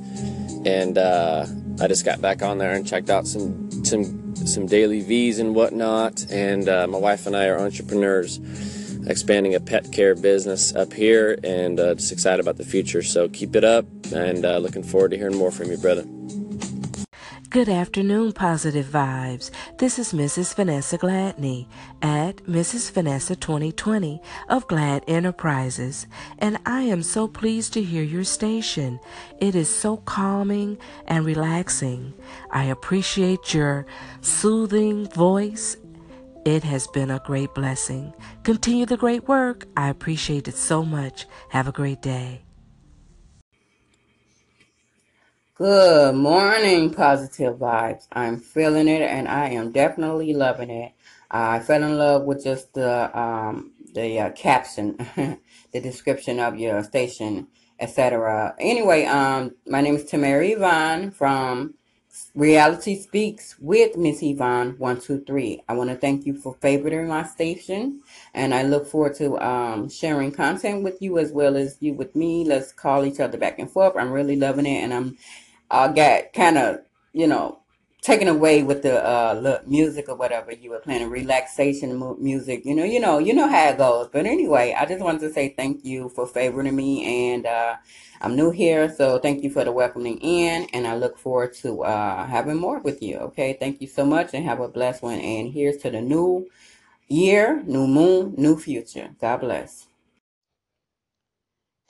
[0.64, 1.46] and uh,
[1.80, 6.26] I just got back on there and checked out some some some DailyVee's and whatnot.
[6.30, 8.38] And uh, my wife and I are entrepreneurs,
[9.06, 13.02] expanding a pet care business up here, and uh, just excited about the future.
[13.02, 16.04] So keep it up, and uh, looking forward to hearing more from you, brother.
[17.50, 19.50] Good afternoon, Positive Vibes.
[19.78, 20.54] This is Mrs.
[20.54, 21.66] Vanessa Gladney
[22.02, 22.92] at Mrs.
[22.92, 24.20] Vanessa 2020
[24.50, 26.06] of Glad Enterprises,
[26.38, 29.00] and I am so pleased to hear your station.
[29.40, 30.76] It is so calming
[31.06, 32.12] and relaxing.
[32.50, 33.86] I appreciate your
[34.20, 35.78] soothing voice.
[36.48, 38.14] It has been a great blessing.
[38.42, 39.66] Continue the great work.
[39.76, 41.26] I appreciate it so much.
[41.50, 42.40] Have a great day.
[45.56, 48.08] Good morning, positive vibes.
[48.12, 50.92] I'm feeling it, and I am definitely loving it.
[51.30, 54.96] I fell in love with just the um, the uh, caption,
[55.72, 57.48] the description of your station,
[57.78, 58.54] etc.
[58.58, 61.74] Anyway, um, my name is Tamara Yvonne from
[62.38, 65.60] Reality Speaks with Miss Yvonne One Two Three.
[65.68, 68.00] I want to thank you for favoriting my station,
[68.32, 72.14] and I look forward to um, sharing content with you as well as you with
[72.14, 72.44] me.
[72.44, 73.96] Let's call each other back and forth.
[73.96, 75.18] I'm really loving it, and I'm
[75.68, 76.82] I got kind of,
[77.12, 77.57] you know,
[78.02, 82.64] taken away with the uh music or whatever you were playing, relaxation mu- music.
[82.64, 84.08] You know, you know, you know how it goes.
[84.12, 87.76] But anyway, I just wanted to say thank you for favoring me, and uh,
[88.20, 91.84] I'm new here, so thank you for the welcoming in, and I look forward to
[91.84, 93.18] uh having more with you.
[93.18, 95.20] Okay, thank you so much, and have a blessed one.
[95.20, 96.48] And here's to the new
[97.08, 99.10] year, new moon, new future.
[99.20, 99.88] God bless.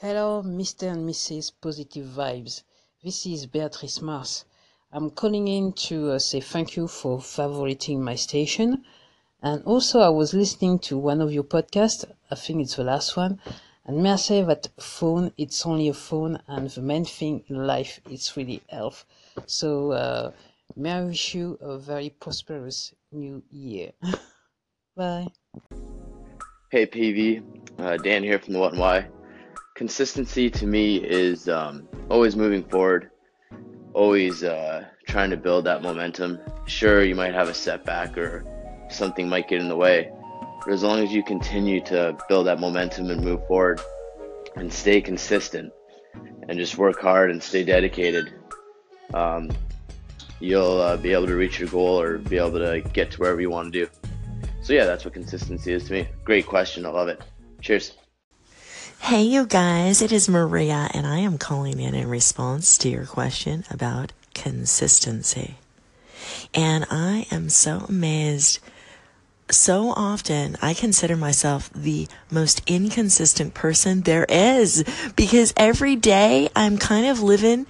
[0.01, 0.93] Hello, Mr.
[0.93, 1.52] and Mrs.
[1.60, 2.62] Positive Vibes.
[3.02, 4.44] This is Beatrice Mars.
[4.90, 8.85] I'm calling in to uh, say thank you for favoriting my station.
[9.43, 12.06] And also, I was listening to one of your podcasts.
[12.31, 13.39] I think it's the last one.
[13.85, 17.66] And may I say that phone, it's only a phone, and the main thing in
[17.66, 19.05] life is really health.
[19.47, 20.32] So, uh,
[20.74, 23.93] may I wish you a very prosperous new year.
[24.97, 25.28] Bye.
[26.70, 27.43] Hey PV,
[27.78, 29.06] uh, Dan here from the What and Why.
[29.74, 33.10] Consistency to me is um, always moving forward,
[33.98, 36.38] always uh, trying to build that momentum.
[36.66, 38.44] Sure, you might have a setback or
[38.88, 40.12] something might get in the way,
[40.64, 43.80] but as long as you continue to build that momentum and move forward
[44.54, 45.72] and stay consistent
[46.48, 48.32] and just work hard and stay dedicated,
[49.14, 49.50] um,
[50.38, 53.40] you'll uh, be able to reach your goal or be able to get to wherever
[53.40, 53.90] you want to do.
[54.62, 56.08] So, yeah, that's what consistency is to me.
[56.24, 56.86] Great question.
[56.86, 57.20] I love it.
[57.62, 57.97] Cheers.
[59.00, 63.06] Hey, you guys, it is Maria, and I am calling in in response to your
[63.06, 65.54] question about consistency.
[66.52, 68.58] And I am so amazed.
[69.50, 74.84] So often, I consider myself the most inconsistent person there is
[75.16, 77.66] because every day I'm kind of living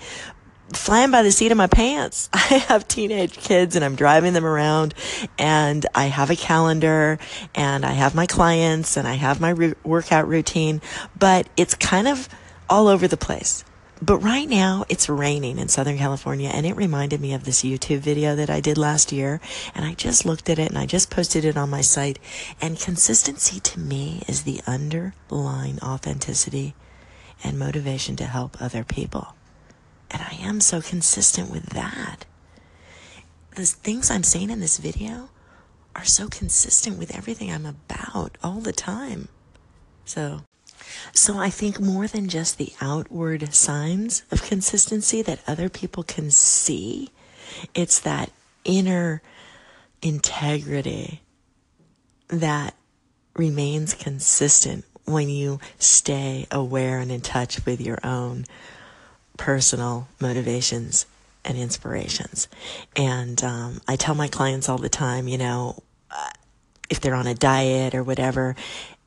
[0.73, 2.29] flying by the seat of my pants.
[2.33, 4.95] I have teenage kids and I'm driving them around
[5.39, 7.19] and I have a calendar
[7.55, 10.81] and I have my clients and I have my re- workout routine,
[11.19, 12.29] but it's kind of
[12.69, 13.65] all over the place.
[14.01, 17.99] But right now it's raining in Southern California and it reminded me of this YouTube
[17.99, 19.41] video that I did last year
[19.75, 22.21] and I just looked at it and I just posted it on my site
[22.61, 26.75] and consistency to me is the underlying authenticity
[27.43, 29.35] and motivation to help other people.
[30.11, 32.25] And I am so consistent with that.
[33.55, 35.31] The things I'm saying in this video
[35.95, 39.29] are so consistent with everything I'm about all the time.
[40.05, 40.43] So,
[41.13, 46.31] so I think more than just the outward signs of consistency that other people can
[46.31, 47.11] see,
[47.75, 48.31] it's that
[48.65, 49.23] inner
[50.03, 51.23] integrity
[52.29, 52.75] that
[53.37, 58.45] remains consistent when you stay aware and in touch with your own
[59.39, 61.07] personal motivations
[61.45, 62.49] and inspirations.
[62.95, 66.31] And um, I tell my clients all the time, you know, uh,
[66.91, 68.55] if they're on a diet or whatever,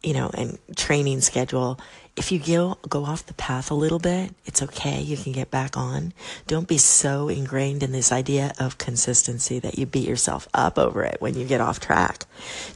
[0.02, 1.80] you know, and training schedule,
[2.16, 5.02] if you go go off the path a little bit, it's okay.
[5.02, 6.14] You can get back on.
[6.48, 11.04] Don't be so ingrained in this idea of consistency that you beat yourself up over
[11.04, 12.26] it when you get off track.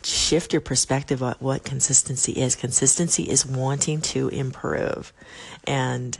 [0.03, 2.55] Shift your perspective on what consistency is.
[2.55, 5.11] Consistency is wanting to improve.
[5.65, 6.17] And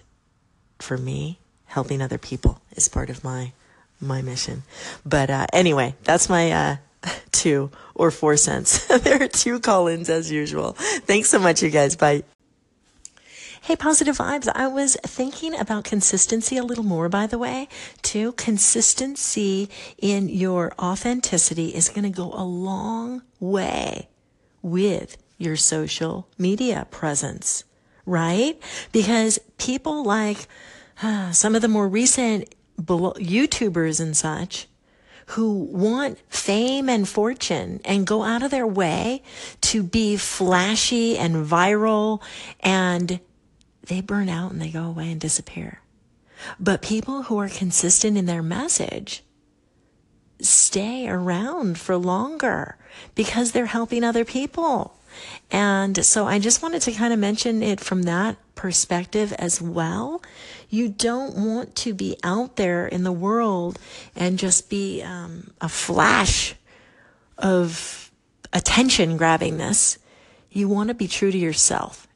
[0.80, 3.54] for me, helping other people is part of my
[4.00, 4.64] my mission.
[5.06, 6.76] But uh, anyway, that's my uh,
[7.32, 8.86] two or four cents.
[9.00, 10.74] there are two call-ins as usual.
[10.74, 11.96] Thanks so much, you guys.
[11.96, 12.24] Bye.
[13.62, 14.48] Hey, positive vibes.
[14.54, 17.68] I was thinking about consistency a little more, by the way,
[18.04, 18.34] too.
[18.34, 24.08] Consistency in your authenticity is going to go a long way
[24.62, 27.64] with your social media presence,
[28.06, 28.60] right?
[28.92, 30.48] Because people like
[31.02, 34.68] uh, some of the more recent YouTubers and such
[35.28, 39.24] who want fame and fortune and go out of their way
[39.62, 42.22] to be flashy and viral
[42.60, 43.20] and
[43.88, 45.82] they burn out and they go away and disappear.
[46.60, 49.24] But people who are consistent in their message
[50.40, 52.78] stay around for longer
[53.16, 54.98] because they're helping other people.
[55.52, 60.22] And so I just wanted to kind of mention it from that perspective as well.
[60.70, 63.80] You don't want to be out there in the world
[64.16, 66.56] and just be um, a flash
[67.38, 68.12] of
[68.54, 70.00] attention grabbing this.
[70.50, 72.08] You want to be true to yourself.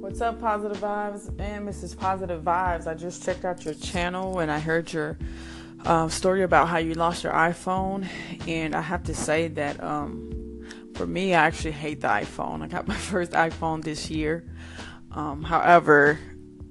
[0.00, 1.96] What's up, Positive Vibes and Mrs.
[1.96, 2.86] Positive Vibes?
[2.86, 5.18] I just checked out your channel and I heard your
[5.84, 8.06] uh, story about how you lost your iPhone,
[8.46, 10.30] and I have to say that um,
[11.00, 12.60] for me, I actually hate the iPhone.
[12.60, 14.44] I got my first iPhone this year.
[15.12, 16.18] Um, however,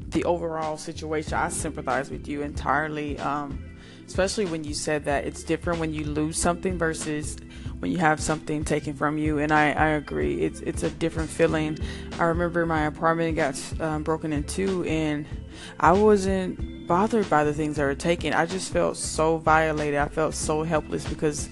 [0.09, 3.17] the overall situation, I sympathize with you entirely.
[3.17, 3.65] Um,
[4.05, 7.37] especially when you said that it's different when you lose something versus
[7.79, 9.39] when you have something taken from you.
[9.39, 11.79] And I, I agree, it's it's a different feeling.
[12.19, 15.25] I remember my apartment got um, broken into, and
[15.79, 18.33] I wasn't bothered by the things that were taken.
[18.33, 19.99] I just felt so violated.
[19.99, 21.49] I felt so helpless because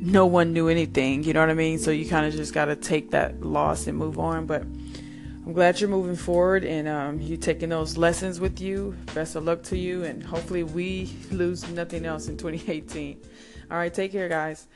[0.00, 1.22] no one knew anything.
[1.22, 1.78] You know what I mean?
[1.78, 4.46] So you kind of just got to take that loss and move on.
[4.46, 8.96] But I'm glad you're moving forward and um, you taking those lessons with you.
[9.14, 13.20] Best of luck to you, and hopefully we lose nothing else in 2018.
[13.70, 14.66] All right, take care, guys.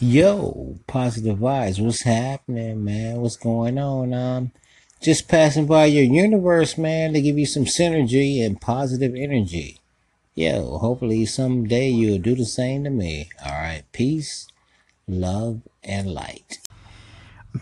[0.00, 1.80] Yo, positive vibes.
[1.80, 3.20] What's happening, man?
[3.20, 4.12] What's going on?
[4.12, 4.52] Um,
[5.00, 9.80] just passing by your universe, man, to give you some synergy and positive energy.
[10.36, 13.30] Yo, hopefully someday you'll do the same to me.
[13.44, 14.48] All right, peace,
[15.06, 16.58] love, and light.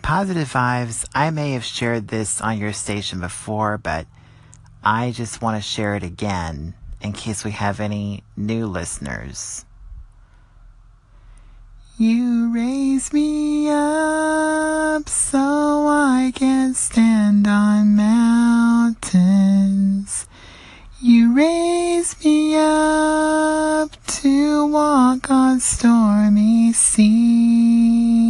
[0.01, 1.07] Positive vibes.
[1.13, 4.07] I may have shared this on your station before, but
[4.83, 9.65] I just want to share it again in case we have any new listeners.
[11.99, 19.13] You raise me up so I can stand on mountains.
[21.05, 28.21] You raise me up to walk on stormy seas.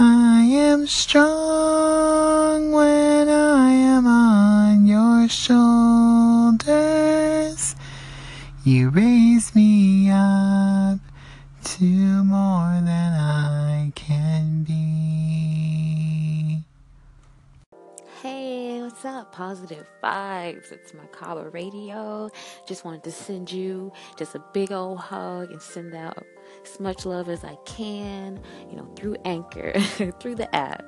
[0.00, 6.66] I am strong when I am on your shoulders.
[8.64, 10.98] You raise me up
[11.62, 13.69] to more than I
[19.20, 19.32] up?
[19.32, 20.72] Positive vibes.
[20.72, 22.30] It's Macabre Radio.
[22.66, 26.24] Just wanted to send you just a big old hug and send out
[26.64, 28.40] as much love as I can,
[28.70, 29.78] you know, through Anchor,
[30.20, 30.84] through the app.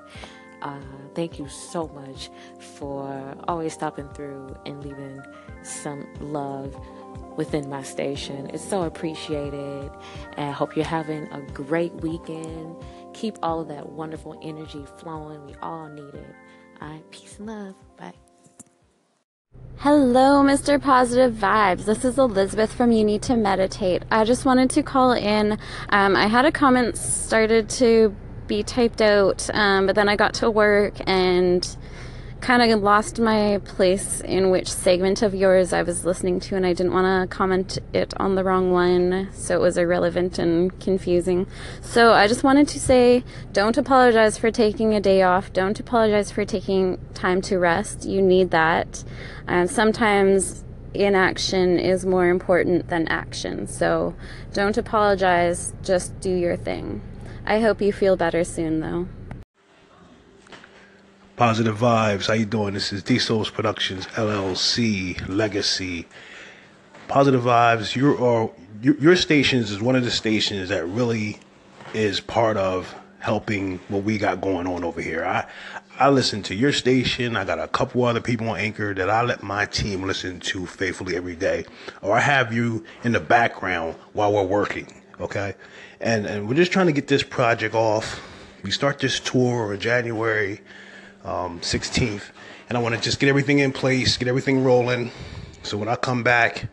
[0.63, 0.81] Uh,
[1.15, 2.31] thank you so much
[2.77, 5.23] for always stopping through and leaving
[5.63, 6.75] some love
[7.37, 8.49] within my station.
[8.55, 9.91] It's so appreciated.
[10.39, 12.77] And I hope you're having a great weekend.
[13.13, 15.45] Keep all of that wonderful energy flowing.
[15.45, 16.35] We all need it.
[16.81, 17.75] All right, peace and love.
[17.99, 18.22] Bye.
[19.79, 20.81] Hello, Mr.
[20.81, 21.87] Positive Vibes.
[21.87, 24.05] This is Elizabeth from You Need to Meditate.
[24.13, 25.59] I just wanted to call in.
[25.89, 28.15] Um, I had a comment started to
[28.47, 31.77] be typed out, um, but then I got to work and
[32.43, 36.67] kind of lost my place in which segment of yours I was listening to, and
[36.67, 40.79] I didn't want to comment it on the wrong one, so it was irrelevant and
[40.81, 41.47] confusing.
[41.81, 46.33] So I just wanted to say don't apologize for taking a day off, don't apologize
[46.33, 48.05] for taking time to rest.
[48.05, 49.05] You need that.
[49.47, 50.65] And sometimes
[50.95, 53.69] inaction is more important than action.
[53.69, 54.17] So
[54.53, 57.03] don't apologize, just do your thing.
[57.47, 59.07] I hope you feel better soon, though.
[61.43, 62.29] Positive vibes.
[62.29, 62.75] How you doing?
[62.75, 66.07] This is D Souls Productions LLC Legacy.
[67.09, 67.97] Positive vibes.
[67.97, 71.41] Your or uh, your, your stations is one of the stations that really
[71.95, 75.25] is part of helping what we got going on over here.
[75.25, 75.45] I
[75.99, 77.37] I listen to your station.
[77.37, 80.65] I got a couple other people on Anchor that I let my team listen to
[80.65, 81.65] faithfully every day,
[82.03, 84.87] or I have you in the background while we're working.
[85.19, 85.57] Okay,
[86.01, 88.23] and and we're just trying to get this project off.
[88.63, 90.61] We start this tour in January
[91.25, 92.31] um, 16th,
[92.69, 95.11] and I want to just get everything in place, get everything rolling.
[95.63, 96.69] So when I come back,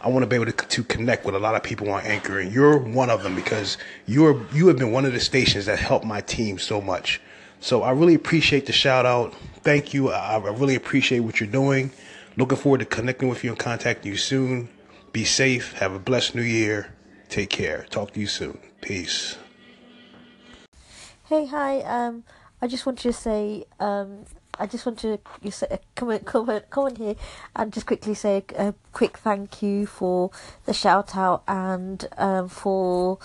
[0.00, 2.38] I want to be able to, to connect with a lot of people on Anchor,
[2.38, 5.78] and you're one of them because you're you have been one of the stations that
[5.78, 7.20] helped my team so much.
[7.60, 9.34] So I really appreciate the shout out.
[9.62, 10.10] Thank you.
[10.10, 11.90] I, I really appreciate what you're doing.
[12.36, 14.68] Looking forward to connecting with you and contacting you soon.
[15.12, 15.72] Be safe.
[15.72, 16.94] Have a blessed new year.
[17.28, 17.86] Take care.
[17.90, 18.58] Talk to you soon.
[18.82, 19.36] Peace.
[21.24, 21.80] Hey, hi.
[21.80, 22.24] Um,
[22.60, 24.24] I just want to say um,
[24.58, 25.18] I just want to
[25.50, 27.14] say, come in here
[27.54, 30.30] and just quickly say a, a quick thank you for
[30.64, 33.18] the shout out and um, for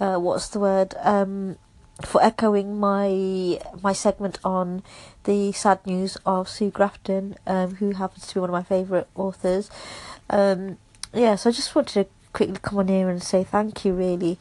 [0.00, 1.56] uh, what's the word um,
[2.02, 4.82] for echoing my my segment on
[5.24, 9.06] the sad news of Sue Grafton, um, who happens to be one of my favourite
[9.14, 9.70] authors.
[10.28, 10.76] Um,
[11.14, 13.94] yeah, so I just wanted to quickly come on here and say thank you.
[13.94, 14.38] Really,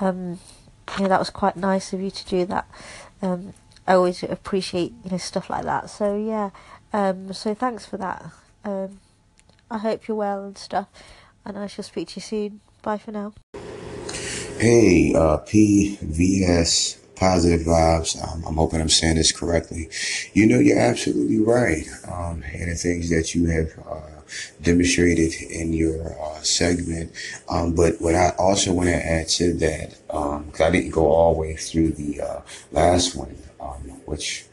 [0.00, 0.38] um,
[0.98, 2.66] you that was quite nice of you to do that.
[3.86, 5.90] Um, I always appreciate you know stuff like that.
[5.90, 6.50] So yeah,
[6.92, 8.24] um, so thanks for that.
[8.64, 9.00] Um,
[9.70, 10.88] I hope you're well and stuff,
[11.44, 12.60] and I shall speak to you soon.
[12.82, 13.32] Bye for now.
[14.58, 18.22] Hey, uh, PVS Positive Vibes.
[18.22, 19.88] Um, I'm hoping I'm saying this correctly.
[20.32, 21.86] You know, you're absolutely right.
[22.10, 24.20] Um, and the things that you have uh,
[24.62, 27.12] demonstrated in your uh, segment.
[27.48, 31.34] Um, but what I also want to add to that, because I didn't go all
[31.34, 32.40] the way through the uh,
[32.72, 34.46] last one, um, which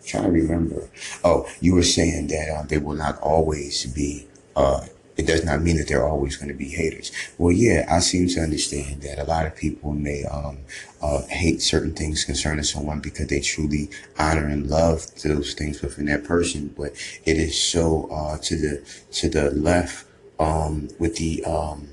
[0.00, 0.88] I'm trying to remember.
[1.24, 4.26] Oh, you were saying that uh, they will not always be
[4.56, 4.86] uh,
[5.18, 7.10] it does not mean that they're always going to be haters.
[7.38, 10.58] Well, yeah, I seem to understand that a lot of people may um,
[11.02, 16.06] uh, hate certain things concerning someone because they truly honor and love those things within
[16.06, 16.72] that person.
[16.78, 16.92] But
[17.24, 20.06] it is so uh, to the to the left
[20.38, 21.88] um, with the um,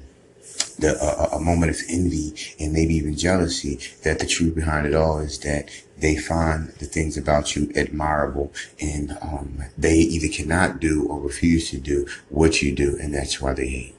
[0.78, 4.94] the uh, a moment of envy and maybe even jealousy that the truth behind it
[4.94, 10.80] all is that they find the things about you admirable and um, they either cannot
[10.80, 13.96] do or refuse to do what you do and that's why they hate.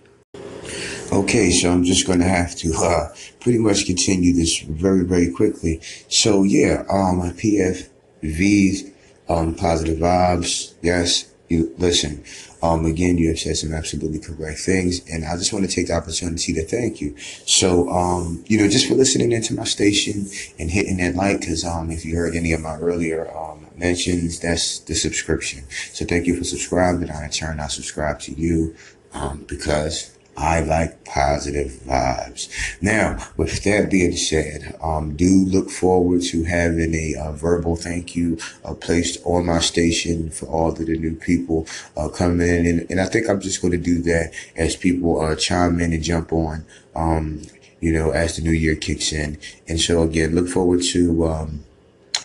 [1.13, 3.09] Okay so i'm just going to have to uh,
[3.41, 5.81] pretty much continue this very very quickly.
[6.09, 8.91] So yeah um pfv's
[9.29, 10.75] um positive vibes.
[10.83, 12.25] Yes you listen
[12.63, 15.89] um, again, you have said some absolutely correct things, and I just want to take
[15.89, 17.17] the opportunity to thank you.
[17.45, 20.27] So, um, you know, just for listening into my station
[20.59, 24.41] and hitting that like, because um, if you heard any of my earlier um, mentions,
[24.41, 25.65] that's the subscription.
[25.93, 27.11] So, thank you for subscribing.
[27.11, 28.75] I in turn, I subscribe to you
[29.13, 32.49] um, because I like positive vibes.
[32.83, 38.39] Now, with that being said, um, do look forward to having a, verbal thank you
[38.65, 42.67] uh, placed on my station for all of the new people uh, coming in.
[42.67, 45.93] And, and I think I'm just going to do that as people uh, chime in
[45.93, 46.65] and jump on,
[46.95, 47.43] um,
[47.81, 49.39] you know, as the new year kicks in.
[49.69, 51.65] And so again, look forward to, um,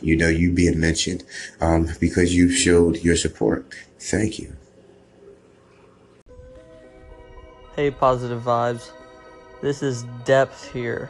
[0.02, 1.24] you know, you being mentioned
[1.60, 3.74] um, because you've showed your support.
[4.00, 4.56] Thank you.
[7.74, 8.92] Hey, positive vibes.
[9.62, 11.10] This is Depth here.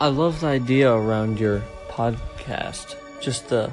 [0.00, 2.96] I love the idea around your podcast.
[3.20, 3.70] Just the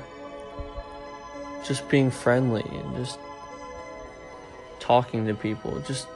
[1.66, 3.18] just being friendly and just
[4.80, 5.80] talking to people.
[5.80, 6.08] Just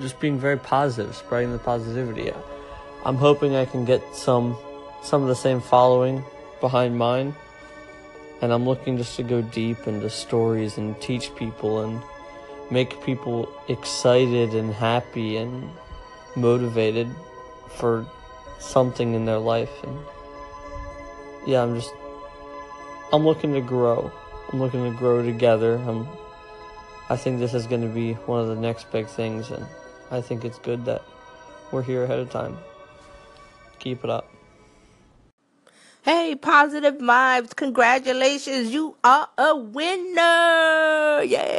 [0.00, 2.32] just being very positive, spreading the positivity.
[3.04, 4.56] I'm hoping I can get some
[5.04, 6.24] some of the same following
[6.60, 7.36] behind mine
[8.42, 12.02] and I'm looking just to go deep into stories and teach people and
[12.72, 15.70] make people excited and happy and
[16.34, 17.08] motivated
[17.76, 18.04] for
[18.58, 19.70] something in their life.
[19.84, 19.98] And
[21.46, 21.92] yeah I'm just
[23.12, 24.10] I'm looking to grow.
[24.52, 25.76] I'm looking to grow together.
[25.76, 26.08] I'm
[27.08, 29.50] I think this is going to be one of the next big things.
[29.50, 29.64] And
[30.10, 31.02] I think it's good that
[31.70, 32.58] we're here ahead of time.
[33.78, 34.28] Keep it up
[36.04, 37.54] Hey, positive vibes.
[37.54, 38.70] Congratulations.
[38.72, 41.22] You are a winner.
[41.22, 41.52] Yay.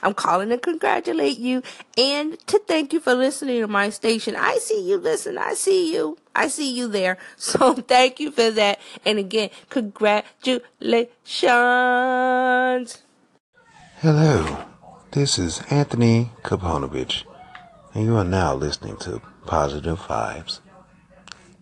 [0.00, 1.64] I'm calling to congratulate you
[1.96, 4.36] and to thank you for listening to my station.
[4.36, 5.36] I see you listen.
[5.36, 6.16] I see you.
[6.36, 7.18] I see you there.
[7.38, 8.78] So thank you for that.
[9.04, 10.62] And again, congratulations.
[13.96, 14.64] Hello,
[15.10, 17.24] this is Anthony Kaponovich,
[17.94, 20.60] and you are now listening to Positive Vibes.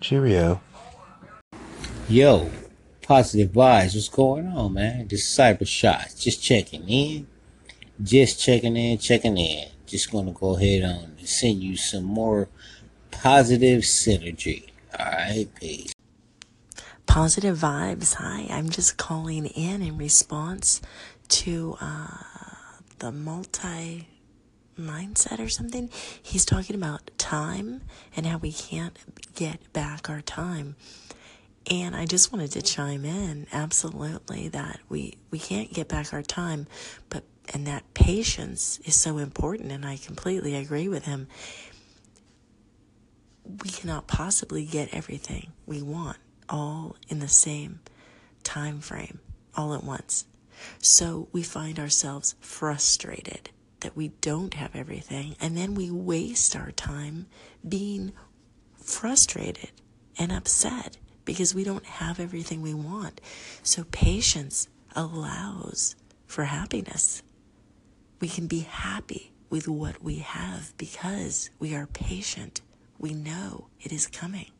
[0.07, 0.61] Cheerio.
[2.09, 2.49] Yo,
[3.03, 3.97] positive vibes.
[3.97, 5.09] What's going on, man?
[5.09, 6.15] This cyber shots.
[6.15, 7.27] Just checking in.
[8.01, 9.66] Just checking in, checking in.
[9.85, 12.49] Just gonna go ahead on and send you some more
[13.11, 14.69] positive synergy.
[14.97, 15.93] Alright, peace.
[17.07, 18.15] Positive vibes.
[18.15, 20.81] Hi, I'm just calling in in response
[21.31, 22.19] to uh,
[23.01, 24.07] the multi
[24.78, 25.90] mindset or something.
[26.23, 27.82] He's talking about time
[28.16, 28.98] and how we can't
[29.35, 30.77] get back our time.
[31.69, 36.23] And I just wanted to chime in absolutely that we we can't get back our
[36.23, 36.66] time,
[37.09, 41.28] but and that patience is so important and I completely agree with him.
[43.62, 47.81] We cannot possibly get everything we want all in the same
[48.43, 49.20] time frame
[49.57, 50.24] all at once.
[50.78, 53.51] So we find ourselves frustrated
[53.81, 57.27] that we don't have everything, and then we waste our time
[57.66, 58.12] being
[58.74, 59.70] frustrated
[60.19, 63.20] and upset because we don't have everything we want.
[63.62, 65.97] So patience allows
[66.27, 67.23] for happiness.
[68.20, 72.62] We can be happy with what we have because we are patient.
[72.98, 74.51] We know it is coming.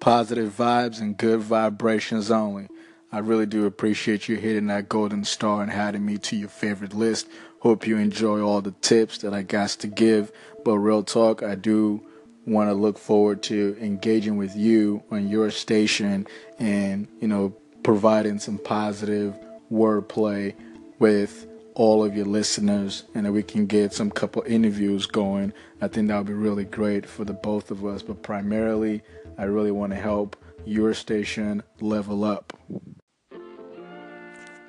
[0.00, 2.68] Positive vibes and good vibrations only.
[3.12, 6.94] I really do appreciate you hitting that golden star and adding me to your favorite
[6.94, 7.26] list.
[7.58, 10.30] Hope you enjoy all the tips that I got to give.
[10.64, 12.06] But real talk, I do
[12.46, 16.26] want to look forward to engaging with you on your station
[16.58, 17.50] and, you know,
[17.82, 19.36] providing some positive
[19.72, 20.54] wordplay
[21.00, 25.52] with all of your listeners and that we can get some couple interviews going.
[25.80, 28.02] I think that would be really great for the both of us.
[28.02, 29.02] But primarily,
[29.36, 32.52] I really want to help your station level up.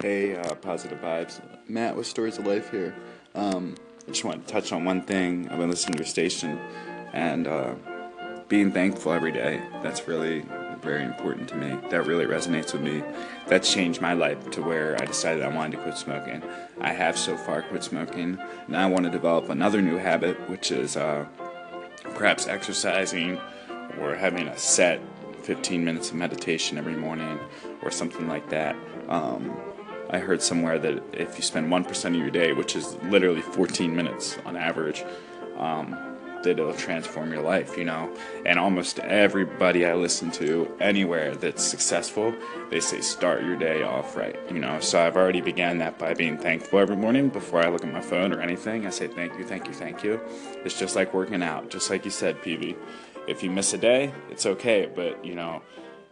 [0.02, 1.40] Hey, uh, positive vibes.
[1.70, 2.96] Matt with Stories of Life here.
[3.36, 3.76] Um,
[4.08, 5.48] I just want to touch on one thing.
[5.48, 6.58] I've been listening to your station
[7.14, 7.76] and uh,
[8.48, 9.62] being thankful every day.
[9.84, 10.44] That's really
[10.82, 11.78] very important to me.
[11.92, 13.04] That really resonates with me.
[13.46, 16.42] That's changed my life to where I decided I wanted to quit smoking.
[16.80, 18.40] I have so far quit smoking.
[18.68, 21.28] Now I want to develop another new habit, which is uh,
[22.16, 23.40] perhaps exercising
[24.00, 25.00] or having a set
[25.44, 27.40] 15 minutes of meditation every morning
[27.84, 28.76] or something like that.
[29.08, 29.71] Um,
[30.12, 33.96] I heard somewhere that if you spend 1% of your day, which is literally 14
[33.96, 35.04] minutes on average,
[35.58, 35.98] um,
[36.44, 38.14] that it'll transform your life, you know.
[38.46, 42.34] And almost everybody I listen to anywhere that's successful,
[42.70, 44.80] they say start your day off right, you know.
[44.80, 48.02] So I've already began that by being thankful every morning before I look at my
[48.02, 48.86] phone or anything.
[48.86, 50.20] I say thank you, thank you, thank you.
[50.66, 52.76] It's just like working out, just like you said, PV.
[53.28, 55.62] If you miss a day, it's okay, but you know,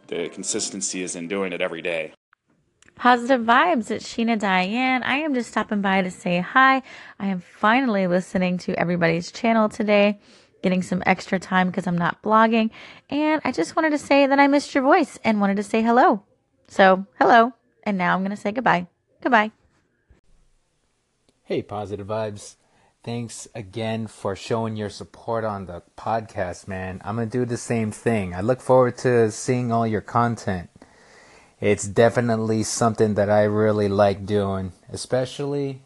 [0.08, 2.14] the consistency is in doing it every day.
[3.00, 3.90] Positive vibes.
[3.92, 5.04] It's Sheena Diane.
[5.04, 6.82] I am just stopping by to say hi.
[7.18, 10.20] I am finally listening to everybody's channel today,
[10.62, 12.72] getting some extra time because I'm not blogging.
[13.10, 15.82] And I just wanted to say that I missed your voice and wanted to say
[15.82, 16.24] hello.
[16.68, 17.54] So, hello.
[17.84, 18.88] And now I'm going to say goodbye.
[19.22, 19.54] Goodbye.
[21.46, 22.58] Hey, Positive Vibes.
[23.02, 27.02] Thanks again for showing your support on the podcast, man.
[27.06, 28.36] I'm going to do the same thing.
[28.36, 30.70] I look forward to seeing all your content
[31.62, 35.82] it's definitely something that I really like doing, especially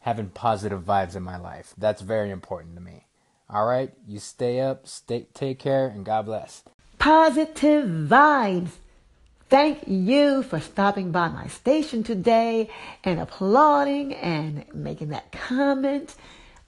[0.00, 1.74] having positive vibes in my life.
[1.76, 3.06] That's very important to me.
[3.48, 6.62] All right, you stay up, stay take care and God bless.
[6.98, 8.70] Positive vibes.
[9.48, 12.70] Thank you for stopping by my station today
[13.02, 16.14] and applauding and making that comment.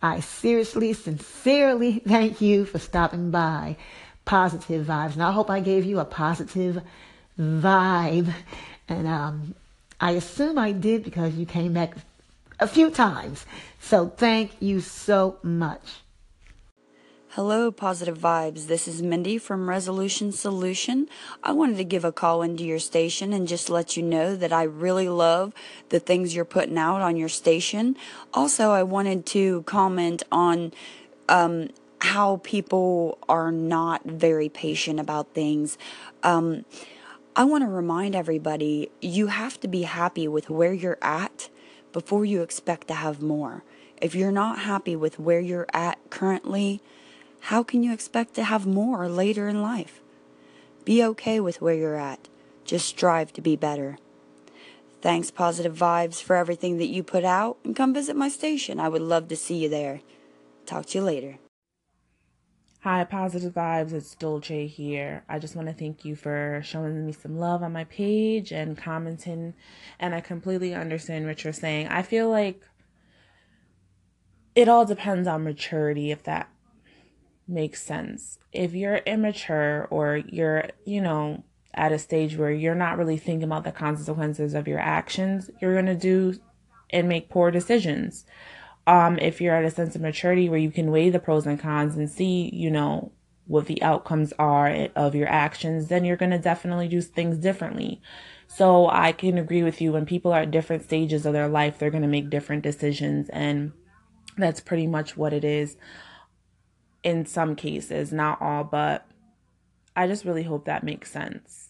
[0.02, 3.76] I seriously, sincerely thank you for stopping by.
[4.24, 5.12] Positive vibes.
[5.12, 6.82] And I hope I gave you a positive
[7.60, 8.32] vibe.
[8.88, 9.54] And um,
[10.00, 11.94] I assume I did because you came back
[12.60, 13.44] a few times.
[13.80, 16.02] So thank you so much.
[17.30, 18.66] Hello, Positive Vibes.
[18.66, 21.08] This is Mindy from Resolution Solution.
[21.42, 24.52] I wanted to give a call into your station and just let you know that
[24.52, 25.54] I really love
[25.88, 27.96] the things you're putting out on your station.
[28.34, 30.74] Also, I wanted to comment on
[31.30, 31.70] um,
[32.02, 35.78] how people are not very patient about things.
[36.22, 36.66] Um,
[37.34, 41.48] I want to remind everybody you have to be happy with where you're at
[41.90, 43.64] before you expect to have more.
[44.02, 46.82] If you're not happy with where you're at currently,
[47.40, 50.02] how can you expect to have more later in life?
[50.84, 52.28] Be okay with where you're at.
[52.66, 53.96] Just strive to be better.
[55.00, 58.78] Thanks, Positive Vibes, for everything that you put out, and come visit my station.
[58.78, 60.02] I would love to see you there.
[60.66, 61.38] Talk to you later.
[62.84, 63.92] Hi, positive vibes.
[63.92, 65.22] It's Dolce here.
[65.28, 68.76] I just want to thank you for showing me some love on my page and
[68.76, 69.54] commenting.
[70.00, 71.86] And I completely understand what you're saying.
[71.86, 72.60] I feel like
[74.56, 76.48] it all depends on maturity, if that
[77.46, 78.40] makes sense.
[78.52, 81.44] If you're immature or you're, you know,
[81.74, 85.74] at a stage where you're not really thinking about the consequences of your actions, you're
[85.74, 86.34] going to do
[86.90, 88.26] and make poor decisions
[88.86, 91.58] um, if you're at a sense of maturity where you can weigh the pros and
[91.58, 93.12] cons and see, you know,
[93.46, 98.00] what the outcomes are of your actions, then you're going to definitely do things differently.
[98.46, 101.78] So I can agree with you when people are at different stages of their life,
[101.78, 103.28] they're going to make different decisions.
[103.30, 103.72] And
[104.36, 105.76] that's pretty much what it is
[107.02, 109.06] in some cases, not all, but
[109.96, 111.61] I just really hope that makes sense.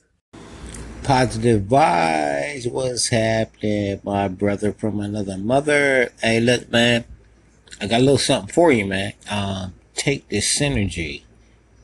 [1.04, 2.70] Positive vibes.
[2.70, 6.12] What's happening, my brother from another mother?
[6.22, 7.04] Hey, look, man.
[7.80, 9.14] I got a little something for you, man.
[9.28, 11.22] Um, take this synergy.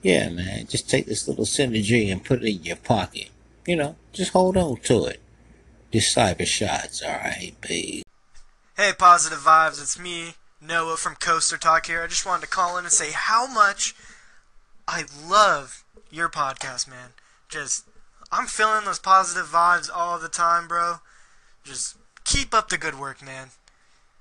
[0.02, 0.66] Yeah, man.
[0.68, 3.30] Just take this little synergy and put it in your pocket.
[3.66, 5.20] You know, just hold on to it.
[5.92, 8.04] Just cyber shots, alright, babe.
[8.76, 9.82] Hey, positive vibes.
[9.82, 12.02] It's me, Noah from Coaster Talk here.
[12.02, 13.96] I just wanted to call in and say how much
[14.86, 17.10] I love your podcast, man.
[17.48, 17.87] Just,
[18.30, 20.96] I'm feeling those positive vibes all the time, bro.
[21.64, 23.48] Just keep up the good work, man.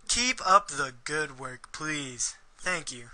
[0.08, 2.36] Keep up the good work, please.
[2.58, 3.08] Thank you.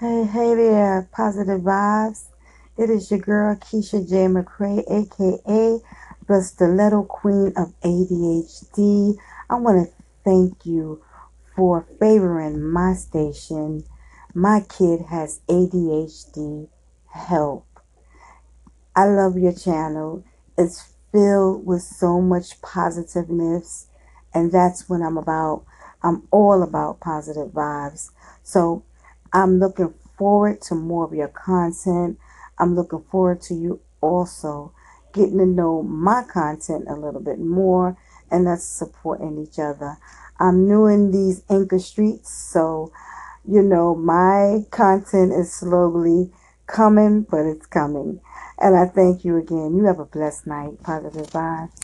[0.00, 2.24] Hey, hey there, positive vibes.
[2.78, 4.26] It is your girl Keisha J.
[4.26, 5.78] McCrae, aka
[6.26, 9.16] the Stiletto Queen of ADHD.
[9.50, 9.92] I want to
[10.24, 11.02] thank you
[11.54, 13.84] for favoring my station.
[14.32, 16.68] My kid has ADHD.
[17.12, 17.73] Help.
[18.96, 20.24] I love your channel.
[20.56, 23.88] It's filled with so much positiveness,
[24.32, 25.64] and that's what I'm about.
[26.02, 28.10] I'm all about positive vibes.
[28.42, 28.84] So
[29.32, 32.18] I'm looking forward to more of your content.
[32.58, 34.72] I'm looking forward to you also
[35.12, 37.96] getting to know my content a little bit more
[38.30, 39.96] and us supporting each other.
[40.38, 42.92] I'm new in these anchor streets, so
[43.44, 46.30] you know my content is slowly
[46.66, 48.20] coming, but it's coming.
[48.58, 49.76] And I thank you again.
[49.76, 50.82] You have a blessed night.
[50.82, 51.83] Positive vibes.